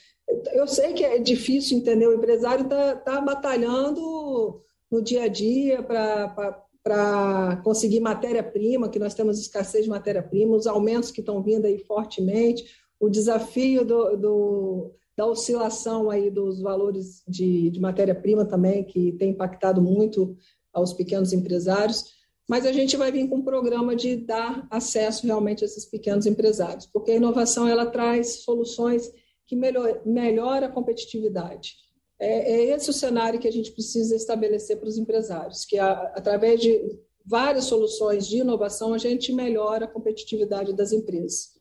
Eu 0.53 0.67
sei 0.67 0.93
que 0.93 1.03
é 1.03 1.19
difícil 1.19 1.77
entender, 1.77 2.07
o 2.07 2.15
empresário 2.15 2.63
está 2.63 2.95
tá 2.95 3.21
batalhando 3.21 4.61
no 4.91 5.01
dia 5.01 5.23
a 5.23 5.27
dia 5.27 5.83
para 5.83 7.61
conseguir 7.63 7.99
matéria-prima, 7.99 8.89
que 8.89 8.99
nós 8.99 9.13
temos 9.13 9.39
escassez 9.39 9.83
de 9.83 9.89
matéria-prima, 9.89 10.55
os 10.55 10.67
aumentos 10.67 11.11
que 11.11 11.19
estão 11.19 11.41
vindo 11.41 11.65
aí 11.65 11.79
fortemente, 11.79 12.65
o 12.99 13.09
desafio 13.09 13.85
do, 13.85 14.15
do, 14.15 14.91
da 15.15 15.25
oscilação 15.25 16.09
aí 16.09 16.29
dos 16.31 16.61
valores 16.61 17.23
de, 17.27 17.69
de 17.69 17.79
matéria-prima 17.79 18.45
também, 18.45 18.83
que 18.83 19.11
tem 19.13 19.31
impactado 19.31 19.81
muito 19.81 20.35
aos 20.73 20.93
pequenos 20.93 21.33
empresários, 21.33 22.15
mas 22.47 22.65
a 22.65 22.71
gente 22.71 22.95
vai 22.95 23.11
vir 23.11 23.27
com 23.27 23.37
um 23.37 23.43
programa 23.43 23.95
de 23.95 24.15
dar 24.15 24.65
acesso 24.71 25.25
realmente 25.25 25.63
a 25.63 25.65
esses 25.65 25.85
pequenos 25.85 26.25
empresários, 26.25 26.85
porque 26.85 27.11
a 27.11 27.15
inovação 27.15 27.67
ela 27.67 27.85
traz 27.85 28.43
soluções 28.43 29.11
que 29.45 29.55
melhor, 29.55 30.01
melhora 30.05 30.67
a 30.67 30.71
competitividade. 30.71 31.75
É, 32.19 32.51
é 32.51 32.63
esse 32.75 32.89
o 32.89 32.93
cenário 32.93 33.39
que 33.39 33.47
a 33.47 33.51
gente 33.51 33.71
precisa 33.71 34.15
estabelecer 34.15 34.77
para 34.77 34.89
os 34.89 34.97
empresários, 34.97 35.65
que 35.65 35.77
a, 35.77 35.91
através 36.15 36.59
de 36.59 36.99
várias 37.25 37.65
soluções 37.65 38.27
de 38.27 38.37
inovação 38.37 38.93
a 38.93 38.97
gente 38.97 39.33
melhora 39.33 39.85
a 39.85 39.87
competitividade 39.87 40.73
das 40.73 40.91
empresas. 40.91 41.57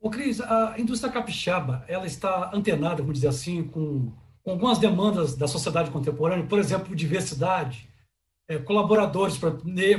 O 0.00 0.10
Cris, 0.10 0.40
a 0.40 0.74
indústria 0.78 1.12
capixaba, 1.12 1.84
ela 1.86 2.06
está 2.06 2.50
antenada, 2.52 3.02
vamos 3.02 3.14
dizer 3.14 3.28
assim, 3.28 3.62
com, 3.62 4.12
com 4.42 4.50
algumas 4.50 4.78
demandas 4.78 5.36
da 5.36 5.46
sociedade 5.46 5.92
contemporânea, 5.92 6.44
por 6.44 6.58
exemplo, 6.58 6.96
diversidade, 6.96 7.88
é, 8.48 8.58
colaboradores 8.58 9.38
pra, 9.38 9.52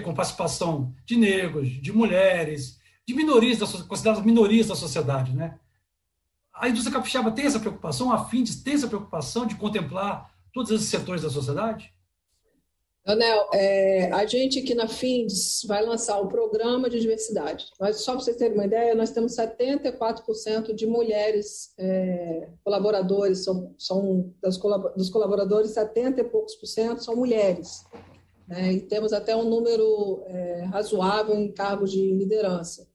com 0.04 0.14
participação 0.14 0.94
de 1.06 1.16
negros, 1.16 1.70
de 1.70 1.94
mulheres, 1.94 2.82
de 3.08 3.14
minorias, 3.14 3.60
da, 3.60 3.66
consideradas 3.86 4.26
minorias 4.26 4.68
da 4.68 4.76
sociedade, 4.76 5.34
né? 5.34 5.58
A 6.54 6.70
indústria 6.70 6.94
capixaba 6.94 7.32
tem 7.32 7.46
essa 7.46 7.60
preocupação, 7.60 8.12
a 8.12 8.26
FINDES 8.26 8.62
tem 8.62 8.76
essa 8.76 8.88
preocupação 8.88 9.46
de 9.46 9.56
contemplar 9.56 10.32
todos 10.54 10.72
esses 10.72 10.88
setores 10.88 11.24
da 11.24 11.30
sociedade? 11.30 11.92
Anel, 13.06 13.50
é, 13.54 14.10
a 14.14 14.26
gente 14.26 14.60
aqui 14.60 14.74
na 14.74 14.88
FINDES 14.88 15.64
vai 15.68 15.86
lançar 15.86 16.22
um 16.22 16.28
programa 16.30 16.90
de 16.90 17.02
diversidade. 17.02 17.66
Nós, 17.78 17.98
só 17.98 18.14
para 18.14 18.22
vocês 18.22 18.38
terem 18.38 18.54
uma 18.54 18.66
ideia, 18.66 18.96
nós 18.96 19.12
temos 19.12 19.36
74% 19.36 20.74
de 20.74 20.88
mulheres 20.88 21.74
é, 21.78 22.48
colaboradores, 22.64 23.44
são, 23.44 23.76
são 23.78 24.34
das, 24.42 24.58
dos 24.96 25.10
colaboradores, 25.10 25.72
70 25.72 26.22
e 26.22 26.24
poucos 26.24 26.56
por 26.56 26.66
cento 26.66 27.04
são 27.04 27.16
mulheres. 27.16 27.84
Né? 28.48 28.74
E 28.74 28.82
temos 28.82 29.12
até 29.12 29.36
um 29.36 29.50
número 29.50 30.24
é, 30.28 30.64
razoável 30.72 31.36
em 31.36 31.52
cargos 31.52 31.92
de 31.92 32.10
liderança. 32.14 32.88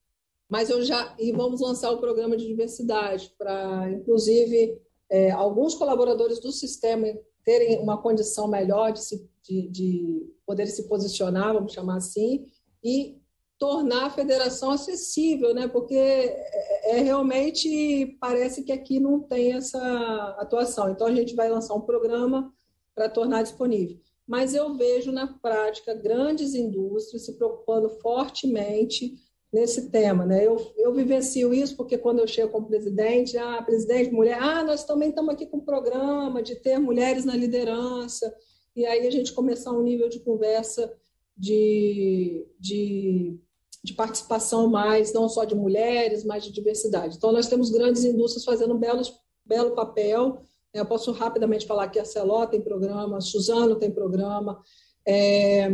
Mas 0.49 0.71
eu 0.71 0.83
já. 0.83 1.15
E 1.19 1.33
vamos 1.33 1.61
lançar 1.61 1.91
o 1.91 1.99
programa 1.99 2.37
de 2.37 2.47
diversidade, 2.47 3.35
para, 3.37 3.91
inclusive, 3.91 4.81
é, 5.11 5.31
alguns 5.31 5.75
colaboradores 5.75 6.41
do 6.41 6.51
sistema 6.53 7.07
terem 7.45 7.79
uma 7.79 8.01
condição 8.01 8.49
melhor 8.49 8.93
de 8.93 9.03
se 9.03 9.29
de, 9.49 9.69
de 9.69 10.33
poder 10.47 10.67
se 10.67 10.87
posicionar, 10.87 11.55
vamos 11.55 11.73
chamar 11.73 11.97
assim, 11.97 12.47
e 12.85 13.19
tornar 13.59 14.07
a 14.07 14.11
federação 14.11 14.71
acessível, 14.71 15.55
né? 15.55 15.67
Porque 15.67 15.95
é, 15.95 16.99
é, 16.99 17.01
realmente 17.01 18.17
parece 18.21 18.63
que 18.63 18.71
aqui 18.71 19.01
não 19.01 19.21
tem 19.21 19.55
essa 19.55 20.37
atuação. 20.39 20.91
Então 20.91 21.07
a 21.07 21.15
gente 21.15 21.35
vai 21.35 21.49
lançar 21.51 21.75
um 21.75 21.81
programa 21.81 22.53
para 22.95 23.09
tornar 23.09 23.43
disponível. 23.43 23.99
Mas 24.27 24.55
eu 24.55 24.75
vejo 24.75 25.11
na 25.11 25.27
prática 25.27 25.95
grandes 25.95 26.55
indústrias 26.55 27.25
se 27.25 27.33
preocupando 27.33 27.89
fortemente 27.89 29.15
nesse 29.53 29.91
tema, 29.91 30.27
né? 30.27 30.47
Eu, 30.47 30.73
eu 30.77 30.93
vivencio 30.93 31.55
isso 31.55 31.77
porque 31.77 31.97
quando 31.97 32.19
eu 32.19 32.27
chego 32.27 32.53
como 32.53 32.67
presidente, 32.67 33.37
ah, 33.39 33.63
presidente, 33.63 34.13
mulher, 34.13 34.39
ah, 34.41 34.63
nós 34.63 34.85
também 34.85 35.09
estamos 35.09 35.33
aqui 35.33 35.47
com 35.47 35.59
um 35.59 35.65
programa 35.65 36.43
de 36.43 36.57
ter 36.57 36.79
mulheres 36.79 37.25
na 37.25 37.35
liderança 37.35 38.35
e 38.79 38.87
aí 38.87 39.07
a 39.07 39.11
gente 39.11 39.33
começar 39.33 39.73
um 39.73 39.83
nível 39.83 40.09
de 40.09 40.21
conversa 40.21 40.93
de, 41.37 42.47
de, 42.61 43.37
de, 43.83 43.93
participação 43.95 44.69
mais, 44.69 45.13
não 45.13 45.29
só 45.29 45.45
de 45.45 45.55
mulheres, 45.55 46.25
mas 46.25 46.45
de 46.45 46.53
diversidade. 46.53 47.17
Então, 47.17 47.33
nós 47.33 47.49
temos 47.49 47.71
grandes 47.71 48.05
indústrias 48.05 48.45
fazendo 48.45 48.75
um 48.75 48.79
belo, 48.79 49.03
belo 49.45 49.75
papel. 49.75 50.43
Eu 50.73 50.87
posso 50.87 51.11
rapidamente 51.11 51.67
falar 51.67 51.89
que 51.89 51.99
a 51.99 52.05
Celó 52.05 52.47
tem 52.47 52.61
programa, 52.61 53.17
a 53.17 53.21
Suzano 53.21 53.77
tem 53.77 53.91
programa, 53.91 54.61
é, 55.05 55.69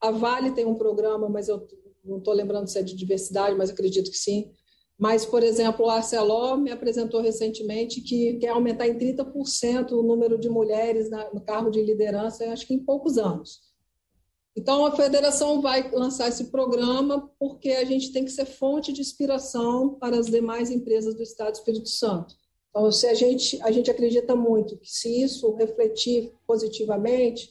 a 0.00 0.10
Vale 0.10 0.50
tem 0.50 0.66
um 0.66 0.74
programa, 0.74 1.28
mas 1.28 1.48
eu 1.48 1.66
não 2.04 2.18
estou 2.18 2.34
lembrando 2.34 2.68
se 2.68 2.78
é 2.78 2.82
de 2.82 2.94
diversidade, 2.96 3.56
mas 3.56 3.70
acredito 3.70 4.10
que 4.10 4.16
sim. 4.16 4.50
Mas, 4.98 5.24
por 5.24 5.44
exemplo, 5.44 5.88
a 5.88 5.96
Arcelor 5.96 6.58
me 6.58 6.72
apresentou 6.72 7.20
recentemente 7.20 8.00
que 8.00 8.34
quer 8.34 8.48
aumentar 8.48 8.88
em 8.88 8.98
30% 8.98 9.92
o 9.92 10.02
número 10.02 10.36
de 10.36 10.48
mulheres 10.48 11.08
no 11.32 11.40
cargo 11.40 11.70
de 11.70 11.80
liderança, 11.80 12.50
acho 12.52 12.66
que 12.66 12.74
em 12.74 12.84
poucos 12.84 13.16
anos. 13.16 13.60
Então, 14.56 14.84
a 14.84 14.96
federação 14.96 15.62
vai 15.62 15.88
lançar 15.92 16.28
esse 16.28 16.46
programa 16.46 17.30
porque 17.38 17.70
a 17.70 17.84
gente 17.84 18.12
tem 18.12 18.24
que 18.24 18.32
ser 18.32 18.44
fonte 18.44 18.92
de 18.92 19.00
inspiração 19.00 19.94
para 20.00 20.18
as 20.18 20.26
demais 20.26 20.68
empresas 20.68 21.14
do 21.14 21.22
Estado 21.22 21.52
do 21.52 21.54
Espírito 21.54 21.88
Santo. 21.88 22.34
Então, 22.70 22.90
se 22.90 23.06
a 23.06 23.14
gente, 23.14 23.62
a 23.62 23.70
gente 23.70 23.88
acredita 23.88 24.34
muito 24.34 24.76
que 24.76 24.90
se 24.90 25.22
isso 25.22 25.54
refletir 25.54 26.32
positivamente, 26.44 27.50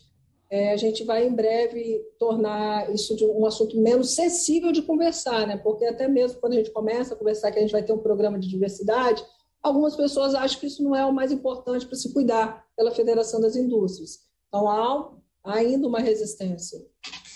é, 0.50 0.72
a 0.72 0.78
gente 0.78 1.04
vai 1.04 1.28
em 1.28 1.34
breve 1.34 2.02
tornar 2.18 2.94
isso 2.94 3.16
de 3.16 3.26
um 3.26 3.46
assunto 3.46 3.78
menos 3.78 4.16
sensível 4.16 4.72
de 4.72 4.82
conversar, 4.82 5.46
né? 5.46 5.58
Porque 5.58 5.86
até 5.86 6.08
mesmo 6.08 6.40
quando 6.40 6.54
a 6.54 6.58
gente 6.58 6.72
começa 6.72 7.14
a 7.14 7.18
conversar 7.18 7.52
que 7.52 7.60
a 7.60 7.62
gente 7.62 7.72
vai 7.72 7.84
ter 7.84 7.92
um 7.92 7.98
programa 7.98 8.40
de 8.40 8.48
diversidade, 8.48 9.24
algumas 9.62 9.96
pessoas 9.96 10.34
acham 10.34 10.60
que 10.60 10.68
isso 10.68 10.84
não 10.84 10.96
é 10.96 11.06
o 11.06 11.14
mais 11.14 11.32
importante 11.32 11.86
para 11.86 11.98
se 11.98 12.14
cuidar 12.14 12.66
pela 12.76 12.92
Federação 12.92 13.42
das 13.42 13.56
Indústrias. 13.56 14.20
Então 14.48 14.70
há 14.70 15.12
ainda 15.44 15.88
uma 15.88 16.00
resistência. 16.00 16.80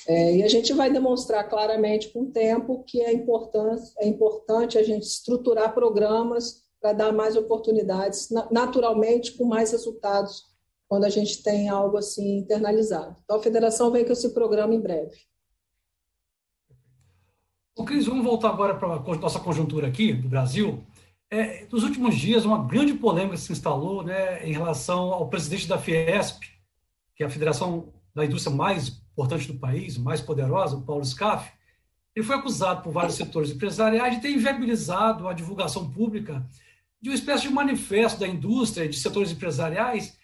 É, 0.08 0.38
e 0.38 0.44
a 0.44 0.48
gente 0.48 0.74
vai 0.74 0.92
demonstrar 0.92 1.48
claramente 1.48 2.10
com 2.10 2.22
o 2.24 2.32
tempo 2.32 2.84
que 2.86 3.02
é 3.02 3.14
importante, 3.14 3.92
é 4.00 4.08
importante 4.08 4.78
a 4.78 4.84
gente 4.84 5.04
estruturar 5.04 5.74
programas 5.74 6.64
para 6.82 6.94
dar 6.94 7.14
mais 7.14 7.36
oportunidades, 7.36 8.30
naturalmente 8.50 9.34
com 9.38 9.46
mais 9.46 9.72
resultados 9.72 10.51
quando 10.92 11.06
a 11.06 11.10
gente 11.10 11.42
tem 11.42 11.70
algo 11.70 11.96
assim 11.96 12.40
internalizado. 12.40 13.16
Então, 13.24 13.38
a 13.38 13.42
federação 13.42 13.90
vem 13.94 14.04
com 14.04 14.12
esse 14.12 14.34
programa 14.34 14.76
em 14.76 14.82
breve. 14.82 15.16
O 17.78 17.86
Cris, 17.86 18.08
vamos 18.08 18.26
voltar 18.26 18.50
agora 18.50 18.76
para 18.76 18.96
a 18.96 19.16
nossa 19.16 19.40
conjuntura 19.40 19.88
aqui 19.88 20.12
do 20.12 20.28
Brasil. 20.28 20.84
É, 21.30 21.66
nos 21.72 21.86
últimos 21.86 22.18
dias, 22.18 22.44
uma 22.44 22.68
grande 22.68 22.94
polêmica 22.94 23.38
se 23.38 23.54
instalou 23.54 24.04
né, 24.04 24.46
em 24.46 24.52
relação 24.52 25.14
ao 25.14 25.30
presidente 25.30 25.66
da 25.66 25.78
Fiesp, 25.78 26.42
que 27.16 27.24
é 27.24 27.26
a 27.26 27.30
federação 27.30 27.94
da 28.14 28.26
indústria 28.26 28.54
mais 28.54 29.02
importante 29.14 29.48
do 29.48 29.58
país, 29.58 29.98
mais 29.98 30.20
poderosa, 30.20 30.76
o 30.76 30.82
Paulo 30.82 31.06
Scaff. 31.06 31.54
Ele 32.14 32.26
foi 32.26 32.36
acusado 32.36 32.82
por 32.82 32.92
vários 32.92 33.16
setores 33.16 33.50
empresariais 33.50 34.16
de 34.16 34.22
ter 34.22 34.32
inviabilizado 34.32 35.30
a 35.30 35.32
divulgação 35.32 35.90
pública 35.90 36.46
de 37.02 37.08
uma 37.08 37.16
espécie 37.16 37.44
de 37.44 37.50
manifesto 37.50 38.20
da 38.20 38.28
indústria 38.28 38.90
de 38.90 39.00
setores 39.00 39.32
empresariais 39.32 40.20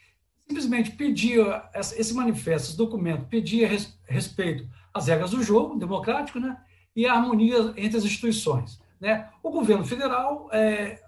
simplesmente 0.47 0.91
pedia 0.91 1.69
esse 1.75 2.13
manifesto, 2.13 2.69
esse 2.69 2.77
documento, 2.77 3.25
pedia 3.25 3.69
respeito 4.05 4.67
às 4.93 5.07
regras 5.07 5.31
do 5.31 5.43
jogo 5.43 5.77
democrático, 5.77 6.39
né, 6.39 6.57
e 6.95 7.05
a 7.05 7.13
harmonia 7.13 7.73
entre 7.75 7.97
as 7.97 8.05
instituições, 8.05 8.79
né. 8.99 9.29
O 9.43 9.51
governo 9.51 9.85
federal 9.85 10.49
é, 10.53 11.01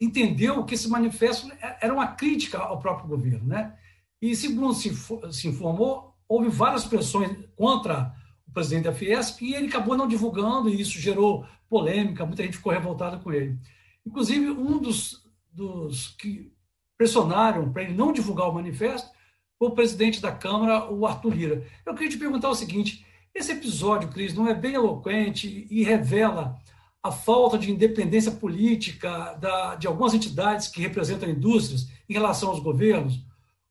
entendeu 0.00 0.64
que 0.64 0.74
esse 0.74 0.88
manifesto 0.88 1.52
era 1.80 1.92
uma 1.92 2.08
crítica 2.08 2.58
ao 2.58 2.80
próprio 2.80 3.08
governo, 3.08 3.46
né, 3.46 3.76
e 4.20 4.34
segundo 4.34 4.72
se, 4.74 4.92
se 5.30 5.48
informou, 5.48 6.14
houve 6.26 6.48
várias 6.48 6.84
pressões 6.84 7.30
contra 7.54 8.14
o 8.46 8.52
presidente 8.52 8.84
da 8.84 8.92
Fiesp 8.92 9.42
e 9.42 9.54
ele 9.54 9.68
acabou 9.68 9.96
não 9.96 10.08
divulgando 10.08 10.68
e 10.68 10.80
isso 10.80 10.98
gerou 10.98 11.46
polêmica, 11.68 12.24
muita 12.24 12.42
gente 12.42 12.56
ficou 12.56 12.72
revoltada 12.72 13.18
com 13.18 13.30
ele. 13.32 13.58
Inclusive, 14.04 14.50
um 14.50 14.78
dos, 14.78 15.22
dos 15.52 16.08
que 16.08 16.50
pressionaram 16.98 17.72
para 17.72 17.84
ele 17.84 17.94
não 17.94 18.12
divulgar 18.12 18.48
o 18.48 18.52
manifesto 18.52 19.08
o 19.58 19.70
presidente 19.70 20.20
da 20.20 20.30
Câmara, 20.30 20.90
o 20.90 21.06
Arthur 21.06 21.34
Lira. 21.34 21.66
Eu 21.84 21.94
queria 21.94 22.10
te 22.10 22.18
perguntar 22.18 22.48
o 22.48 22.54
seguinte: 22.54 23.04
esse 23.34 23.52
episódio, 23.52 24.08
Cris, 24.08 24.34
não 24.34 24.48
é 24.48 24.54
bem 24.54 24.74
eloquente 24.74 25.66
e 25.70 25.82
revela 25.82 26.56
a 27.02 27.10
falta 27.10 27.58
de 27.58 27.70
independência 27.70 28.32
política 28.32 29.34
da, 29.34 29.74
de 29.76 29.86
algumas 29.86 30.14
entidades 30.14 30.68
que 30.68 30.80
representam 30.80 31.28
indústrias 31.28 31.88
em 32.08 32.12
relação 32.12 32.50
aos 32.50 32.60
governos? 32.60 33.20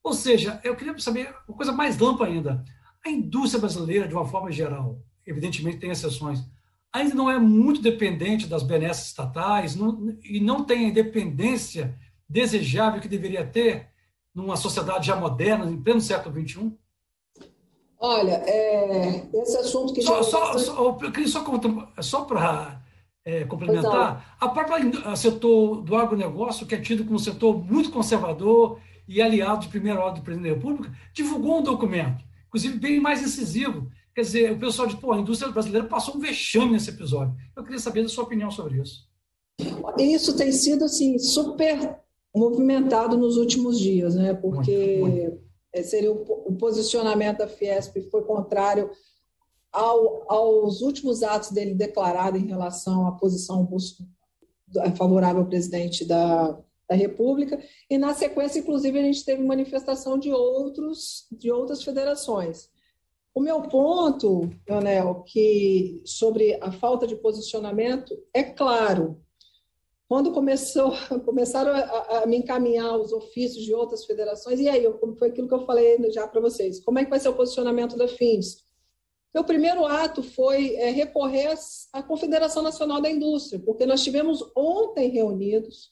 Ou 0.04 0.14
seja, 0.14 0.60
eu 0.64 0.76
queria 0.76 0.98
saber 1.00 1.34
uma 1.48 1.58
coisa 1.58 1.72
mais 1.72 2.02
ampla 2.02 2.28
ainda. 2.28 2.64
A 3.06 3.10
indústria 3.10 3.60
brasileira, 3.60 4.08
de 4.08 4.14
uma 4.14 4.26
forma 4.26 4.52
geral, 4.52 5.02
evidentemente 5.26 5.78
tem 5.78 5.92
exceções, 5.92 6.44
ainda 6.92 7.14
não 7.14 7.30
é 7.30 7.38
muito 7.38 7.82
dependente 7.82 8.48
das 8.48 8.64
benesses 8.64 9.08
estatais 9.08 9.76
não, 9.76 10.18
e 10.24 10.40
não 10.40 10.64
tem 10.64 10.86
a 10.86 10.90
independência 10.90 11.98
desejável 12.30 13.02
que 13.02 13.08
deveria 13.08 13.46
ter 13.46 13.90
numa 14.34 14.56
sociedade 14.56 15.08
já 15.08 15.16
moderna, 15.16 15.66
em 15.66 15.82
pleno 15.82 16.02
século 16.02 16.36
XXI? 16.40 16.72
Olha, 18.00 18.44
é, 18.46 19.28
esse 19.34 19.58
assunto 19.58 19.94
que 19.94 20.02
só, 20.02 20.18
já... 20.18 20.24
Só, 20.24 20.58
só, 20.58 20.98
só, 21.00 22.02
só 22.02 22.26
para 22.26 22.84
é, 23.26 23.44
complementar, 23.44 24.38
a 24.40 24.48
própria 24.48 25.16
setor 25.16 25.82
do 25.82 25.96
agronegócio, 25.96 26.66
que 26.66 26.76
é 26.76 26.80
tido 26.80 27.04
como 27.04 27.16
um 27.16 27.20
setor 27.20 27.62
muito 27.62 27.92
conservador 27.92 28.80
e 29.06 29.22
aliado 29.22 29.64
de 29.64 29.70
primeira 29.70 30.00
ordem 30.00 30.22
do 30.22 30.24
presidente 30.24 30.50
da 30.50 30.56
República, 30.56 30.96
divulgou 31.14 31.60
um 31.60 31.64
documento, 31.64 32.24
inclusive 32.48 32.80
bem 32.80 33.00
mais 33.02 33.22
incisivo. 33.22 33.90
Quer 34.16 34.22
dizer, 34.22 34.52
o 34.52 34.60
pessoal 34.60 34.88
diz, 34.88 34.98
pô, 34.98 35.12
a 35.12 35.18
indústria 35.18 35.52
brasileira 35.52 35.88
passou 35.88 36.16
um 36.16 36.20
vexame 36.20 36.72
nesse 36.72 36.90
episódio. 36.90 37.36
Eu 37.56 37.64
queria 37.64 37.80
saber 37.80 38.04
da 38.04 38.10
sua 38.10 38.24
opinião 38.24 38.50
sobre 38.50 38.80
isso. 38.82 39.08
Isso 39.98 40.38
tem 40.38 40.52
sido 40.52 40.86
assim 40.86 41.20
super 41.20 42.00
movimentado 42.38 43.18
nos 43.18 43.38
últimos 43.38 43.80
dias, 43.80 44.16
né? 44.16 44.34
Porque 44.34 44.98
muito, 45.00 45.18
muito. 45.18 45.48
Seria 45.84 46.12
o, 46.12 46.22
o, 46.48 46.56
posicionamento 46.56 47.40
da 47.40 47.48
Fiesp 47.48 48.02
foi 48.10 48.24
contrário 48.24 48.90
ao, 49.72 50.24
aos 50.28 50.82
últimos 50.82 51.22
atos 51.22 51.52
dele 51.52 51.76
declarado 51.76 52.38
em 52.38 52.48
relação 52.48 53.06
à 53.06 53.12
posição 53.12 53.68
favorável 54.96 55.42
ao 55.42 55.48
presidente 55.48 56.04
da, 56.04 56.58
da 56.90 56.96
República, 56.96 57.62
e 57.90 57.98
na 57.98 58.14
sequência, 58.14 58.60
inclusive, 58.60 58.98
a 58.98 59.04
gente 59.04 59.24
teve 59.24 59.44
manifestação 59.44 60.18
de 60.18 60.32
outros 60.32 61.28
de 61.32 61.52
outras 61.52 61.84
federações. 61.84 62.70
O 63.36 63.40
meu 63.40 63.62
ponto, 63.62 64.50
Leonel, 64.68 65.24
que 65.28 66.02
sobre 66.06 66.58
a 66.60 66.72
falta 66.72 67.06
de 67.06 67.16
posicionamento 67.16 68.18
é 68.34 68.42
claro. 68.42 69.22
Quando 70.08 70.32
começou, 70.32 70.94
começaram 71.26 71.72
a, 71.72 72.24
a 72.24 72.26
me 72.26 72.38
encaminhar 72.38 72.98
os 72.98 73.12
ofícios 73.12 73.64
de 73.66 73.74
outras 73.74 74.06
federações, 74.06 74.60
e 74.60 74.70
aí, 74.70 74.86
foi 75.18 75.30
aquilo 75.30 75.48
que 75.48 75.54
eu 75.54 75.66
falei 75.66 75.98
já 76.12 76.28
para 76.28 76.42
vocês? 76.42 76.80
Como 76.80 77.00
é 77.00 77.04
que 77.04 77.10
vai 77.10 77.20
ser 77.20 77.30
o 77.30 77.36
posicionamento 77.36 77.98
da 77.98 78.08
FINS? 78.08 78.66
Meu 79.34 79.44
primeiro 79.44 79.86
ato 79.86 80.24
foi 80.24 80.76
é, 80.76 80.90
recorrer 80.90 81.54
à 81.94 82.02
Confederação 82.02 82.64
Nacional 82.64 83.02
da 83.02 83.10
Indústria, 83.10 83.60
porque 83.60 83.86
nós 83.86 84.04
tivemos 84.04 84.44
ontem 84.56 85.10
reunidos, 85.10 85.92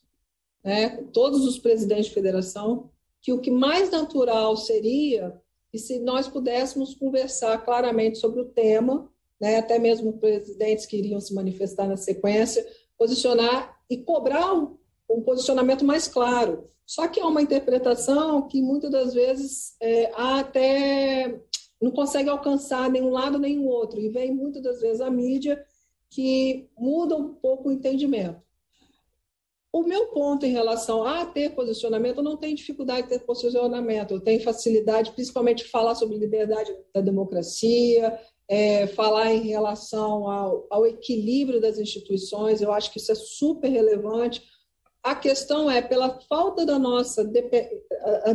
né, 0.64 1.04
todos 1.14 1.46
os 1.46 1.60
presidentes 1.60 2.08
de 2.08 2.14
federação, 2.14 2.90
que 3.22 3.34
o 3.34 3.40
que 3.40 3.52
mais 3.52 3.92
natural 3.92 4.56
seria 4.56 5.40
e 5.72 5.78
se 5.78 6.00
nós 6.00 6.28
pudéssemos 6.28 6.96
conversar 6.96 7.64
claramente 7.66 8.18
sobre 8.18 8.42
o 8.42 8.46
tema, 8.46 9.12
né, 9.40 9.58
até 9.58 9.78
mesmo 9.78 10.14
presidentes 10.14 10.86
que 10.86 10.98
iriam 10.98 11.20
se 11.20 11.34
manifestar 11.34 11.88
na 11.88 11.98
sequência, 11.98 12.66
posicionar 12.98 13.75
e 13.90 13.98
cobrar 13.98 14.54
um, 14.54 14.78
um 15.10 15.22
posicionamento 15.22 15.86
mais 15.86 16.08
claro. 16.08 16.70
Só 16.86 17.08
que 17.08 17.20
é 17.20 17.26
uma 17.26 17.42
interpretação 17.42 18.48
que 18.48 18.62
muitas 18.62 18.92
das 18.92 19.14
vezes 19.14 19.76
é, 19.82 20.12
até 20.14 21.42
não 21.82 21.92
consegue 21.92 22.30
alcançar 22.30 22.90
nenhum 22.90 23.10
lado 23.10 23.38
nem 23.40 23.60
o 23.60 23.66
outro, 23.66 24.00
e 24.00 24.10
vem 24.10 24.34
muitas 24.34 24.62
das 24.64 24.82
vezes 24.82 25.02
a 25.02 25.10
mídia 25.10 25.64
que 26.10 26.70
muda 26.78 27.16
um 27.16 27.34
pouco 27.34 27.70
o 27.70 27.72
entendimento. 27.72 28.42
O 29.74 29.84
meu 29.84 30.08
ponto 30.08 30.46
em 30.46 30.54
relação 30.54 31.04
a 31.04 31.26
ter 31.26 31.54
posicionamento, 31.54 32.20
eu 32.20 32.24
não 32.24 32.38
tenho 32.38 32.56
dificuldade 32.56 33.04
de 33.04 33.10
ter 33.10 33.26
posicionamento, 33.26 34.12
eu 34.12 34.22
tenho 34.22 34.42
facilidade, 34.42 35.12
principalmente, 35.12 35.66
de 35.66 35.70
falar 35.70 35.96
sobre 35.96 36.18
liberdade 36.18 36.74
da 36.94 37.02
democracia, 37.02 38.18
é, 38.48 38.88
falar 38.88 39.34
em 39.34 39.48
relação 39.48 40.30
ao, 40.30 40.68
ao, 40.70 40.86
equilíbrio 40.86 41.60
das 41.60 41.80
instituições, 41.80 42.62
eu 42.62 42.72
acho 42.72 42.92
que 42.92 43.00
isso 43.00 43.12
é 43.12 43.16
super 43.16 43.70
relevante. 43.70 44.44
A 45.02 45.16
questão 45.16 45.70
é, 45.70 45.82
pela 45.82 46.20
falta 46.30 46.66
da 46.66 46.80
nossa, 46.80 47.24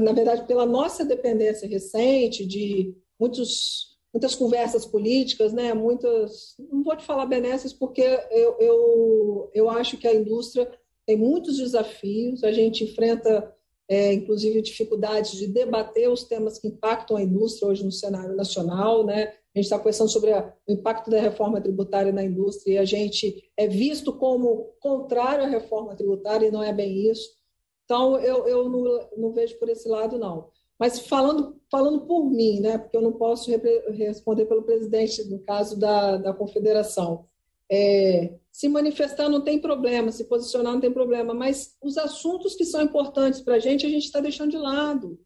na 0.01 0.13
verdade, 0.13 0.47
pela 0.47 0.67
nossa 0.67 1.05
dependência 1.05 1.69
recente 1.69 2.47
de 2.47 2.95
muitos, 3.19 3.99
muitas 4.13 4.35
conversas 4.35 4.87
políticas, 4.87 5.53
né? 5.53 5.75
muitas, 5.75 6.55
não 6.59 6.83
vou 6.83 6.97
te 6.97 7.05
falar 7.05 7.27
benesses, 7.27 7.73
porque 7.73 8.03
eu, 8.31 8.57
eu, 8.59 9.51
eu 9.53 9.71
acho 9.71 9.97
que 9.97 10.07
a 10.07 10.15
indústria 10.15 10.71
tem 11.07 11.17
muitos 11.17 11.57
desafios, 11.57 12.45
a 12.45 12.53
gente 12.53 12.85
enfrenta, 12.85 13.53
é, 13.91 14.13
inclusive, 14.13 14.63
dificuldades 14.63 15.33
de 15.33 15.49
debater 15.49 16.09
os 16.09 16.23
temas 16.23 16.61
que 16.61 16.69
impactam 16.69 17.17
a 17.17 17.23
indústria 17.23 17.69
hoje 17.69 17.85
no 17.85 17.91
cenário 17.91 18.37
nacional, 18.37 19.05
né? 19.05 19.35
A 19.53 19.59
gente 19.59 19.65
está 19.65 19.77
conversando 19.77 20.09
sobre 20.09 20.33
a, 20.33 20.55
o 20.69 20.73
impacto 20.73 21.11
da 21.11 21.21
reforma 21.21 21.61
tributária 21.61 22.13
na 22.13 22.23
indústria 22.23 22.75
e 22.75 22.79
a 22.79 22.85
gente 22.85 23.51
é 23.57 23.67
visto 23.67 24.13
como 24.13 24.77
contrário 24.79 25.43
à 25.43 25.49
reforma 25.49 25.97
tributária 25.97 26.47
e 26.47 26.53
não 26.53 26.63
é 26.63 26.73
bem 26.73 27.11
isso. 27.11 27.31
Então, 27.85 28.17
eu, 28.21 28.47
eu 28.47 28.69
não, 28.69 29.09
não 29.17 29.33
vejo 29.33 29.59
por 29.59 29.69
esse 29.69 29.89
lado, 29.89 30.17
não. 30.17 30.47
Mas 30.79 31.01
falando, 31.01 31.61
falando 31.69 32.07
por 32.07 32.31
mim, 32.31 32.61
né, 32.61 32.79
porque 32.79 32.97
eu 32.97 33.03
não 33.03 33.13
posso 33.13 33.51
responder 33.89 34.45
pelo 34.45 34.63
presidente, 34.63 35.25
no 35.25 35.41
caso 35.41 35.77
da, 35.77 36.17
da 36.17 36.33
confederação, 36.33 37.27
é, 37.71 38.35
se 38.51 38.69
manifestar 38.69 39.29
não 39.29 39.41
tem 39.41 39.59
problema, 39.59 40.11
se 40.11 40.25
posicionar 40.25 40.73
não 40.73 40.81
tem 40.81 40.93
problema, 40.93 41.33
mas 41.33 41.77
os 41.81 41.97
assuntos 41.97 42.55
que 42.55 42.65
são 42.65 42.83
importantes 42.83 43.41
para 43.41 43.55
a 43.55 43.59
gente, 43.59 43.87
a 43.87 43.89
gente 43.89 44.05
está 44.05 44.21
deixando 44.21 44.51
de 44.51 44.59
lado. 44.59 45.19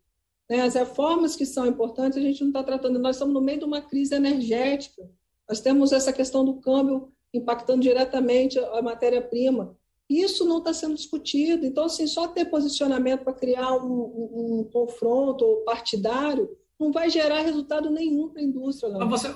Né? 0.49 0.61
As 0.61 0.75
reformas 0.75 1.35
que 1.35 1.47
são 1.47 1.67
importantes, 1.67 2.19
a 2.19 2.21
gente 2.21 2.43
não 2.43 2.49
está 2.49 2.63
tratando. 2.63 2.99
Nós 2.99 3.17
estamos 3.17 3.35
no 3.35 3.41
meio 3.41 3.61
de 3.61 3.65
uma 3.65 3.81
crise 3.81 4.15
energética. 4.15 5.09
Nós 5.49 5.61
temos 5.61 5.93
essa 5.93 6.13
questão 6.13 6.45
do 6.45 6.61
câmbio 6.61 7.13
impactando 7.33 7.81
diretamente 7.81 8.59
a 8.59 8.83
matéria-prima. 8.83 9.77
Isso 10.09 10.45
não 10.45 10.59
está 10.59 10.73
sendo 10.75 10.95
discutido. 10.95 11.65
Então, 11.65 11.85
assim, 11.85 12.07
só 12.07 12.29
ter 12.29 12.45
posicionamento 12.45 13.25
para 13.25 13.33
criar 13.33 13.75
um, 13.75 13.91
um, 13.91 14.61
um 14.61 14.65
confronto 14.71 15.63
partidário 15.65 16.57
não 16.79 16.93
vai 16.93 17.09
gerar 17.09 17.43
resultado 17.43 17.91
nenhum 17.91 18.29
para 18.29 18.41
a 18.41 18.45
indústria. 18.45 18.93
Mas 18.93 19.09
você, 19.09 19.33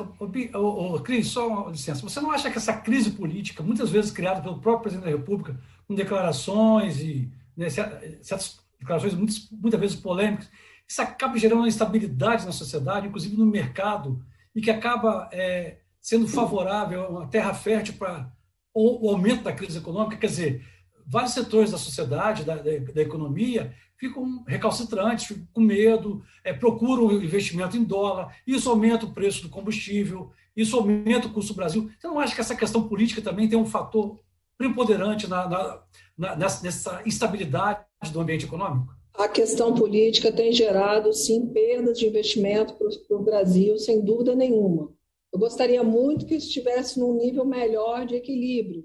Cris, 1.04 1.28
só 1.28 1.46
uma 1.46 1.70
licença, 1.70 2.02
você 2.02 2.20
não 2.20 2.30
acha 2.30 2.50
que 2.50 2.58
essa 2.58 2.72
crise 2.72 3.12
política, 3.12 3.62
muitas 3.62 3.90
vezes 3.90 4.10
criada 4.10 4.40
pelo 4.40 4.60
próprio 4.60 4.82
presidente 4.82 5.04
da 5.04 5.16
República, 5.16 5.58
com 5.86 5.94
declarações 5.94 7.00
e 7.00 7.30
né, 7.56 7.68
certas 7.70 8.60
declarações 8.78 9.14
muitas, 9.14 9.48
muitas 9.50 9.80
vezes 9.80 9.96
polêmicas, 9.96 10.48
isso 10.86 11.02
acaba 11.02 11.36
gerando 11.36 11.60
uma 11.60 11.68
instabilidade 11.68 12.46
na 12.46 12.52
sociedade, 12.52 13.06
inclusive 13.06 13.36
no 13.36 13.46
mercado, 13.46 14.24
e 14.54 14.60
que 14.60 14.70
acaba 14.70 15.28
é, 15.32 15.78
sendo 16.00 16.26
favorável, 16.26 17.08
uma 17.08 17.26
terra 17.26 17.52
fértil 17.52 17.94
para 17.94 18.32
o, 18.72 19.06
o 19.06 19.10
aumento 19.10 19.42
da 19.42 19.52
crise 19.52 19.78
econômica, 19.78 20.16
quer 20.16 20.28
dizer, 20.28 20.66
vários 21.06 21.32
setores 21.32 21.70
da 21.70 21.78
sociedade, 21.78 22.44
da, 22.44 22.56
da, 22.56 22.62
da 22.62 23.02
economia, 23.02 23.74
ficam 23.98 24.44
recalcitrantes, 24.46 25.26
ficam 25.26 25.46
com 25.52 25.60
medo, 25.60 26.22
é, 26.44 26.52
procuram 26.52 27.12
investimento 27.12 27.76
em 27.76 27.84
dólar, 27.84 28.36
isso 28.46 28.70
aumenta 28.70 29.04
o 29.04 29.12
preço 29.12 29.42
do 29.42 29.48
combustível, 29.48 30.30
isso 30.56 30.76
aumenta 30.76 31.26
o 31.26 31.32
custo 31.32 31.52
do 31.52 31.56
Brasil. 31.56 31.90
Você 31.98 32.06
não 32.06 32.18
acha 32.18 32.34
que 32.34 32.40
essa 32.40 32.56
questão 32.56 32.88
política 32.88 33.20
também 33.20 33.48
tem 33.48 33.58
um 33.58 33.66
fator 33.66 34.18
preponderante 34.56 35.28
na, 35.28 35.48
na, 35.48 35.82
na, 36.16 36.36
nessa, 36.36 37.02
instabilidade 37.06 37.84
do 38.12 38.20
ambiente 38.20 38.44
econômico? 38.44 38.96
A 39.14 39.28
questão 39.28 39.74
política 39.74 40.32
tem 40.32 40.52
gerado, 40.52 41.12
sim, 41.12 41.46
perdas 41.46 41.98
de 41.98 42.06
investimento 42.06 42.74
para 42.74 43.16
o 43.16 43.22
Brasil, 43.22 43.78
sem 43.78 44.00
dúvida 44.00 44.34
nenhuma. 44.34 44.92
Eu 45.32 45.38
gostaria 45.38 45.82
muito 45.82 46.24
que 46.24 46.34
estivesse 46.34 46.98
num 46.98 47.16
nível 47.16 47.44
melhor 47.44 48.06
de 48.06 48.14
equilíbrio, 48.14 48.84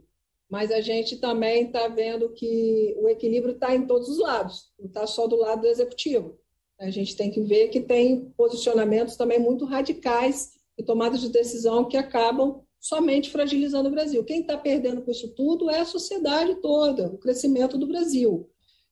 mas 0.54 0.70
a 0.70 0.82
gente 0.82 1.18
também 1.18 1.66
está 1.66 1.88
vendo 1.88 2.30
que 2.30 2.96
o 3.00 3.10
equilíbrio 3.10 3.56
está 3.56 3.76
em 3.76 3.88
todos 3.88 4.08
os 4.08 4.20
lados, 4.20 4.72
não 4.78 4.86
está 4.86 5.08
só 5.08 5.26
do 5.26 5.36
lado 5.36 5.62
do 5.62 5.68
executivo. 5.68 6.38
A 6.80 6.92
gente 6.92 7.18
tem 7.18 7.32
que 7.32 7.42
ver 7.42 7.70
que 7.70 7.82
tem 7.82 8.32
posicionamentos 8.38 9.16
também 9.16 9.40
muito 9.40 9.66
radicais 9.66 10.52
e 10.78 10.84
tomadas 10.84 11.22
de 11.22 11.30
decisão 11.30 11.86
que 11.86 11.98
acabam 11.98 12.62
somente 12.80 13.32
fragilizando 13.32 13.90
o 13.90 13.92
Brasil. 13.92 14.24
Quem 14.24 14.42
está 14.42 14.56
perdendo 14.56 15.02
com 15.02 15.10
isso 15.10 15.34
tudo 15.34 15.72
é 15.72 15.80
a 15.80 15.86
sociedade 15.86 16.62
toda, 16.62 17.08
o 17.08 17.18
crescimento 17.18 17.76
do 17.76 17.88
Brasil. 17.88 18.48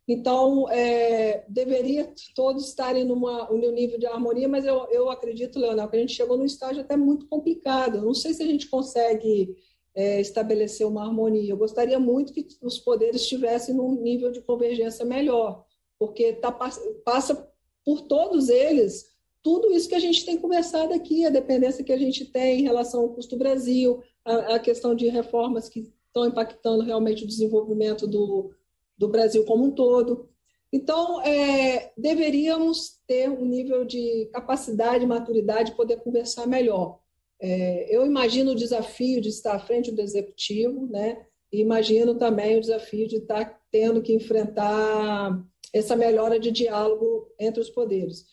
Então, 0.08 0.68
é, 0.68 1.46
deveria 1.48 2.12
todos 2.34 2.66
estarem 2.66 3.06
numa, 3.06 3.48
num 3.52 3.72
nível 3.72 4.00
de 4.00 4.08
harmonia, 4.08 4.48
mas 4.48 4.66
eu, 4.66 4.88
eu 4.90 5.12
acredito, 5.12 5.60
Leonel, 5.60 5.88
que 5.88 5.96
a 5.96 6.00
gente 6.00 6.16
chegou 6.16 6.38
num 6.38 6.46
estágio 6.46 6.82
até 6.82 6.98
muito 6.98 7.28
complicado. 7.28 8.02
Não 8.02 8.16
sei 8.16 8.34
se 8.34 8.42
a 8.42 8.48
gente 8.48 8.68
consegue 8.68 9.56
é, 9.96 10.22
estabelecer 10.22 10.88
uma 10.88 11.04
harmonia. 11.04 11.52
Eu 11.52 11.58
gostaria 11.58 12.00
muito 12.00 12.34
que 12.34 12.48
os 12.62 12.80
poderes 12.80 13.22
estivessem 13.22 13.76
num 13.76 14.02
nível 14.02 14.32
de 14.32 14.42
convergência 14.42 15.06
melhor, 15.06 15.66
porque 16.00 16.34
tá, 16.34 16.52
passa 16.52 17.50
por 17.84 18.02
todos 18.02 18.50
eles 18.50 19.12
tudo 19.44 19.72
isso 19.72 19.90
que 19.90 19.96
a 19.96 20.00
gente 20.00 20.24
tem 20.26 20.38
conversado 20.38 20.94
aqui, 20.94 21.26
a 21.26 21.30
dependência 21.30 21.84
que 21.84 21.92
a 21.92 21.98
gente 21.98 22.26
tem 22.26 22.60
em 22.60 22.64
relação 22.64 23.02
ao 23.02 23.10
custo 23.10 23.36
Brasil, 23.36 24.02
a, 24.24 24.56
a 24.56 24.60
questão 24.60 24.94
de 24.94 25.08
reformas 25.08 25.68
que 25.68 25.92
estão 26.08 26.28
impactando 26.28 26.84
realmente 26.84 27.24
o 27.24 27.28
desenvolvimento 27.28 28.06
do, 28.06 28.52
do 28.98 29.08
Brasil 29.08 29.44
como 29.46 29.66
um 29.66 29.72
todo. 29.72 30.30
Então, 30.72 31.22
é, 31.22 31.92
deveríamos 31.98 33.02
ter 33.08 33.30
um 33.30 33.44
nível 33.44 33.84
de 33.84 34.30
capacidade, 34.32 35.06
maturidade, 35.06 35.76
poder 35.76 35.98
conversar 36.02 36.48
melhor. 36.48 37.00
É, 37.42 37.88
eu 37.90 38.06
imagino 38.06 38.52
o 38.52 38.56
desafio 38.56 39.20
de 39.20 39.30
estar 39.30 39.56
à 39.56 39.60
frente 39.60 39.92
do 39.92 40.02
executivo, 40.02 40.86
né? 40.86 41.26
E 41.52 41.60
imagino 41.60 42.16
também 42.16 42.58
o 42.58 42.62
desafio 42.62 43.08
de 43.08 43.18
estar 43.18 43.60
tendo 43.72 44.02
que 44.02 44.14
enfrentar 44.14 45.44
essa 45.74 45.96
melhora 45.96 46.40
de 46.40 46.52
diálogo 46.52 47.28
entre 47.40 47.60
os 47.60 47.70
poderes. 47.70 48.26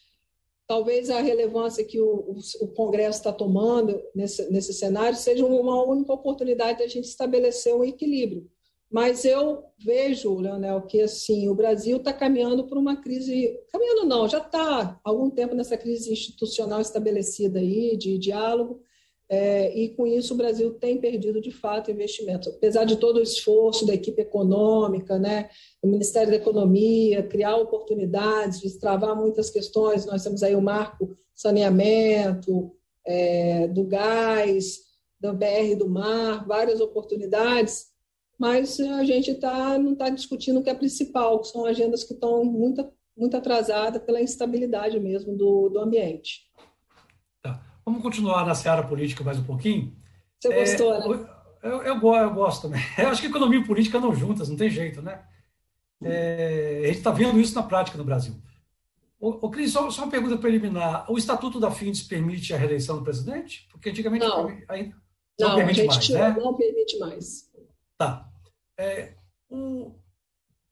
Talvez 0.67 1.09
a 1.09 1.21
relevância 1.21 1.83
que 1.83 1.99
o, 1.99 2.07
o, 2.07 2.39
o 2.61 2.69
Congresso 2.69 3.19
está 3.19 3.33
tomando 3.33 3.99
nesse, 4.15 4.51
nesse 4.51 4.75
cenário 4.75 5.17
seja 5.17 5.45
uma 5.45 5.83
única 5.83 6.13
oportunidade 6.13 6.79
de 6.79 6.85
a 6.85 6.89
gente 6.89 7.07
estabelecer 7.07 7.75
um 7.75 7.83
equilíbrio. 7.83 8.47
Mas 8.91 9.25
eu 9.25 9.65
vejo, 9.79 10.39
Leonel, 10.39 10.83
que 10.83 11.01
assim 11.01 11.49
o 11.49 11.55
Brasil 11.55 11.99
está 11.99 12.13
caminhando 12.13 12.67
por 12.67 12.77
uma 12.79 12.97
crise, 12.97 13.59
caminhando 13.71 14.07
não, 14.07 14.29
já 14.29 14.39
está 14.39 14.99
algum 15.05 15.31
tempo 15.31 15.55
nessa 15.55 15.77
crise 15.77 16.13
institucional 16.13 16.81
estabelecida 16.81 17.59
aí 17.59 17.97
de 17.97 18.19
diálogo, 18.19 18.83
é, 19.31 19.77
e 19.79 19.91
com 19.91 20.07
isso 20.07 20.33
o 20.33 20.37
Brasil 20.37 20.73
tem 20.75 20.99
perdido 20.99 21.41
de 21.41 21.51
fato 21.51 21.91
investimentos. 21.91 22.49
Apesar 22.49 22.85
de 22.85 22.97
todo 22.97 23.19
o 23.19 23.23
esforço 23.23 23.87
da 23.87 23.93
equipe 23.93 24.23
econômica, 24.23 25.19
né, 25.19 25.51
do 25.83 25.89
Ministério 25.91 26.31
da 26.31 26.37
Economia, 26.37 27.23
criar 27.23 27.57
oportunidades, 27.57 28.61
destravar 28.61 29.15
muitas 29.15 29.51
questões, 29.51 30.07
nós 30.07 30.23
temos 30.23 30.43
aí 30.43 30.57
o 30.57 30.63
marco 30.63 31.15
saneamento, 31.35 32.73
é, 33.07 33.69
do 33.69 33.85
gás, 33.85 34.79
do 35.21 35.35
BR 35.35 35.77
do 35.77 35.89
mar, 35.89 36.47
várias 36.47 36.81
oportunidades, 36.81 37.87
mas 38.39 38.81
a 38.81 39.05
gente 39.05 39.35
tá, 39.35 39.79
não 39.79 39.93
está 39.93 40.09
discutindo 40.09 40.61
o 40.61 40.63
que 40.63 40.71
é 40.71 40.75
principal, 40.75 41.41
que 41.41 41.49
são 41.49 41.67
agendas 41.67 42.03
que 42.03 42.15
estão 42.15 42.45
muito, 42.45 42.91
muito 43.17 43.37
atrasadas 43.37 44.03
pela 44.03 44.23
instabilidade 44.23 44.99
mesmo 44.99 45.37
do, 45.37 45.69
do 45.69 45.81
ambiente. 45.81 46.48
Vamos 47.89 48.03
continuar 48.03 48.45
na 48.45 48.55
seara 48.55 48.83
política 48.83 49.25
mais 49.25 49.39
um 49.39 49.45
pouquinho. 49.45 49.97
Você 50.39 50.53
gostou, 50.53 50.95
é, 50.95 51.09
né? 51.09 51.31
Eu, 51.63 51.83
eu, 51.83 51.95
eu, 52.03 52.35
gosto 52.35 52.69
também. 52.69 52.83
Eu 52.99 53.09
acho 53.09 53.23
que 53.23 53.29
economia 53.29 53.61
e 53.61 53.65
política 53.65 53.97
andam 53.97 54.15
juntas, 54.15 54.47
não 54.51 54.59
tem 54.59 54.69
jeito, 54.69 55.01
né? 55.01 55.25
É, 56.03 56.83
a 56.85 56.87
gente 56.89 56.99
está 56.99 57.11
vendo 57.11 57.41
isso 57.41 57.55
na 57.55 57.63
prática 57.63 57.97
no 57.97 58.05
Brasil. 58.05 58.35
O, 59.19 59.47
o 59.47 59.51
Cris, 59.51 59.73
só, 59.73 59.91
só, 59.91 60.03
uma 60.03 60.11
pergunta 60.11 60.37
preliminar. 60.37 61.11
O 61.11 61.17
Estatuto 61.17 61.59
da 61.59 61.71
FINDES 61.71 62.03
permite 62.03 62.53
a 62.53 62.59
reeleição 62.59 62.99
do 62.99 63.05
presidente? 63.05 63.67
Porque 63.73 63.89
antigamente 63.89 64.27
não, 64.27 64.49
ainda 64.69 64.95
não, 65.41 65.49
não 65.49 65.57
permite 65.57 65.87
mais, 65.87 66.09
né? 66.11 66.37
Não 66.39 66.55
permite 66.55 66.99
mais. 66.99 67.51
Tá. 67.97 68.29
É, 68.77 69.15
o, 69.49 69.95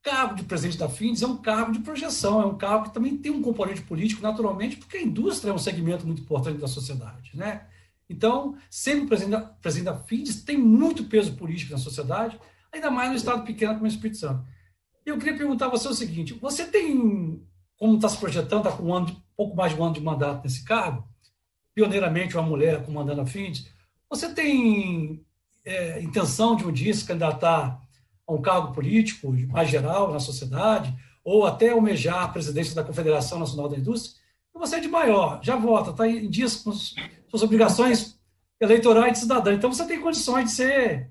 cargo 0.07 0.37
de 0.37 0.45
presidente 0.45 0.79
da 0.79 0.89
FINDES 0.89 1.23
é 1.23 1.27
um 1.27 1.37
cargo 1.37 1.73
de 1.73 1.81
projeção, 1.81 2.41
é 2.41 2.47
um 2.47 2.57
cargo 2.57 2.85
que 2.85 2.95
também 2.95 3.17
tem 3.17 3.33
um 3.33 3.43
componente 3.43 3.83
político, 3.83 4.23
naturalmente, 4.23 4.77
porque 4.77 4.99
a 4.99 5.03
indústria 5.03 5.51
é 5.51 5.53
um 5.55 5.59
segmento 5.59 6.07
muito 6.07 6.23
importante 6.23 6.61
da 6.61 6.69
sociedade. 6.69 7.33
Né? 7.35 7.67
Então, 8.09 8.57
sendo 8.71 9.09
presidente 9.09 9.33
da, 9.33 9.41
presidente 9.41 9.87
da 9.87 9.99
FINDES, 9.99 10.45
tem 10.45 10.57
muito 10.57 11.07
peso 11.07 11.35
político 11.35 11.73
na 11.73 11.79
sociedade, 11.79 12.39
ainda 12.73 12.89
mais 12.89 13.11
no 13.11 13.17
estado 13.17 13.43
pequeno 13.45 13.75
como 13.75 13.85
o 13.85 13.89
Espírito 13.89 14.19
Santo. 14.19 14.47
Eu 15.05 15.19
queria 15.19 15.37
perguntar 15.37 15.67
a 15.67 15.71
você 15.71 15.89
o 15.89 15.95
seguinte: 15.95 16.35
você 16.35 16.65
tem, 16.67 17.45
como 17.77 17.97
está 17.97 18.09
se 18.09 18.19
projetando, 18.19 18.69
está 18.69 18.77
com 18.77 18.85
um 18.85 18.95
ano, 18.95 19.21
pouco 19.37 19.57
mais 19.57 19.75
de 19.75 19.81
um 19.81 19.85
ano 19.85 19.95
de 19.95 20.01
mandato 20.01 20.45
nesse 20.45 20.65
cargo, 20.65 21.05
pioneiramente 21.75 22.37
uma 22.37 22.47
mulher 22.47 22.85
comandando 22.85 23.23
a 23.23 23.27
FINDES, 23.27 23.69
você 24.09 24.33
tem 24.33 25.27
é, 25.65 26.01
intenção 26.01 26.55
de 26.55 26.65
um 26.65 26.71
dia 26.71 26.95
se 26.95 27.05
candidatar 27.05 27.86
a 28.27 28.33
um 28.33 28.43
cargo 28.43 28.73
político 28.73 29.33
mais 29.49 29.69
geral 29.69 30.13
na 30.13 30.21
sociedade, 30.21 30.95
ou 31.25 31.45
até 31.45 31.71
almejar 31.71 32.25
a 32.25 32.29
presidência 32.29 32.75
da 32.75 32.85
Confederação 32.85 33.39
Nacional 33.39 33.69
da 33.69 33.77
Indústria, 33.77 34.17
você 34.59 34.77
é 34.77 34.81
de 34.81 34.89
maior, 34.89 35.41
já 35.43 35.57
vota, 35.57 35.91
está 35.91 36.09
em 36.09 36.29
dias 36.29 36.57
com 36.57 36.73
suas 36.73 37.43
obrigações 37.43 38.19
eleitorais 38.61 39.13
de 39.13 39.19
cidadão. 39.19 39.53
Então 39.53 39.73
você 39.73 39.85
tem 39.87 40.01
condições 40.01 40.47
de 40.47 40.51
ser 40.53 41.11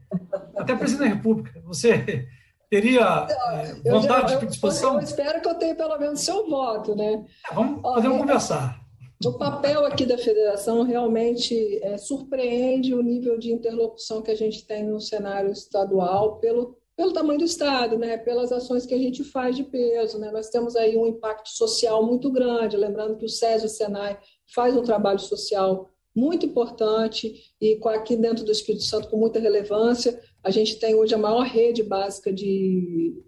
até 0.55 0.75
presidente 0.75 1.09
da 1.09 1.15
República. 1.15 1.61
Você 1.65 2.27
teria 2.69 3.27
é, 3.29 3.89
vontade 3.89 4.31
já, 4.31 4.39
de 4.39 4.47
disposição? 4.47 4.95
Eu 4.95 5.01
espero 5.01 5.41
que 5.41 5.47
eu 5.47 5.55
tenha 5.55 5.75
pelo 5.75 5.97
menos 5.99 6.21
seu 6.21 6.49
voto, 6.49 6.95
né? 6.95 7.23
É, 7.51 7.53
vamos, 7.53 7.81
podemos 7.81 8.17
conversar. 8.17 8.81
O 9.23 9.33
papel 9.33 9.85
aqui 9.85 10.05
da 10.05 10.17
federação 10.17 10.83
realmente 10.83 11.79
é, 11.83 11.97
surpreende 11.97 12.93
o 12.93 13.01
nível 13.01 13.37
de 13.37 13.51
interlocução 13.51 14.21
que 14.21 14.31
a 14.31 14.35
gente 14.35 14.65
tem 14.65 14.83
no 14.83 14.99
cenário 14.99 15.51
estadual 15.51 16.37
pelo 16.37 16.77
pelo 16.95 17.11
tamanho 17.11 17.39
do 17.39 17.45
Estado, 17.45 17.97
né, 17.97 18.17
pelas 18.17 18.51
ações 18.51 18.85
que 18.85 18.93
a 18.93 18.97
gente 18.97 19.23
faz 19.23 19.55
de 19.55 19.63
peso. 19.63 20.17
Né? 20.17 20.31
Nós 20.31 20.49
temos 20.49 20.75
aí 20.75 20.95
um 20.95 21.07
impacto 21.07 21.49
social 21.49 22.05
muito 22.05 22.31
grande, 22.31 22.77
lembrando 22.77 23.17
que 23.17 23.25
o 23.25 23.29
SESI 23.29 23.63
e 23.63 23.67
o 23.67 23.69
SENAI 23.69 24.19
faz 24.53 24.75
um 24.75 24.83
trabalho 24.83 25.19
social 25.19 25.89
muito 26.15 26.45
importante 26.45 27.53
e 27.59 27.77
aqui 27.85 28.15
dentro 28.15 28.45
do 28.45 28.51
Espírito 28.51 28.85
Santo 28.85 29.09
com 29.09 29.17
muita 29.17 29.39
relevância. 29.39 30.17
A 30.41 30.49
gente 30.49 30.79
tem 30.79 30.95
hoje 30.95 31.13
a 31.13 31.17
maior 31.17 31.43
rede 31.43 31.83
básica 31.83 32.31
de 32.31 33.21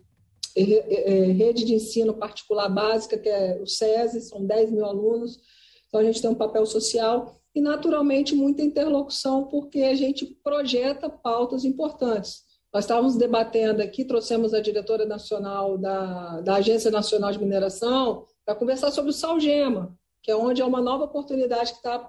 rede 0.55 1.65
de 1.65 1.76
ensino 1.76 2.15
particular 2.15 2.68
básica, 2.70 3.18
que 3.18 3.30
é 3.30 3.59
o 3.61 3.68
SESI, 3.68 4.22
são 4.22 4.43
10 4.43 4.72
mil 4.72 4.86
alunos, 4.86 5.39
então 5.88 5.99
a 5.99 6.03
gente 6.03 6.22
tem 6.22 6.32
um 6.32 6.36
papel 6.36 6.65
social 6.65 7.36
e, 7.53 7.61
naturalmente, 7.61 8.34
muita 8.34 8.61
interlocução, 8.61 9.45
porque 9.45 9.82
a 9.82 9.93
gente 9.93 10.26
projeta 10.43 11.09
pautas 11.09 11.63
importantes. 11.63 12.46
Nós 12.78 12.84
estávamos 12.84 13.15
debatendo 13.15 13.82
aqui, 13.82 14.05
trouxemos 14.05 14.53
a 14.53 14.61
diretora 14.61 15.03
nacional 15.03 15.80
da, 15.80 16.41
da 16.41 16.55
Agência 16.57 16.91
Nacional 16.91 17.32
de 17.32 17.39
Mineração 17.39 18.28
para 18.45 18.53
conversar 18.53 18.91
sobre 18.91 19.09
o 19.09 19.13
Salgema, 19.13 19.97
que 20.21 20.30
é 20.30 20.36
onde 20.36 20.61
é 20.61 20.65
uma 20.65 20.80
nova 20.80 21.05
oportunidade 21.05 21.71
que 21.71 21.78
está 21.78 22.07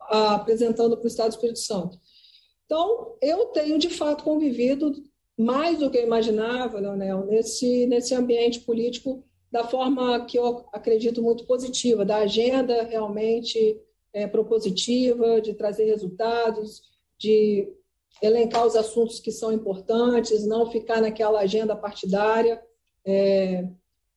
apresentando 0.00 0.96
para 0.96 1.04
o 1.04 1.06
Estado 1.06 1.28
do 1.28 1.34
Espírito 1.34 1.60
Santo. 1.60 2.00
Então, 2.66 3.14
eu 3.22 3.46
tenho, 3.46 3.78
de 3.78 3.90
fato, 3.90 4.24
convivido 4.24 4.92
mais 5.38 5.78
do 5.78 5.88
que 5.88 5.98
eu 5.98 6.02
imaginava, 6.02 6.80
Leonel, 6.80 7.24
nesse, 7.24 7.86
nesse 7.86 8.12
ambiente 8.12 8.58
político 8.58 9.22
da 9.52 9.68
forma 9.68 10.24
que 10.24 10.36
eu 10.36 10.66
acredito 10.72 11.22
muito 11.22 11.44
positiva, 11.46 12.04
da 12.04 12.16
agenda 12.16 12.82
realmente 12.82 13.80
é, 14.12 14.26
propositiva, 14.26 15.40
de 15.40 15.54
trazer 15.54 15.84
resultados, 15.84 16.82
de 17.16 17.72
elencar 18.22 18.66
os 18.66 18.76
assuntos 18.76 19.20
que 19.20 19.30
são 19.30 19.52
importantes, 19.52 20.46
não 20.46 20.70
ficar 20.70 21.00
naquela 21.00 21.40
agenda 21.40 21.76
partidária. 21.76 22.60
É, 23.04 23.66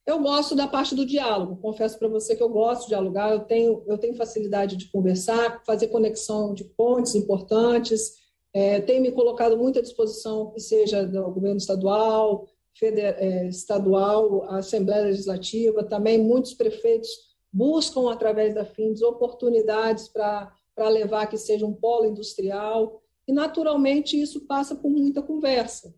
eu 0.05 0.19
gosto 0.19 0.55
da 0.55 0.67
parte 0.67 0.95
do 0.95 1.05
diálogo, 1.05 1.57
confesso 1.61 1.97
para 1.99 2.07
você 2.07 2.35
que 2.35 2.41
eu 2.41 2.49
gosto 2.49 2.83
de 2.83 2.87
dialogar, 2.89 3.31
eu 3.31 3.41
tenho, 3.41 3.83
eu 3.87 3.97
tenho 3.97 4.15
facilidade 4.15 4.75
de 4.75 4.91
conversar, 4.91 5.63
fazer 5.63 5.87
conexão 5.89 6.53
de 6.53 6.63
pontes 6.63 7.13
importantes, 7.13 8.15
é, 8.53 8.81
tenho 8.81 9.01
me 9.01 9.11
colocado 9.11 9.57
muito 9.57 9.79
à 9.79 9.81
disposição, 9.81 10.51
que 10.51 10.59
seja 10.59 11.05
do 11.05 11.31
governo 11.31 11.57
estadual, 11.57 12.47
feder, 12.73 13.15
é, 13.19 13.47
estadual, 13.47 14.43
a 14.45 14.57
Assembleia 14.57 15.05
Legislativa, 15.05 15.83
também 15.83 16.17
muitos 16.17 16.53
prefeitos 16.53 17.09
buscam, 17.53 18.11
através 18.11 18.53
da 18.55 18.65
FINDES, 18.65 19.01
oportunidades 19.01 20.07
para 20.07 20.51
levar 20.89 21.27
que 21.27 21.37
seja 21.37 21.65
um 21.65 21.73
polo 21.73 22.05
industrial, 22.05 23.00
e, 23.27 23.33
naturalmente, 23.33 24.19
isso 24.19 24.41
passa 24.41 24.75
por 24.75 24.89
muita 24.89 25.21
conversa. 25.21 25.93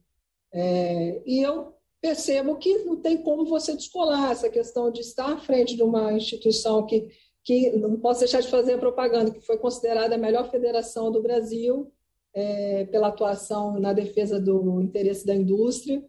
É, 0.53 1.21
e 1.25 1.41
eu 1.41 1.73
percebo 2.01 2.57
que 2.57 2.79
não 2.79 2.97
tem 2.97 3.17
como 3.17 3.45
você 3.45 3.75
descolar 3.75 4.31
essa 4.31 4.49
questão 4.49 4.91
de 4.91 5.01
estar 5.01 5.31
à 5.31 5.37
frente 5.37 5.75
de 5.75 5.81
uma 5.81 6.11
instituição 6.13 6.85
que, 6.85 7.09
que 7.43 7.71
não 7.71 7.97
posso 7.97 8.19
deixar 8.19 8.41
de 8.41 8.49
fazer 8.49 8.73
a 8.73 8.77
propaganda, 8.77 9.31
que 9.31 9.41
foi 9.41 9.57
considerada 9.57 10.15
a 10.15 10.17
melhor 10.17 10.51
federação 10.51 11.11
do 11.11 11.21
Brasil 11.21 11.91
é, 12.33 12.85
pela 12.85 13.07
atuação 13.07 13.79
na 13.79 13.93
defesa 13.93 14.39
do 14.39 14.81
interesse 14.81 15.25
da 15.25 15.33
indústria 15.33 16.03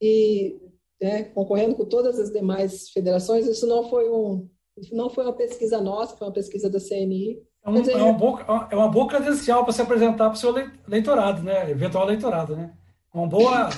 e 0.00 0.60
né, 1.00 1.24
concorrendo 1.24 1.74
com 1.74 1.84
todas 1.84 2.18
as 2.18 2.30
demais 2.30 2.90
federações. 2.90 3.46
Isso 3.46 3.66
não 3.66 3.88
foi 3.88 4.10
um 4.10 4.48
não 4.92 5.08
foi 5.08 5.24
uma 5.24 5.32
pesquisa 5.32 5.80
nossa, 5.80 6.16
foi 6.16 6.26
uma 6.26 6.32
pesquisa 6.32 6.68
da 6.68 6.78
CNI. 6.80 7.38
É, 7.64 7.70
um, 7.70 7.76
é, 7.76 8.02
uma, 8.02 8.12
boa, 8.12 8.68
é 8.70 8.76
uma 8.76 8.88
boa 8.88 9.08
credencial 9.08 9.64
para 9.64 9.72
se 9.72 9.80
apresentar 9.80 10.28
para 10.28 10.34
o 10.34 10.36
seu 10.36 10.54
leitorado, 10.86 11.42
né? 11.42 11.70
Eventual 11.70 12.06
leitorado, 12.06 12.56
né? 12.56 12.74
Uma 13.12 13.26
boa. 13.26 13.70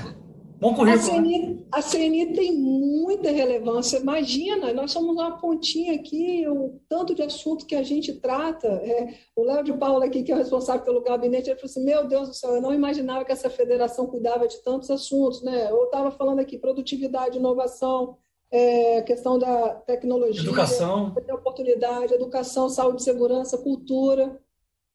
Bom 0.58 0.74
currículo. 0.74 1.04
A 1.04 1.14
CNI, 1.14 1.38
né? 1.38 1.58
a 1.70 1.82
CNI 1.82 2.32
tem 2.32 2.56
muita 2.56 3.30
relevância. 3.30 3.98
Imagina, 3.98 4.72
nós 4.72 4.90
somos 4.90 5.14
uma 5.14 5.38
pontinha 5.38 5.94
aqui, 5.94 6.48
o 6.48 6.80
tanto 6.88 7.14
de 7.14 7.22
assunto 7.22 7.66
que 7.66 7.76
a 7.76 7.82
gente 7.82 8.14
trata. 8.14 8.66
É, 8.66 9.14
o 9.36 9.44
Léo 9.44 9.62
de 9.62 9.72
Paula 9.74 10.06
aqui, 10.06 10.22
que 10.22 10.32
é 10.32 10.34
o 10.34 10.38
responsável 10.38 10.82
pelo 10.82 11.02
gabinete, 11.02 11.50
ele 11.50 11.56
falou 11.60 11.70
assim: 11.70 11.84
Meu 11.84 12.08
Deus 12.08 12.28
do 12.28 12.34
céu, 12.34 12.54
eu 12.54 12.62
não 12.62 12.72
imaginava 12.72 13.24
que 13.24 13.32
essa 13.32 13.50
federação 13.50 14.06
cuidava 14.06 14.48
de 14.48 14.56
tantos 14.62 14.90
assuntos, 14.90 15.42
né? 15.42 15.70
Eu 15.70 15.84
estava 15.84 16.10
falando 16.10 16.38
aqui 16.38 16.58
produtividade, 16.58 17.36
inovação, 17.36 18.16
é, 18.56 19.02
questão 19.02 19.38
da 19.38 19.74
tecnologia, 19.74 20.40
educação, 20.40 21.14
oportunidade, 21.34 22.14
educação, 22.14 22.70
saúde, 22.70 23.02
segurança, 23.02 23.58
cultura. 23.58 24.40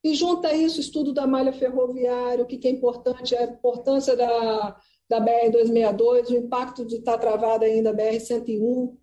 E 0.04 0.16
junta 0.16 0.52
isso 0.52 0.80
estudo 0.80 1.14
da 1.14 1.28
malha 1.28 1.54
ferroviária, 1.54 2.44
o 2.44 2.48
que, 2.48 2.58
que 2.58 2.68
é 2.68 2.72
importante, 2.72 3.36
a 3.36 3.44
importância 3.44 4.16
da, 4.16 4.76
da 5.08 5.22
BR-262, 5.22 6.32
o 6.32 6.38
impacto 6.38 6.84
de 6.84 6.96
estar 6.96 7.20
travada 7.20 7.66
ainda 7.66 7.92
a 7.92 7.94
BR-101. 7.94 8.98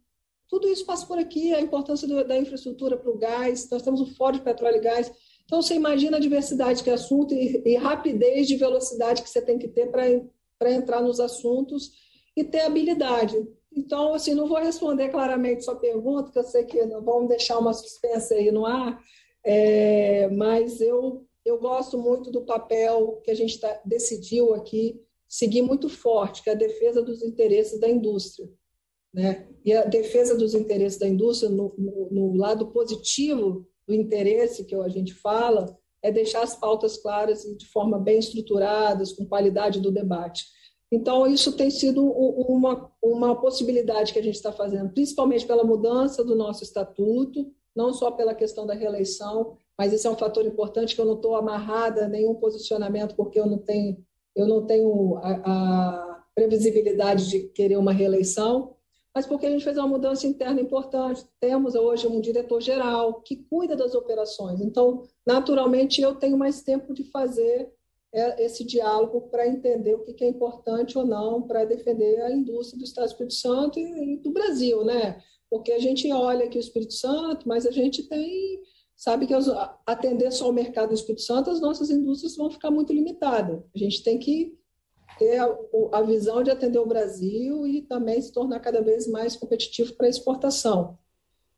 Tudo 0.49 0.67
isso 0.67 0.85
passa 0.85 1.07
por 1.07 1.19
aqui, 1.19 1.55
a 1.55 1.61
importância 1.61 2.09
do, 2.09 2.25
da 2.25 2.37
infraestrutura 2.37 2.97
para 2.97 3.11
o 3.11 3.19
gás. 3.19 3.71
Nós 3.71 3.83
temos 3.83 4.01
o 4.01 4.13
Fórum 4.17 4.39
de 4.39 4.43
Petróleo 4.43 4.79
e 4.79 4.81
Gás. 4.81 5.13
Então, 5.45 5.63
você 5.63 5.75
imagina 5.75 6.17
a 6.17 6.21
diversidade 6.21 6.83
que 6.83 6.91
é 6.91 6.95
assunto 6.95 7.33
e, 7.33 7.63
e 7.65 7.77
rapidez 7.77 8.49
de 8.49 8.57
velocidade 8.57 9.23
que 9.23 9.31
você 9.31 9.41
tem 9.41 9.57
que 9.57 9.69
ter 9.69 9.89
para 9.93 10.73
entrar 10.73 11.01
nos 11.01 11.21
assuntos 11.21 11.93
e 12.37 12.43
ter 12.43 12.63
habilidade. 12.63 13.37
Então, 13.79 14.13
assim, 14.13 14.35
não 14.35 14.49
vou 14.49 14.59
responder 14.59 15.09
claramente 15.09 15.65
sua 15.65 15.77
pergunta, 15.77 16.33
que 16.33 16.39
eu 16.39 16.43
sei 16.43 16.65
que 16.65 16.85
vamos 16.85 17.29
deixar 17.29 17.59
uma 17.59 17.73
suspensa 17.73 18.35
aí 18.35 18.51
no 18.51 18.67
ar, 18.67 19.01
é, 19.45 20.29
mas 20.31 20.81
eu, 20.81 21.25
eu 21.45 21.61
gosto 21.61 21.97
muito 21.97 22.29
do 22.31 22.45
papel 22.45 23.21
que 23.23 23.31
a 23.31 23.35
gente 23.35 23.61
tá, 23.61 23.81
decidiu 23.85 24.53
aqui 24.53 25.01
seguir 25.29 25.63
muito 25.63 25.89
forte, 25.89 26.43
que 26.43 26.51
é 26.51 26.55
a 26.55 26.57
defesa 26.57 27.01
dos 27.01 27.23
interesses 27.23 27.79
da 27.79 27.89
indústria. 27.89 28.51
Né? 29.15 29.47
E 29.65 29.73
a 29.73 29.85
defesa 29.85 30.37
dos 30.37 30.55
interesses 30.55 30.99
da 30.99 31.07
indústria, 31.07 31.49
no, 31.49 31.73
no, 31.79 32.09
no 32.11 32.37
lado 32.37 32.73
positivo 32.73 33.65
do 33.87 33.95
interesse 33.95 34.65
que 34.65 34.75
a 34.75 34.89
gente 34.89 35.15
fala, 35.15 35.79
é 36.03 36.11
deixar 36.11 36.43
as 36.43 36.57
pautas 36.57 36.97
claras 36.97 37.45
e 37.45 37.57
de 37.57 37.67
forma 37.69 37.99
bem 37.99 38.19
estruturadas, 38.19 39.13
com 39.13 39.25
qualidade 39.25 39.81
do 39.81 39.93
debate. 39.93 40.45
Então, 40.91 41.27
isso 41.27 41.53
tem 41.53 41.71
sido 41.71 42.03
uma, 42.03 42.91
uma 43.03 43.39
possibilidade 43.39 44.13
que 44.13 44.19
a 44.19 44.23
gente 44.23 44.37
está 44.37 44.51
fazendo, 44.51 44.91
principalmente 44.91 45.47
pela 45.47 45.63
mudança 45.63 46.25
do 46.25 46.35
nosso 46.35 46.65
estatuto, 46.65 47.53
não 47.77 47.93
só 47.93 48.11
pela 48.11 48.35
questão 48.35 48.67
da 48.67 48.75
reeleição, 48.75 49.57
mas 49.77 49.93
esse 49.93 50.07
é 50.07 50.11
um 50.11 50.17
fator 50.17 50.45
importante 50.45 50.95
que 50.95 51.01
eu 51.01 51.05
não 51.05 51.15
estou 51.15 51.37
amarrada 51.37 52.07
a 52.07 52.09
nenhum 52.09 52.35
posicionamento, 52.35 53.15
porque 53.15 53.39
eu 53.39 53.47
não 53.47 53.59
tenho, 53.59 53.99
eu 54.35 54.49
não 54.49 54.67
tenho 54.67 55.17
a, 55.19 55.31
a 55.45 56.25
previsibilidade 56.35 57.29
de 57.29 57.41
querer 57.51 57.77
uma 57.77 57.93
reeleição, 57.93 58.75
mas 59.15 59.27
porque 59.27 59.47
a 59.47 59.51
gente 59.51 59.65
fez 59.65 59.77
uma 59.77 59.87
mudança 59.87 60.27
interna 60.27 60.61
importante. 60.61 61.25
Temos 61.41 61.75
hoje 61.75 62.07
um 62.07 62.21
diretor-geral 62.21 63.21
que 63.21 63.37
cuida 63.37 63.77
das 63.77 63.95
operações. 63.95 64.61
Então, 64.61 65.03
naturalmente, 65.27 66.01
eu 66.01 66.15
tenho 66.15 66.39
mais 66.39 66.63
tempo 66.63 66.95
de 66.95 67.05
fazer 67.05 67.73
esse 68.13 68.65
diálogo 68.65 69.29
para 69.31 69.47
entender 69.47 69.95
o 69.95 70.03
que 70.03 70.25
é 70.25 70.29
importante 70.29 70.97
ou 70.97 71.07
não 71.07 71.43
para 71.43 71.65
defender 71.65 72.23
a 72.23 72.33
indústria 72.33 72.79
do 72.79 72.85
Estado 72.85 73.05
do 73.05 73.11
Espírito 73.11 73.35
Santo 73.35 73.79
e 73.79 74.17
do 74.17 74.31
Brasil, 74.31 74.85
né? 74.85 75.23
Porque 75.51 75.73
a 75.73 75.79
gente 75.79 76.11
olha 76.13 76.47
aqui 76.47 76.59
o 76.59 76.61
Espírito 76.61 76.95
Santo, 76.95 77.47
mas 77.47 77.67
a 77.67 77.71
gente 77.71 78.03
tem 78.09 78.63
sabe 78.99 79.29
que 79.29 79.35
atender 79.87 80.33
só 80.33 80.51
o 80.51 80.53
mercado 80.53 80.89
do 80.89 80.95
Espírito 80.95 81.23
Santo, 81.23 81.51
as 81.51 81.61
nossas 81.61 81.89
indústrias 81.89 82.37
vão 82.37 82.51
ficar 82.51 82.69
muito 82.69 82.93
limitadas. 82.93 83.63
A 83.73 83.79
gente 83.79 84.03
tem 84.03 84.19
que 84.19 84.59
ter 85.19 85.39
a, 85.93 86.03
visão 86.03 86.43
de 86.43 86.51
atender 86.51 86.81
o 86.81 86.87
Brasil 86.87 87.65
e 87.65 87.83
também 87.83 88.21
se 88.21 88.33
tornar 88.33 88.59
cada 88.59 88.83
vez 88.83 89.07
mais 89.07 89.37
competitivo 89.37 89.95
para 89.95 90.09
exportação. 90.09 90.99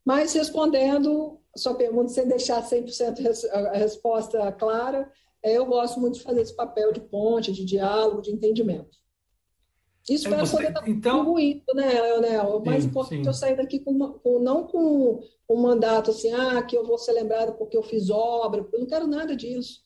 Mas 0.04 0.34
respondendo 0.34 1.38
a 1.54 1.58
sua 1.58 1.74
pergunta, 1.74 2.08
sem 2.08 2.28
deixar 2.28 2.62
100% 2.62 3.48
a 3.50 3.72
resposta 3.72 4.52
clara, 4.52 5.00
é, 5.00 5.10
eu 5.42 5.66
gosto 5.66 6.00
muito 6.00 6.18
de 6.18 6.22
fazer 6.22 6.42
esse 6.42 6.54
papel 6.54 6.92
de 6.92 7.00
ponte, 7.00 7.52
de 7.52 7.64
diálogo, 7.64 8.22
de 8.22 8.30
entendimento. 8.30 8.98
Isso 10.08 10.28
para 10.28 10.46
poder 10.46 10.68
estar 10.68 10.88
então... 10.88 11.18
contribuindo, 11.18 11.74
né, 11.74 12.00
Leonel? 12.00 12.56
O 12.56 12.64
mais 12.64 12.82
sim, 12.82 12.88
importante 12.88 13.22
sim. 13.22 13.26
é 13.26 13.28
eu 13.28 13.34
sair 13.34 13.56
daqui 13.56 13.80
com, 13.80 13.90
uma, 13.90 14.12
com, 14.14 14.38
não 14.38 14.64
com 14.64 15.22
um 15.48 15.62
mandato 15.62 16.10
assim, 16.10 16.32
ah, 16.32 16.62
que 16.62 16.76
eu 16.76 16.86
vou 16.86 16.98
ser 16.98 17.12
lembrado 17.12 17.52
porque 17.52 17.76
eu 17.76 17.82
fiz 17.82 18.10
obra. 18.10 18.66
Eu 18.72 18.80
não 18.80 18.86
quero 18.86 19.06
nada 19.06 19.36
disso. 19.36 19.84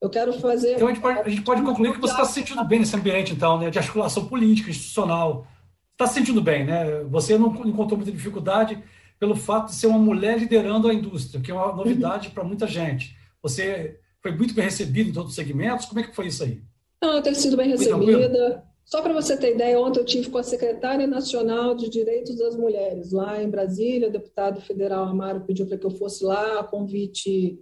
Eu 0.00 0.08
quero 0.08 0.32
fazer. 0.34 0.76
Então 0.76 0.88
a 0.88 0.92
gente 0.92 1.02
pode, 1.02 1.18
a 1.18 1.28
gente 1.28 1.42
pode 1.42 1.62
concluir 1.62 1.92
que 1.92 2.00
você 2.00 2.12
está 2.12 2.24
se 2.24 2.32
sentindo 2.32 2.64
bem 2.64 2.78
nesse 2.78 2.96
ambiente, 2.96 3.32
então, 3.32 3.58
né, 3.58 3.70
de 3.70 3.78
articulação 3.78 4.26
política, 4.26 4.70
institucional. 4.70 5.46
Está 5.92 6.06
se 6.06 6.14
sentindo 6.14 6.40
bem, 6.40 6.64
né? 6.64 7.02
Você 7.04 7.36
não 7.36 7.48
encontrou 7.66 7.98
muita 7.98 8.10
dificuldade 8.10 8.82
pelo 9.18 9.36
fato 9.36 9.66
de 9.66 9.74
ser 9.74 9.86
uma 9.86 9.98
mulher 9.98 10.38
liderando 10.38 10.88
a 10.88 10.94
indústria, 10.94 11.42
que 11.42 11.50
é 11.50 11.54
uma 11.54 11.74
novidade 11.74 12.28
uhum. 12.28 12.34
para 12.34 12.44
muita 12.44 12.66
gente. 12.66 13.14
Você 13.42 13.99
foi 14.22 14.32
muito 14.32 14.54
bem 14.54 14.64
recebido 14.64 15.10
em 15.10 15.12
todos 15.12 15.30
os 15.30 15.36
segmentos. 15.36 15.86
Como 15.86 16.00
é 16.00 16.04
que 16.04 16.14
foi 16.14 16.26
isso 16.26 16.44
aí? 16.44 16.60
Não, 17.02 17.14
eu 17.14 17.22
tenho 17.22 17.36
sido 17.36 17.56
bem 17.56 17.70
recebida. 17.70 18.64
Só 18.84 19.00
para 19.00 19.12
você 19.12 19.36
ter 19.36 19.54
ideia, 19.54 19.78
ontem 19.78 20.00
eu 20.00 20.04
tive 20.04 20.30
com 20.30 20.38
a 20.38 20.42
secretária 20.42 21.06
nacional 21.06 21.76
de 21.76 21.88
Direitos 21.88 22.36
das 22.36 22.56
Mulheres 22.56 23.12
lá 23.12 23.40
em 23.40 23.48
Brasília. 23.48 24.08
O 24.08 24.12
deputado 24.12 24.60
federal 24.60 25.04
Amaro 25.04 25.42
pediu 25.42 25.66
para 25.66 25.78
que 25.78 25.86
eu 25.86 25.92
fosse 25.92 26.24
lá, 26.24 26.58
a 26.58 26.64
convite 26.64 27.58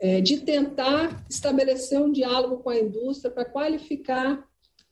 é, 0.00 0.20
de 0.20 0.38
tentar 0.38 1.24
estabelecer 1.28 2.00
um 2.00 2.10
diálogo 2.10 2.62
com 2.62 2.70
a 2.70 2.78
indústria 2.78 3.30
para 3.30 3.44
qualificar 3.44 4.42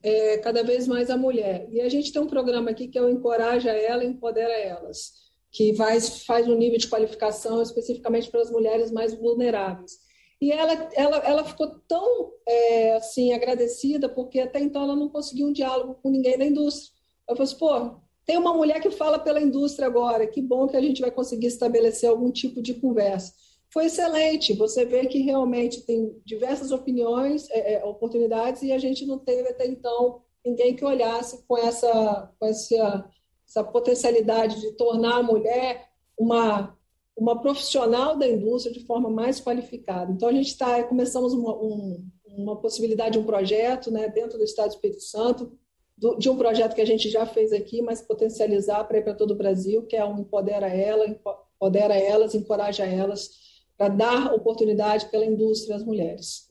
é, 0.03 0.37
cada 0.39 0.62
vez 0.62 0.87
mais 0.87 1.09
a 1.11 1.16
mulher. 1.16 1.66
E 1.73 1.81
a 1.81 1.89
gente 1.89 2.12
tem 2.12 2.21
um 2.21 2.27
programa 2.27 2.71
aqui 2.71 2.87
que 2.87 2.99
é 2.99 3.03
o 3.03 3.09
Encoraja 3.09 3.71
Ela, 3.71 4.05
Empodera 4.05 4.53
Elas, 4.53 5.12
que 5.51 5.75
faz, 5.75 6.25
faz 6.25 6.47
um 6.47 6.57
nível 6.57 6.79
de 6.79 6.89
qualificação 6.89 7.62
especificamente 7.62 8.31
para 8.31 8.43
as 8.43 8.51
mulheres 8.51 8.93
mais 8.93 9.14
vulneráveis. 9.14 10.07
E 10.41 10.53
ela, 10.53 10.72
ela, 10.95 11.16
ela 11.18 11.45
ficou 11.45 11.80
tão 11.89 12.32
é, 12.47 12.93
assim 12.95 13.32
agradecida, 13.32 14.09
porque 14.09 14.41
até 14.41 14.61
então 14.61 14.82
ela 14.82 14.97
não 14.97 15.09
conseguiu 15.09 15.49
um 15.49 15.53
diálogo 15.53 15.99
com 16.03 16.11
ninguém 16.11 16.36
na 16.36 16.45
indústria. 16.45 16.93
Eu 17.28 17.34
falei 17.36 17.51
assim, 17.51 17.59
pô, 17.59 18.01
tem 18.24 18.36
uma 18.36 18.55
mulher 18.55 18.80
que 18.80 18.91
fala 18.91 19.18
pela 19.18 19.41
indústria 19.41 19.86
agora, 19.86 20.26
que 20.26 20.41
bom 20.41 20.68
que 20.68 20.76
a 20.76 20.80
gente 20.80 21.01
vai 21.01 21.11
conseguir 21.11 21.47
estabelecer 21.49 22.09
algum 22.09 22.30
tipo 22.30 22.62
de 22.62 22.74
conversa 22.74 23.32
foi 23.70 23.86
excelente. 23.86 24.55
Você 24.55 24.84
vê 24.84 25.07
que 25.07 25.20
realmente 25.20 25.82
tem 25.82 26.20
diversas 26.24 26.70
opiniões, 26.70 27.49
é, 27.51 27.74
é, 27.74 27.84
oportunidades, 27.84 28.62
e 28.62 28.72
a 28.72 28.78
gente 28.78 29.07
não 29.07 29.18
teve 29.18 29.49
até 29.49 29.66
então 29.66 30.22
ninguém 30.45 30.74
que 30.74 30.84
olhasse 30.84 31.45
com 31.47 31.57
essa, 31.59 32.32
com 32.39 32.47
essa, 32.47 33.11
essa 33.47 33.64
potencialidade 33.64 34.61
de 34.61 34.72
tornar 34.72 35.18
a 35.18 35.22
mulher 35.22 35.89
uma, 36.18 36.76
uma 37.19 37.41
profissional 37.41 38.16
da 38.16 38.29
indústria 38.29 38.73
de 38.73 38.87
forma 38.87 39.11
mais 39.11 39.41
qualificada. 39.41 40.12
Então, 40.12 40.29
a 40.29 40.33
gente 40.33 40.47
está, 40.47 40.83
começamos 40.85 41.33
uma, 41.33 41.53
um, 41.57 42.07
uma 42.25 42.57
possibilidade, 42.57 43.19
um 43.19 43.25
projeto 43.25 43.91
né, 43.91 44.09
dentro 44.09 44.39
do 44.39 44.45
Estado 44.45 44.69
do 44.69 44.75
Espírito 44.75 45.03
Santo, 45.03 45.53
do, 45.97 46.16
de 46.16 46.31
um 46.31 46.37
projeto 46.37 46.77
que 46.77 46.81
a 46.81 46.87
gente 46.87 47.11
já 47.11 47.27
fez 47.27 47.53
aqui, 47.53 47.83
mas 47.83 48.01
potencializar 48.01 48.85
para 48.85 48.99
ir 48.99 49.03
para 49.03 49.14
todo 49.14 49.33
o 49.33 49.37
Brasil, 49.37 49.83
que 49.83 49.97
é 49.97 50.05
um 50.05 50.21
Empodera 50.21 50.69
Ela, 50.69 51.07
Empodera 51.09 51.97
Elas, 51.97 52.37
Encoraja 52.37 52.87
Elas, 52.87 53.31
para 53.77 53.89
dar 53.89 54.33
oportunidade 54.33 55.07
pela 55.07 55.27
indústria 55.27 55.75
às 55.75 55.85
mulheres. 55.85 56.47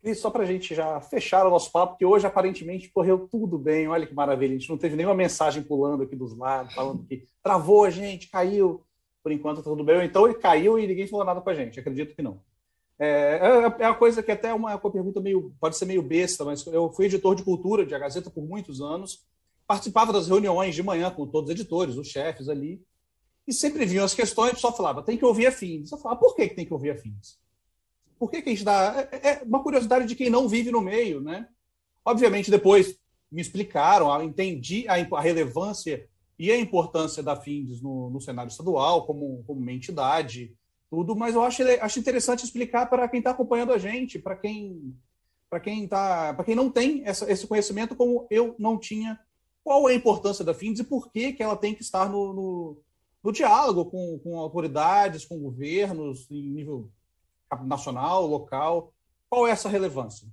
Cris, 0.00 0.18
só 0.18 0.30
para 0.30 0.44
a 0.44 0.46
gente 0.46 0.74
já 0.74 1.02
fechar 1.02 1.46
o 1.46 1.50
nosso 1.50 1.70
papo, 1.70 1.98
que 1.98 2.04
hoje 2.04 2.26
aparentemente 2.26 2.90
correu 2.90 3.28
tudo 3.28 3.58
bem, 3.58 3.88
olha 3.88 4.06
que 4.06 4.14
maravilha, 4.14 4.54
a 4.54 4.58
gente 4.58 4.70
não 4.70 4.78
teve 4.78 4.96
nenhuma 4.96 5.14
mensagem 5.14 5.62
pulando 5.62 6.02
aqui 6.02 6.16
dos 6.16 6.36
lados, 6.36 6.74
falando 6.74 7.04
que 7.04 7.26
travou 7.42 7.84
a 7.84 7.90
gente, 7.90 8.30
caiu, 8.30 8.82
por 9.24 9.32
enquanto 9.32 9.56
tá 9.56 9.70
tudo 9.70 9.82
bem, 9.82 10.04
então 10.04 10.26
ele 10.26 10.34
caiu 10.34 10.78
e 10.78 10.86
ninguém 10.86 11.06
falou 11.06 11.24
nada 11.24 11.40
com 11.40 11.48
a 11.48 11.54
gente, 11.54 11.80
acredito 11.80 12.14
que 12.14 12.20
não. 12.20 12.42
É, 12.98 13.40
é, 13.40 13.84
é 13.84 13.88
uma 13.88 13.94
coisa 13.94 14.22
que 14.22 14.30
até 14.30 14.52
uma, 14.52 14.76
uma 14.76 14.92
pergunta 14.92 15.18
meio, 15.18 15.54
pode 15.58 15.78
ser 15.78 15.86
meio 15.86 16.02
besta, 16.02 16.44
mas 16.44 16.64
eu 16.66 16.92
fui 16.92 17.06
editor 17.06 17.34
de 17.34 17.42
cultura 17.42 17.86
de 17.86 17.94
A 17.94 17.98
Gazeta 17.98 18.30
por 18.30 18.44
muitos 18.44 18.82
anos, 18.82 19.24
participava 19.66 20.12
das 20.12 20.28
reuniões 20.28 20.74
de 20.74 20.82
manhã 20.82 21.10
com 21.10 21.26
todos 21.26 21.48
os 21.48 21.56
editores, 21.58 21.96
os 21.96 22.06
chefes 22.06 22.50
ali, 22.50 22.84
e 23.48 23.52
sempre 23.52 23.86
vinham 23.86 24.04
as 24.04 24.12
questões, 24.12 24.52
pessoal 24.52 24.76
falava, 24.76 25.02
tem 25.02 25.16
que 25.16 25.24
ouvir 25.24 25.46
afins. 25.46 25.90
Eu 25.90 25.96
falava, 25.96 26.20
por 26.20 26.36
que, 26.36 26.48
que 26.48 26.54
tem 26.54 26.66
que 26.66 26.74
ouvir 26.74 26.90
afins? 26.90 27.38
Por 28.18 28.30
que, 28.30 28.42
que 28.42 28.50
a 28.50 28.52
gente 28.52 28.64
dá. 28.64 29.08
É, 29.10 29.30
é 29.30 29.42
uma 29.42 29.62
curiosidade 29.62 30.06
de 30.06 30.14
quem 30.14 30.28
não 30.28 30.46
vive 30.46 30.70
no 30.70 30.82
meio, 30.82 31.20
né? 31.20 31.48
Obviamente, 32.04 32.50
depois 32.50 32.98
me 33.32 33.40
explicaram, 33.40 34.22
entendi 34.22 34.86
a, 34.86 34.94
a 34.94 35.20
relevância 35.20 36.06
e 36.38 36.50
a 36.50 36.58
importância 36.58 37.22
da 37.22 37.36
FINDES 37.36 37.80
no, 37.80 38.10
no 38.10 38.20
cenário 38.20 38.50
estadual, 38.50 39.06
como, 39.06 39.42
como 39.46 39.60
uma 39.60 39.72
entidade, 39.72 40.54
tudo, 40.90 41.14
mas 41.16 41.34
eu 41.34 41.42
acho, 41.42 41.62
acho 41.80 41.98
interessante 41.98 42.44
explicar 42.44 42.86
para 42.88 43.08
quem 43.08 43.18
está 43.18 43.30
acompanhando 43.30 43.72
a 43.72 43.78
gente, 43.78 44.18
para 44.18 44.36
quem 44.36 44.94
para 45.50 45.60
quem 45.60 45.86
tá, 45.86 46.34
para 46.34 46.44
quem 46.44 46.56
não 46.56 46.68
tem 46.68 47.02
essa, 47.06 47.30
esse 47.30 47.46
conhecimento, 47.46 47.94
como 47.94 48.26
eu 48.28 48.56
não 48.58 48.76
tinha, 48.76 49.20
qual 49.62 49.88
é 49.88 49.92
a 49.92 49.94
importância 49.94 50.44
da 50.44 50.52
FINDES 50.52 50.80
e 50.80 50.84
por 50.84 51.12
que, 51.12 51.32
que 51.32 51.42
ela 51.42 51.56
tem 51.56 51.74
que 51.74 51.82
estar 51.82 52.08
no, 52.08 52.32
no, 52.32 52.82
no 53.22 53.32
diálogo 53.32 53.84
com, 53.86 54.18
com 54.18 54.38
autoridades, 54.38 55.24
com 55.24 55.38
governos, 55.38 56.28
em 56.28 56.42
nível 56.42 56.90
nacional, 57.62 58.26
local. 58.26 58.92
Qual 59.30 59.46
é 59.46 59.52
essa 59.52 59.68
relevância? 59.68 60.28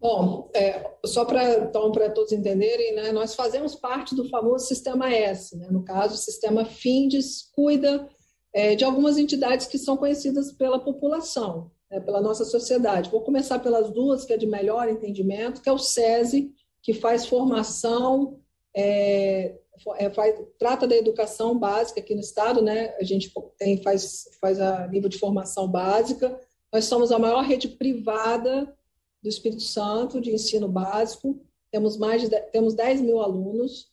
Bom, 0.00 0.48
é, 0.54 0.88
só 1.04 1.24
para 1.24 1.64
então, 1.64 1.90
todos 1.90 2.32
entenderem, 2.32 2.94
né, 2.94 3.10
nós 3.10 3.34
fazemos 3.34 3.74
parte 3.74 4.14
do 4.14 4.28
famoso 4.28 4.66
Sistema 4.66 5.12
S. 5.12 5.56
Né? 5.56 5.68
No 5.70 5.84
caso, 5.84 6.14
o 6.14 6.18
Sistema 6.18 6.64
FINDES 6.64 7.50
cuida 7.52 8.08
é, 8.52 8.76
de 8.76 8.84
algumas 8.84 9.18
entidades 9.18 9.66
que 9.66 9.76
são 9.76 9.96
conhecidas 9.96 10.52
pela 10.52 10.78
população, 10.78 11.72
né, 11.90 11.98
pela 11.98 12.20
nossa 12.20 12.44
sociedade. 12.44 13.10
Vou 13.10 13.22
começar 13.22 13.58
pelas 13.58 13.90
duas, 13.90 14.24
que 14.24 14.32
é 14.32 14.36
de 14.36 14.46
melhor 14.46 14.88
entendimento, 14.88 15.60
que 15.60 15.68
é 15.68 15.72
o 15.72 15.78
SESI, 15.78 16.52
que 16.80 16.94
faz 16.94 17.26
formação 17.26 18.38
é, 18.74 19.58
é, 19.96 20.10
faz, 20.10 20.34
trata 20.58 20.86
da 20.86 20.96
educação 20.96 21.58
básica 21.58 22.00
aqui 22.00 22.14
no 22.14 22.20
estado, 22.20 22.62
né? 22.62 22.94
A 23.00 23.04
gente 23.04 23.32
tem, 23.56 23.82
faz, 23.82 24.28
faz 24.40 24.60
a 24.60 24.86
nível 24.86 25.08
de 25.08 25.18
formação 25.18 25.68
básica. 25.68 26.38
Nós 26.72 26.84
somos 26.84 27.10
a 27.10 27.18
maior 27.18 27.42
rede 27.42 27.68
privada 27.68 28.72
do 29.22 29.28
Espírito 29.28 29.62
Santo 29.62 30.20
de 30.20 30.32
ensino 30.32 30.68
básico. 30.68 31.40
Temos 31.70 31.96
mais 31.96 32.22
de 32.22 32.28
temos 32.50 32.74
10 32.74 33.00
mil 33.00 33.20
alunos. 33.20 33.90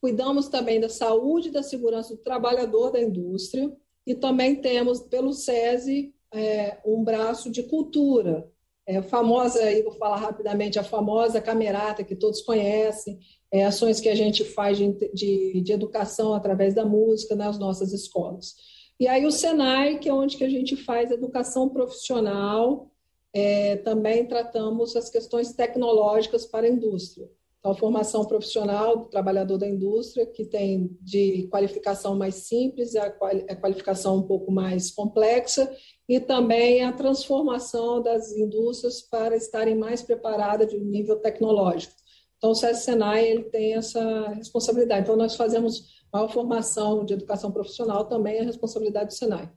Cuidamos 0.00 0.48
também 0.48 0.80
da 0.80 0.88
saúde 0.88 1.48
e 1.48 1.52
da 1.52 1.62
segurança 1.62 2.14
do 2.14 2.22
trabalhador 2.22 2.90
da 2.90 3.00
indústria 3.00 3.74
e 4.06 4.14
também 4.14 4.56
temos 4.56 5.00
pelo 5.00 5.32
SESI 5.32 6.14
é, 6.32 6.78
um 6.84 7.02
braço 7.02 7.50
de 7.50 7.62
cultura, 7.64 8.48
é, 8.86 9.02
famosa, 9.02 9.60
aí 9.60 9.82
vou 9.82 9.92
falar 9.92 10.16
rapidamente, 10.16 10.78
a 10.78 10.84
famosa 10.84 11.40
camerata 11.40 12.04
que 12.04 12.14
todos 12.14 12.40
conhecem, 12.42 13.18
é, 13.50 13.64
ações 13.64 14.00
que 14.00 14.08
a 14.08 14.14
gente 14.14 14.44
faz 14.44 14.78
de, 14.78 14.92
de, 15.12 15.60
de, 15.60 15.72
educação 15.72 16.34
através 16.34 16.72
da 16.72 16.84
música 16.84 17.34
nas 17.34 17.58
nossas 17.58 17.92
escolas. 17.92 18.54
E 18.98 19.08
aí 19.08 19.26
o 19.26 19.32
Senai, 19.32 19.98
que 19.98 20.08
é 20.08 20.14
onde 20.14 20.36
que 20.36 20.44
a 20.44 20.48
gente 20.48 20.76
faz 20.76 21.10
educação 21.10 21.68
profissional, 21.68 22.90
é, 23.38 23.76
também 23.76 24.24
tratamos 24.24 24.96
as 24.96 25.10
questões 25.10 25.52
tecnológicas 25.52 26.46
para 26.46 26.66
a 26.66 26.70
indústria. 26.70 27.30
Então, 27.58 27.74
formação 27.74 28.24
profissional 28.24 28.96
do 28.96 29.04
trabalhador 29.10 29.58
da 29.58 29.68
indústria, 29.68 30.24
que 30.24 30.46
tem 30.46 30.96
de 31.02 31.46
qualificação 31.50 32.16
mais 32.16 32.34
simples 32.36 32.96
a 32.96 33.10
qualificação 33.10 34.16
um 34.16 34.22
pouco 34.22 34.50
mais 34.50 34.90
complexa, 34.90 35.70
e 36.08 36.18
também 36.18 36.82
a 36.82 36.92
transformação 36.92 38.00
das 38.00 38.32
indústrias 38.32 39.02
para 39.02 39.36
estarem 39.36 39.74
mais 39.74 40.00
preparadas 40.00 40.70
de 40.70 40.78
nível 40.78 41.16
tecnológico. 41.16 41.92
Então, 42.38 42.52
o 42.52 42.54
SESI 42.54 42.84
Senai 42.84 43.28
ele 43.28 43.44
tem 43.44 43.74
essa 43.74 44.28
responsabilidade. 44.28 45.02
Então, 45.02 45.16
nós 45.16 45.36
fazemos 45.36 45.96
maior 46.10 46.32
formação 46.32 47.04
de 47.04 47.12
educação 47.12 47.52
profissional, 47.52 48.06
também 48.06 48.38
é 48.38 48.42
responsabilidade 48.42 49.08
do 49.08 49.14
Senai. 49.14 49.52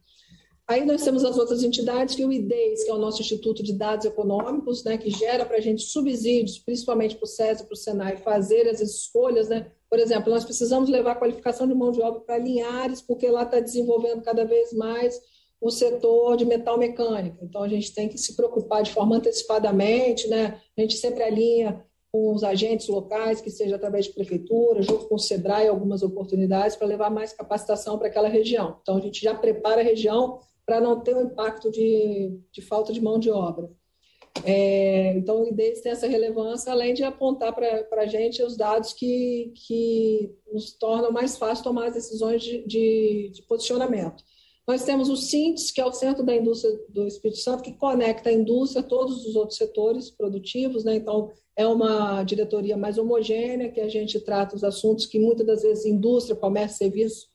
Aí 0.70 0.86
nós 0.86 1.04
temos 1.04 1.26
as 1.26 1.36
outras 1.36 1.64
entidades, 1.64 2.14
que 2.14 2.24
o 2.24 2.32
IDES, 2.32 2.84
que 2.84 2.92
é 2.92 2.94
o 2.94 3.00
nosso 3.00 3.20
Instituto 3.20 3.64
de 3.64 3.74
Dados 3.74 4.06
Econômicos, 4.06 4.84
né, 4.84 5.00
que 5.00 5.10
gera 5.10 5.44
para 5.44 5.58
a 5.58 5.60
gente 5.60 5.82
subsídios, 5.82 6.60
principalmente 6.60 7.16
para 7.16 7.24
o 7.24 7.28
SESI 7.28 7.64
e 7.64 7.66
para 7.66 7.74
o 7.74 7.76
SENAI, 7.76 8.18
fazer 8.18 8.70
as 8.70 8.80
escolhas. 8.80 9.50
Né? 9.50 9.72
Por 9.90 9.98
exemplo, 9.98 10.32
nós 10.32 10.46
precisamos 10.46 10.88
levar 10.88 11.14
a 11.14 11.16
qualificação 11.16 11.68
de 11.68 11.74
mão 11.74 11.92
de 11.92 12.00
obra 12.04 12.20
para 12.20 12.38
Linhares, 12.38 13.02
porque 13.02 13.28
lá 13.28 13.42
está 13.42 13.60
desenvolvendo 13.60 14.22
cada 14.22 14.46
vez 14.46 14.72
mais 14.72 15.20
o 15.60 15.72
setor 15.72 16.38
de 16.38 16.46
metal 16.46 16.78
mecânica. 16.78 17.40
Então, 17.42 17.64
a 17.64 17.68
gente 17.68 17.92
tem 17.92 18.08
que 18.08 18.20
se 18.20 18.36
preocupar 18.36 18.84
de 18.84 18.94
forma 18.94 19.16
antecipadamente, 19.16 20.28
né? 20.28 20.62
a 20.78 20.82
gente 20.82 20.98
sempre 20.98 21.24
alinha 21.24 21.84
com 22.12 22.32
os 22.32 22.44
agentes 22.44 22.88
locais, 22.90 23.42
que 23.42 23.50
seja 23.50 23.76
através 23.76 24.06
de 24.06 24.14
prefeitura, 24.14 24.84
junto 24.84 25.08
com 25.08 25.16
o 25.16 25.20
SEBRAE, 25.20 25.68
algumas 25.68 26.04
oportunidades 26.04 26.76
para 26.76 26.88
levar 26.88 27.10
mais 27.10 27.34
capacitação 27.34 27.98
para 27.98 28.08
aquela 28.08 28.30
região. 28.30 28.78
Então, 28.84 28.98
a 28.98 29.02
gente 29.02 29.20
já 29.20 29.34
prepara 29.34 29.82
a 29.82 29.84
região 29.84 30.40
para 30.70 30.80
não 30.80 31.00
ter 31.00 31.16
o 31.16 31.18
um 31.18 31.24
impacto 31.24 31.72
de, 31.72 32.40
de 32.52 32.62
falta 32.62 32.94
de 32.94 33.02
mão 33.02 33.18
de 33.18 33.32
obra. 33.32 33.72
É, 34.44 35.18
então, 35.18 35.42
o 35.42 35.48
IDES 35.48 35.82
tem 35.82 35.92
essa 35.92 36.08
relevância, 36.08 36.72
além 36.72 36.94
de 36.94 37.04
apontar 37.04 37.56
para 37.56 38.04
a 38.04 38.06
gente 38.06 38.44
os 38.44 38.56
dados 38.56 38.94
que, 38.94 39.52
que 39.56 40.32
nos 40.54 40.74
tornam 40.74 41.12
mais 41.12 41.40
fácil 41.40 41.64
tomar 41.64 41.88
as 41.88 41.96
decisões 41.96 42.44
de, 42.44 42.64
de, 42.68 43.32
de 43.34 43.42
posicionamento. 43.48 44.24
Nós 44.68 44.84
temos 44.84 45.10
o 45.10 45.18
CINTES, 45.18 45.72
que 45.72 45.82
é 45.82 45.86
o 45.86 45.92
Centro 45.92 46.24
da 46.24 46.36
Indústria 46.36 46.72
do 46.90 47.08
Espírito 47.08 47.40
Santo, 47.40 47.64
que 47.64 47.74
conecta 47.74 48.30
a 48.30 48.34
indústria 48.34 48.82
a 48.82 48.88
todos 48.88 49.26
os 49.26 49.36
outros 49.36 49.58
setores 49.58 50.12
produtivos, 50.12 50.84
né? 50.84 50.98
então 50.98 51.32
é 51.56 51.66
uma 51.66 52.22
diretoria 52.22 52.78
mais 52.78 53.00
homogênea, 53.00 53.72
que 53.72 53.82
a 53.82 53.90
gente 53.90 54.20
trata 54.20 54.56
os 54.56 54.64
assuntos 54.64 55.08
que 55.08 55.18
muitas 55.18 55.48
das 55.48 55.64
vezes 55.64 55.88
indústria, 55.88 56.36
comércio, 56.36 56.78
serviço 56.78 57.28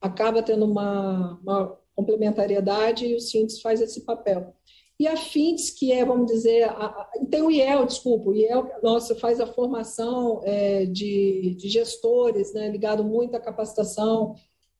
acaba 0.00 0.42
tendo 0.42 0.66
uma, 0.66 1.38
uma 1.40 1.83
complementariedade 1.94 3.06
e 3.06 3.14
o 3.14 3.20
Sintes 3.20 3.60
faz 3.60 3.80
esse 3.80 4.02
papel. 4.02 4.54
E 4.98 5.08
a 5.08 5.16
FINTS, 5.16 5.70
que 5.70 5.90
é, 5.90 6.04
vamos 6.04 6.30
dizer, 6.30 6.64
a, 6.64 6.86
a, 6.86 7.10
tem 7.28 7.42
o 7.42 7.50
IEL, 7.50 7.84
desculpa, 7.84 8.30
o 8.30 8.34
IEL, 8.34 8.70
nossa, 8.82 9.14
faz 9.16 9.40
a 9.40 9.46
formação 9.46 10.40
é, 10.44 10.86
de, 10.86 11.56
de, 11.58 11.68
gestores, 11.68 12.52
né, 12.52 12.68
ligado 12.68 13.02
muito 13.02 13.34
à 13.34 13.40
capacitação, 13.40 14.36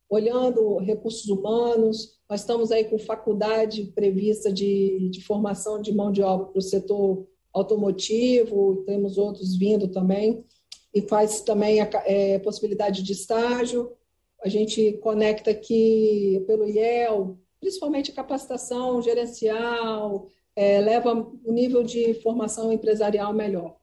olhando 0.09 0.79
recursos 0.79 1.29
humanos. 1.29 2.21
Nós 2.31 2.41
estamos 2.41 2.71
aí 2.71 2.85
com 2.85 2.97
faculdade 2.97 3.87
prevista 3.87 4.53
de, 4.53 5.09
de 5.11 5.21
formação 5.21 5.81
de 5.81 5.93
mão 5.93 6.13
de 6.13 6.23
obra 6.23 6.47
para 6.47 6.59
o 6.59 6.63
setor 6.63 7.27
automotivo, 7.53 8.85
temos 8.87 9.19
outros 9.19 9.57
vindo 9.57 9.89
também, 9.89 10.45
e 10.95 11.03
faz 11.03 11.41
também 11.41 11.81
a 11.81 11.91
é, 12.07 12.39
possibilidade 12.39 13.03
de 13.03 13.13
estágio 13.13 13.93
a 14.45 14.49
gente 14.49 14.93
conecta 15.03 15.51
aqui 15.51 16.45
pelo 16.47 16.69
IEL, 16.69 17.39
principalmente 17.59 18.13
capacitação 18.13 19.01
gerencial, 19.01 20.29
é, 20.55 20.81
leva 20.81 21.15
o 21.45 21.51
nível 21.51 21.83
de 21.83 22.13
formação 22.23 22.71
empresarial 22.71 23.33
melhor. 23.33 23.77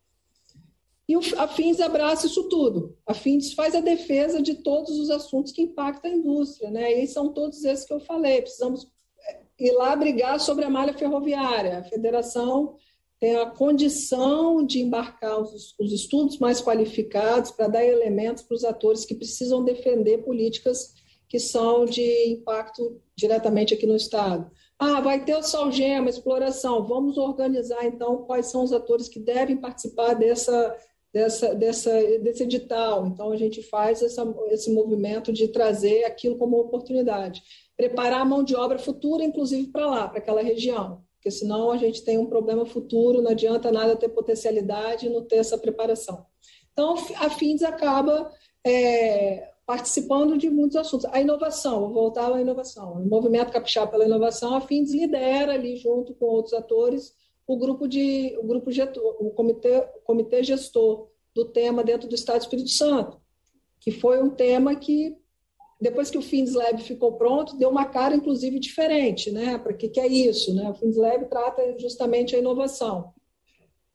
E 1.10 1.16
a 1.36 1.48
FINS 1.48 1.82
abraça 1.82 2.28
isso 2.28 2.48
tudo. 2.48 2.96
A 3.08 3.14
FINS 3.14 3.54
faz 3.54 3.74
a 3.74 3.82
defesa 3.82 4.40
de 4.40 4.54
todos 4.54 5.00
os 5.00 5.10
assuntos 5.10 5.52
que 5.52 5.64
impactam 5.64 6.12
a 6.12 6.16
indústria, 6.16 6.70
né? 6.70 7.04
E 7.04 7.08
são 7.08 7.34
todos 7.34 7.66
esses 7.66 7.84
que 7.84 7.92
eu 7.92 8.00
falei. 8.00 8.44
Precisamos 8.44 8.88
é, 9.28 9.42
ir 9.60 9.72
lá 9.72 9.96
brigar 9.96 10.40
sobre 10.40 10.64
a 10.64 10.70
malha 10.70 10.94
ferroviária. 10.94 11.80
A 11.80 11.84
federação 11.84 12.78
tem 13.22 13.36
a 13.36 13.46
condição 13.46 14.66
de 14.66 14.82
embarcar 14.82 15.40
os, 15.40 15.76
os 15.80 15.94
estudos 15.94 16.40
mais 16.40 16.60
qualificados 16.60 17.52
para 17.52 17.68
dar 17.68 17.86
elementos 17.86 18.42
para 18.42 18.56
os 18.56 18.64
atores 18.64 19.06
que 19.06 19.14
precisam 19.14 19.64
defender 19.64 20.24
políticas 20.24 20.96
que 21.30 21.40
são 21.40 21.86
de 21.86 22.32
impacto 22.32 23.00
diretamente 23.16 23.76
aqui 23.76 23.86
no 23.86 23.96
Estado. 23.96 24.50
Ah, 24.78 25.00
vai 25.00 25.24
ter 25.24 25.36
o 25.36 25.44
Salgema, 25.44 26.10
exploração. 26.10 26.84
Vamos 26.88 27.16
organizar, 27.16 27.86
então, 27.86 28.24
quais 28.24 28.48
são 28.48 28.64
os 28.64 28.74
atores 28.74 29.08
que 29.08 29.20
devem 29.20 29.56
participar 29.56 30.16
dessa, 30.16 30.76
dessa, 31.14 31.54
dessa, 31.54 31.92
desse 32.20 32.42
edital. 32.42 33.06
Então, 33.06 33.32
a 33.32 33.38
gente 33.38 33.62
faz 33.62 34.02
essa, 34.02 34.24
esse 34.50 34.74
movimento 34.74 35.32
de 35.32 35.48
trazer 35.48 36.06
aquilo 36.06 36.40
como 36.40 36.60
oportunidade. 36.60 37.44
Preparar 37.78 38.22
a 38.22 38.26
mão 38.26 38.44
de 38.44 38.56
obra 38.56 38.80
futura, 38.80 39.24
inclusive, 39.24 39.68
para 39.68 39.86
lá, 39.86 40.08
para 40.08 40.18
aquela 40.18 40.42
região 40.42 41.04
porque 41.22 41.30
senão 41.30 41.70
a 41.70 41.78
gente 41.78 42.04
tem 42.04 42.18
um 42.18 42.26
problema 42.26 42.66
futuro, 42.66 43.22
não 43.22 43.30
adianta 43.30 43.72
nada 43.72 43.96
ter 43.96 44.10
potencialidade 44.10 45.06
e 45.06 45.10
não 45.10 45.24
ter 45.24 45.36
essa 45.36 45.56
preparação. 45.56 46.26
Então, 46.74 46.96
a 47.18 47.30
FINDES 47.30 47.62
acaba 47.62 48.32
é, 48.66 49.52
participando 49.64 50.36
de 50.36 50.50
muitos 50.50 50.76
assuntos. 50.78 51.06
A 51.12 51.22
inovação, 51.22 51.82
vou 51.82 51.94
voltar 51.94 52.34
à 52.34 52.42
inovação. 52.42 52.94
O 52.94 53.08
Movimento 53.08 53.52
Capixaba 53.52 53.92
pela 53.92 54.06
Inovação, 54.06 54.56
a 54.56 54.62
FINDES 54.62 54.96
lidera 54.96 55.54
ali, 55.54 55.78
junto 55.78 56.16
com 56.16 56.26
outros 56.26 56.56
atores, 56.56 57.14
o 57.46 57.56
grupo 57.56 57.88
de 57.88 58.36
o 58.40 58.48
grupo 58.48 58.72
gestor, 58.72 59.04
o 59.20 59.30
comitê, 59.30 59.78
o 59.78 60.02
comitê 60.04 60.42
gestor 60.44 61.08
do 61.36 61.46
tema 61.46 61.84
dentro 61.84 62.10
do 62.10 62.16
Estado 62.16 62.40
do 62.40 62.42
Espírito 62.42 62.70
Santo, 62.70 63.22
que 63.80 63.92
foi 63.92 64.20
um 64.24 64.32
tema 64.32 64.76
que 64.76 65.16
depois 65.82 66.12
que 66.12 66.18
o 66.18 66.22
FindsLab 66.22 66.80
ficou 66.84 67.14
pronto, 67.14 67.58
deu 67.58 67.70
uma 67.70 67.86
cara, 67.86 68.16
inclusive, 68.16 68.60
diferente, 68.60 69.32
né? 69.32 69.58
Para 69.58 69.74
que, 69.74 69.90
que 69.90 70.00
é 70.00 70.08
isso, 70.08 70.54
né? 70.54 70.70
O 70.70 70.76
FindsLab 70.76 71.26
trata 71.28 71.76
justamente 71.80 72.36
a 72.36 72.40
inovação. 72.40 73.12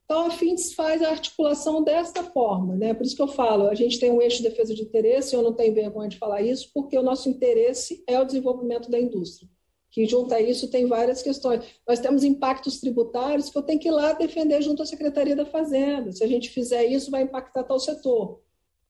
Então, 0.04 0.26
a 0.26 0.30
FINDS 0.30 0.72
faz 0.74 1.02
a 1.02 1.10
articulação 1.10 1.82
dessa 1.82 2.24
forma, 2.24 2.74
né? 2.74 2.92
Por 2.92 3.04
isso 3.04 3.14
que 3.14 3.22
eu 3.22 3.28
falo, 3.28 3.68
a 3.68 3.74
gente 3.74 4.00
tem 4.00 4.10
um 4.10 4.20
eixo 4.20 4.38
de 4.38 4.48
defesa 4.48 4.74
de 4.74 4.82
interesse, 4.82 5.34
eu 5.34 5.42
não 5.42 5.52
tenho 5.52 5.74
vergonha 5.74 6.08
de 6.08 6.18
falar 6.18 6.42
isso, 6.42 6.70
porque 6.74 6.98
o 6.98 7.02
nosso 7.02 7.28
interesse 7.28 8.02
é 8.06 8.20
o 8.20 8.24
desenvolvimento 8.24 8.90
da 8.90 9.00
indústria, 9.00 9.48
que 9.90 10.06
junto 10.06 10.32
a 10.34 10.40
isso 10.40 10.68
tem 10.70 10.86
várias 10.86 11.22
questões. 11.22 11.64
Nós 11.86 12.00
temos 12.00 12.24
impactos 12.24 12.80
tributários 12.80 13.48
que 13.48 13.58
eu 13.58 13.62
tenho 13.62 13.80
que 13.80 13.88
ir 13.88 13.92
lá 13.92 14.12
defender 14.12 14.60
junto 14.62 14.82
à 14.82 14.86
Secretaria 14.86 15.36
da 15.36 15.46
Fazenda. 15.46 16.10
Se 16.12 16.22
a 16.22 16.28
gente 16.28 16.50
fizer 16.50 16.84
isso, 16.84 17.10
vai 17.10 17.22
impactar 17.22 17.64
tal 17.64 17.78
setor. 17.78 18.40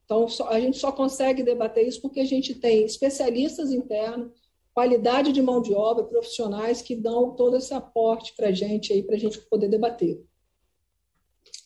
Então, 0.07 0.27
a 0.49 0.61
gente 0.61 0.79
só 0.79 0.93
consegue 0.93 1.43
debater 1.43 1.87
isso 1.87 2.01
porque 2.01 2.21
a 2.21 2.25
gente 2.25 2.55
tem 2.55 2.85
especialistas 2.85 3.73
internos, 3.73 4.33
qualidade 4.73 5.33
de 5.33 5.43
mão 5.43 5.61
de 5.61 5.75
obra, 5.75 6.05
profissionais 6.05 6.81
que 6.81 6.95
dão 6.95 7.35
todo 7.35 7.57
esse 7.57 7.75
aporte 7.75 8.33
para 8.37 8.49
a 8.49 8.53
gente 8.53 8.93
aí, 8.93 9.03
para 9.03 9.17
a 9.17 9.19
gente 9.19 9.39
poder 9.51 9.69
debater. 9.69 10.25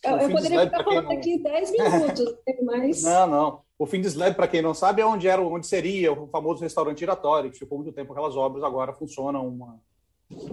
Eu, 0.02 0.16
eu 0.16 0.30
poderia 0.30 0.60
ficar 0.62 0.82
falando 0.82 1.04
não... 1.04 1.12
aqui 1.12 1.38
10 1.42 1.70
minutos, 1.72 2.24
né, 2.46 2.56
mas. 2.62 3.02
Não, 3.02 3.26
não. 3.26 3.60
O 3.78 3.86
fim 3.86 4.00
de 4.00 4.08
slab, 4.08 4.34
para 4.34 4.48
quem 4.48 4.62
não 4.62 4.72
sabe, 4.72 5.02
é 5.02 5.06
onde 5.06 5.28
era, 5.28 5.42
onde 5.42 5.66
seria 5.66 6.12
o 6.12 6.26
famoso 6.28 6.62
restaurante 6.62 7.00
giratório, 7.00 7.50
que 7.50 7.58
ficou 7.58 7.78
muito 7.78 7.92
tempo 7.92 8.12
aquelas 8.12 8.36
obras, 8.36 8.64
agora 8.64 8.94
funciona 8.94 9.38
uma, 9.38 9.78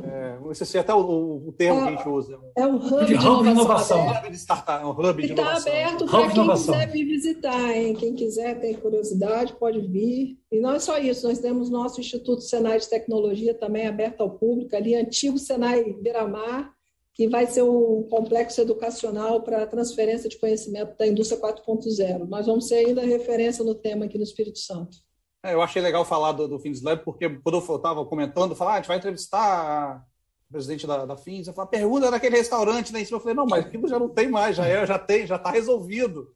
é, 0.03 0.39
não 0.39 0.53
sei 0.55 0.65
se 0.65 0.77
é 0.77 0.79
até 0.79 0.93
o, 0.93 1.47
o 1.47 1.51
termo 1.51 1.81
é, 1.81 1.83
que 1.83 1.87
a 1.89 1.97
gente 1.97 2.09
usa. 2.09 2.39
É 2.55 2.65
um 2.65 2.77
hub 2.77 3.05
de, 3.05 3.17
de 3.17 3.27
hub 3.27 3.47
inovação. 3.47 4.07
Hub 4.07 4.29
de 4.29 4.35
startup, 4.35 4.83
um 4.83 4.89
hub 4.89 5.21
de 5.21 5.33
Está 5.33 5.55
aberto 5.55 6.05
para 6.05 6.31
quem 6.31 6.47
quiser 6.47 6.91
vir 6.91 7.05
visitar, 7.05 7.75
hein? 7.75 7.93
Quem 7.93 8.15
quiser, 8.15 8.59
tem 8.59 8.73
curiosidade, 8.73 9.53
pode 9.53 9.79
vir. 9.81 10.39
E 10.51 10.59
não 10.59 10.73
é 10.73 10.79
só 10.79 10.97
isso, 10.97 11.27
nós 11.27 11.39
temos 11.39 11.69
nosso 11.69 11.99
Instituto 11.99 12.41
Senai 12.41 12.79
de 12.79 12.89
Tecnologia 12.89 13.53
também 13.53 13.87
aberto 13.87 14.21
ao 14.21 14.31
público, 14.31 14.75
ali, 14.75 14.95
antigo 14.95 15.37
Senai 15.37 15.93
Beira-Mar, 15.93 16.73
que 17.13 17.27
vai 17.27 17.45
ser 17.45 17.61
um 17.61 18.03
complexo 18.09 18.61
educacional 18.61 19.41
para 19.41 19.63
a 19.63 19.67
transferência 19.67 20.27
de 20.27 20.37
conhecimento 20.37 20.97
da 20.97 21.05
indústria 21.05 21.39
4.0. 21.39 22.27
Nós 22.27 22.47
vamos 22.47 22.67
ser 22.67 22.85
ainda 22.85 23.01
referência 23.01 23.63
no 23.63 23.75
tema 23.75 24.05
aqui 24.05 24.17
no 24.17 24.23
Espírito 24.23 24.57
Santo. 24.57 25.06
É, 25.47 25.53
eu 25.53 25.61
achei 25.61 25.81
legal 25.81 26.03
falar 26.03 26.33
do, 26.33 26.45
do 26.45 26.59
Fins 26.59 26.81
Lab, 26.81 27.05
porque 27.05 27.29
quando 27.29 27.63
eu 27.65 27.75
estava 27.77 28.05
comentando, 28.05 28.53
falar, 28.53 28.71
ah, 28.71 28.73
a 28.73 28.77
gente 28.77 28.87
vai 28.89 28.97
entrevistar 28.97 30.05
o 30.49 30.51
presidente 30.51 30.85
da, 30.85 31.05
da 31.05 31.15
Fins, 31.15 31.47
eu 31.47 31.53
falei, 31.53 31.71
pergunta 31.71 32.11
daquele 32.11 32.35
restaurante 32.35 32.91
lá 32.91 32.99
em 32.99 33.05
cima. 33.05 33.15
Eu 33.15 33.21
falei, 33.21 33.35
não, 33.35 33.45
mas 33.45 33.65
aquilo 33.65 33.87
já 33.87 33.97
não 33.97 34.09
tem 34.09 34.27
mais, 34.27 34.57
já 34.57 34.67
é, 34.67 34.85
já 34.85 34.99
tem, 34.99 35.25
já 35.25 35.37
está 35.37 35.49
resolvido. 35.49 36.27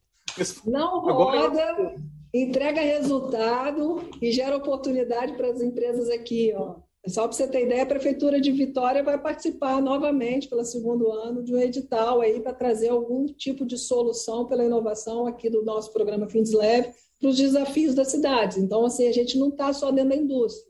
Não 0.64 1.00
roda, 1.00 1.94
entrega 2.32 2.80
resultado 2.80 4.02
e 4.22 4.32
gera 4.32 4.56
oportunidade 4.56 5.34
para 5.34 5.48
as 5.48 5.60
empresas 5.60 6.08
aqui, 6.08 6.54
ó. 6.56 6.76
Só 7.06 7.24
para 7.24 7.32
você 7.32 7.48
ter 7.48 7.64
ideia, 7.64 7.82
a 7.82 7.86
Prefeitura 7.86 8.40
de 8.40 8.50
Vitória 8.50 9.02
vai 9.02 9.18
participar 9.18 9.82
novamente, 9.82 10.48
pelo 10.48 10.64
segundo 10.64 11.10
ano, 11.10 11.42
de 11.42 11.54
um 11.54 11.58
edital 11.58 12.22
aí 12.22 12.40
para 12.40 12.54
trazer 12.54 12.88
algum 12.88 13.26
tipo 13.26 13.66
de 13.66 13.76
solução 13.76 14.46
pela 14.46 14.64
inovação 14.64 15.26
aqui 15.26 15.50
do 15.50 15.62
nosso 15.62 15.92
programa 15.92 16.30
Fins 16.30 16.52
Leve 16.52 16.94
para 17.22 17.30
os 17.30 17.36
desafios 17.36 17.94
da 17.94 18.04
cidade. 18.04 18.58
Então, 18.58 18.84
assim, 18.84 19.06
a 19.06 19.12
gente 19.12 19.38
não 19.38 19.48
está 19.48 19.72
só 19.72 19.92
dentro 19.92 20.10
da 20.10 20.16
indústria. 20.16 20.68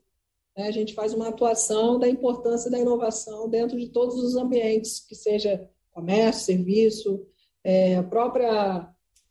Né? 0.55 0.69
A 0.69 0.71
gente 0.71 0.93
faz 0.93 1.15
uma 1.15 1.29
atuação 1.29 1.99
da 1.99 2.07
importância 2.07 2.71
da 2.71 2.79
inovação 2.79 3.49
dentro 3.49 3.79
de 3.79 3.89
todos 3.89 4.17
os 4.17 4.37
ambientes, 4.37 5.01
que 5.01 5.15
seja 5.15 5.67
comércio, 5.91 6.45
serviço, 6.45 7.27
é, 7.65 7.97
a 7.97 8.03
própria 8.03 8.87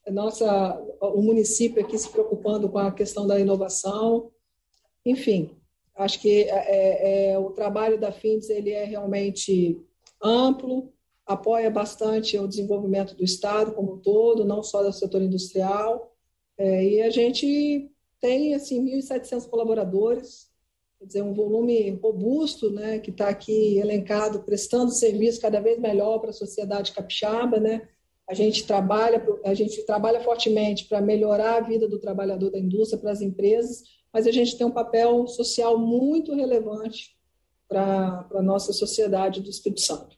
nossa, 0.10 0.82
o 1.00 1.22
município 1.22 1.80
aqui 1.80 1.96
se 1.96 2.10
preocupando 2.10 2.68
com 2.68 2.80
a 2.80 2.92
questão 2.92 3.28
da 3.28 3.40
inovação. 3.40 4.32
Enfim, 5.06 5.52
acho 5.96 6.20
que 6.20 6.44
é, 6.44 7.34
é, 7.34 7.40
o 7.40 7.52
trabalho 7.52 8.00
da 8.00 8.12
FINDES 8.12 8.50
ele 8.50 8.72
é 8.72 8.84
realmente 8.84 9.80
amplo, 10.22 10.92
apoia 11.24 11.70
bastante 11.70 12.36
o 12.40 12.48
desenvolvimento 12.48 13.16
do 13.16 13.24
Estado 13.24 13.74
como 13.74 13.94
um 13.94 13.98
todo, 14.00 14.44
não 14.44 14.64
só 14.64 14.82
do 14.82 14.92
setor 14.92 15.22
industrial. 15.22 16.11
É, 16.62 16.84
e 16.84 17.02
a 17.02 17.10
gente 17.10 17.90
tem 18.20 18.54
assim 18.54 18.86
1.700 18.86 19.50
colaboradores, 19.50 20.48
quer 21.00 21.06
dizer, 21.08 21.24
um 21.24 21.34
volume 21.34 21.90
robusto, 21.90 22.70
né, 22.70 23.00
que 23.00 23.10
está 23.10 23.30
aqui 23.30 23.80
elencado, 23.80 24.44
prestando 24.44 24.92
serviço 24.92 25.42
cada 25.42 25.60
vez 25.60 25.80
melhor 25.80 26.20
para 26.20 26.30
a 26.30 26.34
sociedade 26.34 26.92
capixaba, 26.92 27.60
né? 27.60 27.90
A 28.30 28.36
gente 28.36 28.68
trabalha, 28.68 29.26
a 29.44 29.56
gente 29.56 29.84
trabalha 29.88 30.22
fortemente 30.22 30.86
para 30.86 31.02
melhorar 31.02 31.56
a 31.56 31.68
vida 31.68 31.88
do 31.88 31.98
trabalhador 31.98 32.52
da 32.52 32.60
indústria, 32.60 33.02
para 33.02 33.12
as 33.12 33.22
empresas, 33.22 33.82
mas 34.14 34.28
a 34.28 34.32
gente 34.32 34.56
tem 34.56 34.68
um 34.68 34.72
papel 34.72 35.26
social 35.26 35.80
muito 35.80 36.36
relevante 36.36 37.18
para 37.68 38.28
a 38.36 38.42
nossa 38.44 38.72
sociedade 38.72 39.42
do 39.42 39.50
Espírito 39.50 39.82
Santo. 39.82 40.16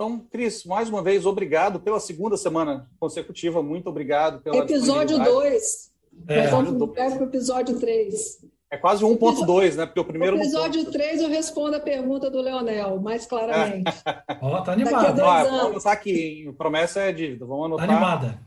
Então, 0.00 0.18
Cris, 0.32 0.64
mais 0.64 0.88
uma 0.88 1.02
vez, 1.02 1.26
obrigado 1.26 1.78
pela 1.78 2.00
segunda 2.00 2.34
semana 2.34 2.88
consecutiva. 2.98 3.62
Muito 3.62 3.86
obrigado 3.90 4.40
pela 4.40 4.56
Episódio 4.56 5.22
2. 5.22 5.92
É, 6.26 6.40
Nós 6.40 6.50
vamos 6.50 6.90
para 6.94 7.20
o 7.20 7.24
episódio 7.24 7.78
3. 7.78 8.46
É 8.70 8.78
quase 8.78 9.04
1.2, 9.04 9.74
né? 9.74 9.84
Porque 9.84 10.00
o 10.00 10.04
primeiro. 10.06 10.38
No 10.38 10.42
episódio 10.42 10.90
3 10.90 11.20
eu 11.20 11.28
respondo 11.28 11.76
a 11.76 11.80
pergunta 11.80 12.30
do 12.30 12.40
Leonel, 12.40 12.98
mais 12.98 13.26
claramente. 13.26 13.92
Ó, 14.40 14.56
oh, 14.56 14.62
tá 14.62 14.72
animado. 14.72 15.20
Ó, 15.20 15.44
vamos 15.44 15.60
anotar 15.66 15.92
aqui, 15.92 16.44
hein? 16.46 16.52
promessa 16.54 17.00
é 17.00 17.12
dívida. 17.12 17.44
Vamos 17.44 17.66
anotar. 17.66 17.86
Tá 17.86 17.92
animada. 17.92 18.40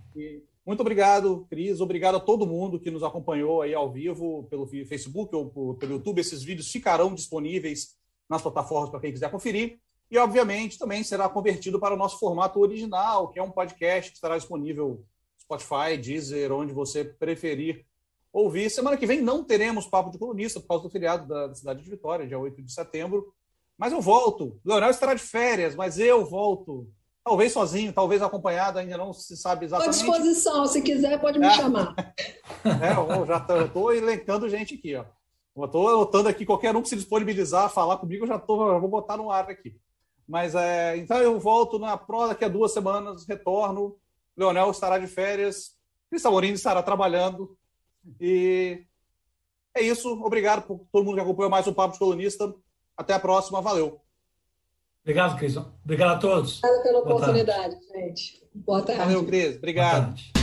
Muito 0.66 0.80
obrigado, 0.80 1.46
Cris. 1.52 1.80
Obrigado 1.80 2.16
a 2.16 2.20
todo 2.20 2.48
mundo 2.48 2.80
que 2.80 2.90
nos 2.90 3.04
acompanhou 3.04 3.62
aí 3.62 3.76
ao 3.76 3.92
vivo 3.92 4.48
pelo 4.50 4.66
Facebook 4.66 5.36
ou 5.36 5.76
pelo 5.76 5.94
YouTube. 5.94 6.20
Esses 6.20 6.42
vídeos 6.42 6.72
ficarão 6.72 7.14
disponíveis 7.14 7.90
nas 8.28 8.42
plataformas 8.42 8.90
para 8.90 9.02
quem 9.02 9.12
quiser 9.12 9.30
conferir. 9.30 9.78
E, 10.14 10.18
obviamente, 10.20 10.78
também 10.78 11.04
será 11.04 11.28
convertido 11.28 11.80
para 11.80 11.96
o 11.96 11.98
nosso 11.98 12.20
formato 12.20 12.60
original, 12.60 13.30
que 13.30 13.40
é 13.40 13.44
um 13.44 13.50
podcast 13.50 14.12
que 14.12 14.18
estará 14.18 14.38
disponível 14.38 14.90
no 14.90 15.42
Spotify, 15.42 15.98
Deezer, 16.00 16.52
onde 16.52 16.72
você 16.72 17.04
preferir 17.04 17.84
ouvir. 18.32 18.70
Semana 18.70 18.96
que 18.96 19.08
vem 19.08 19.24
não 19.24 19.44
teremos 19.44 19.88
Papo 19.88 20.12
de 20.12 20.20
Colunista 20.20 20.60
por 20.60 20.68
causa 20.68 20.84
do 20.84 20.92
feriado 20.92 21.28
da 21.28 21.56
cidade 21.56 21.82
de 21.82 21.90
Vitória, 21.90 22.28
dia 22.28 22.38
8 22.38 22.62
de 22.62 22.72
setembro. 22.72 23.34
Mas 23.76 23.92
eu 23.92 24.00
volto. 24.00 24.60
O 24.64 24.70
Leonel 24.70 24.92
estará 24.92 25.16
de 25.16 25.24
férias, 25.24 25.74
mas 25.74 25.98
eu 25.98 26.24
volto. 26.24 26.88
Talvez 27.26 27.52
sozinho, 27.52 27.92
talvez 27.92 28.22
acompanhado, 28.22 28.78
ainda 28.78 28.96
não 28.96 29.14
se 29.14 29.36
sabe 29.36 29.66
exatamente. 29.66 29.96
À 29.96 29.98
disposição, 29.98 30.68
se 30.68 30.84
quiser, 30.84 31.20
pode 31.20 31.40
me 31.40 31.48
é. 31.48 31.56
chamar. 31.56 31.96
É, 32.64 33.20
eu 33.20 33.26
já 33.26 33.38
estou 33.38 33.92
elencando 33.92 34.48
gente 34.48 34.76
aqui. 34.76 34.96
Ó. 34.96 35.06
Estou 35.66 35.90
anotando 35.90 36.30
aqui 36.30 36.46
qualquer 36.46 36.76
um 36.76 36.84
que 36.84 36.90
se 36.90 36.96
disponibilizar 36.96 37.66
a 37.66 37.70
falar 37.70 37.98
comigo, 37.98 38.26
eu 38.26 38.28
já 38.28 38.38
tô, 38.38 38.80
vou 38.80 38.90
botar 38.90 39.18
no 39.18 39.32
ar 39.32 39.50
aqui. 39.50 39.76
Mas 40.28 40.56
é, 40.56 40.98
então 40.98 41.18
eu 41.18 41.40
volto 41.40 41.78
na 41.78 41.98
prova 41.98 42.30
daqui 42.30 42.46
a 42.46 42.50
duas 42.50 42.72
semanas, 42.72 43.26
retorno. 43.26 43.98
Leonel 44.36 44.72
estará 44.72 44.98
de 44.98 45.08
férias, 45.08 45.76
Cristal 46.10 46.32
Morini 46.32 46.54
estará 46.56 46.82
trabalhando. 46.82 47.56
E 48.20 48.84
é 49.76 49.82
isso. 49.82 50.10
Obrigado 50.24 50.64
por 50.64 50.80
todo 50.92 51.04
mundo 51.04 51.16
que 51.16 51.22
acompanhou 51.22 51.50
mais 51.50 51.68
um 51.68 51.74
Papo 51.74 51.94
de 51.94 52.00
Colunista. 52.00 52.54
Até 52.96 53.14
a 53.14 53.20
próxima. 53.20 53.62
Valeu. 53.62 54.00
Obrigado, 55.02 55.38
Cris. 55.38 55.58
Obrigado 55.58 56.16
a 56.16 56.18
todos. 56.18 56.60
Obrigada 56.64 56.84
pela 56.84 57.02
Boa 57.04 57.16
oportunidade, 57.16 57.76
tarde. 57.76 58.08
gente. 58.08 58.44
Boa 58.54 58.82
tarde. 58.82 59.02
Valeu, 59.02 59.26
Cris. 59.26 59.58
Obrigado. 59.58 60.43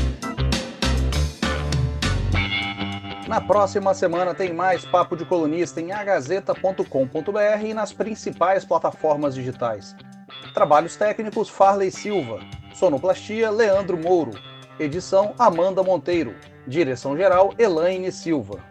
Na 3.30 3.40
próxima 3.40 3.94
semana 3.94 4.34
tem 4.34 4.52
mais 4.52 4.84
Papo 4.84 5.16
de 5.16 5.24
Colunista 5.24 5.80
em 5.80 5.92
agazeta.com.br 5.92 7.64
e 7.64 7.72
nas 7.72 7.92
principais 7.92 8.64
plataformas 8.64 9.36
digitais. 9.36 9.94
Trabalhos 10.52 10.96
técnicos 10.96 11.48
Farley 11.48 11.92
Silva. 11.92 12.40
Sonoplastia 12.74 13.48
Leandro 13.48 13.96
Mouro. 13.96 14.32
Edição 14.80 15.32
Amanda 15.38 15.80
Monteiro. 15.80 16.34
Direção-geral 16.66 17.54
Elaine 17.56 18.10
Silva. 18.10 18.69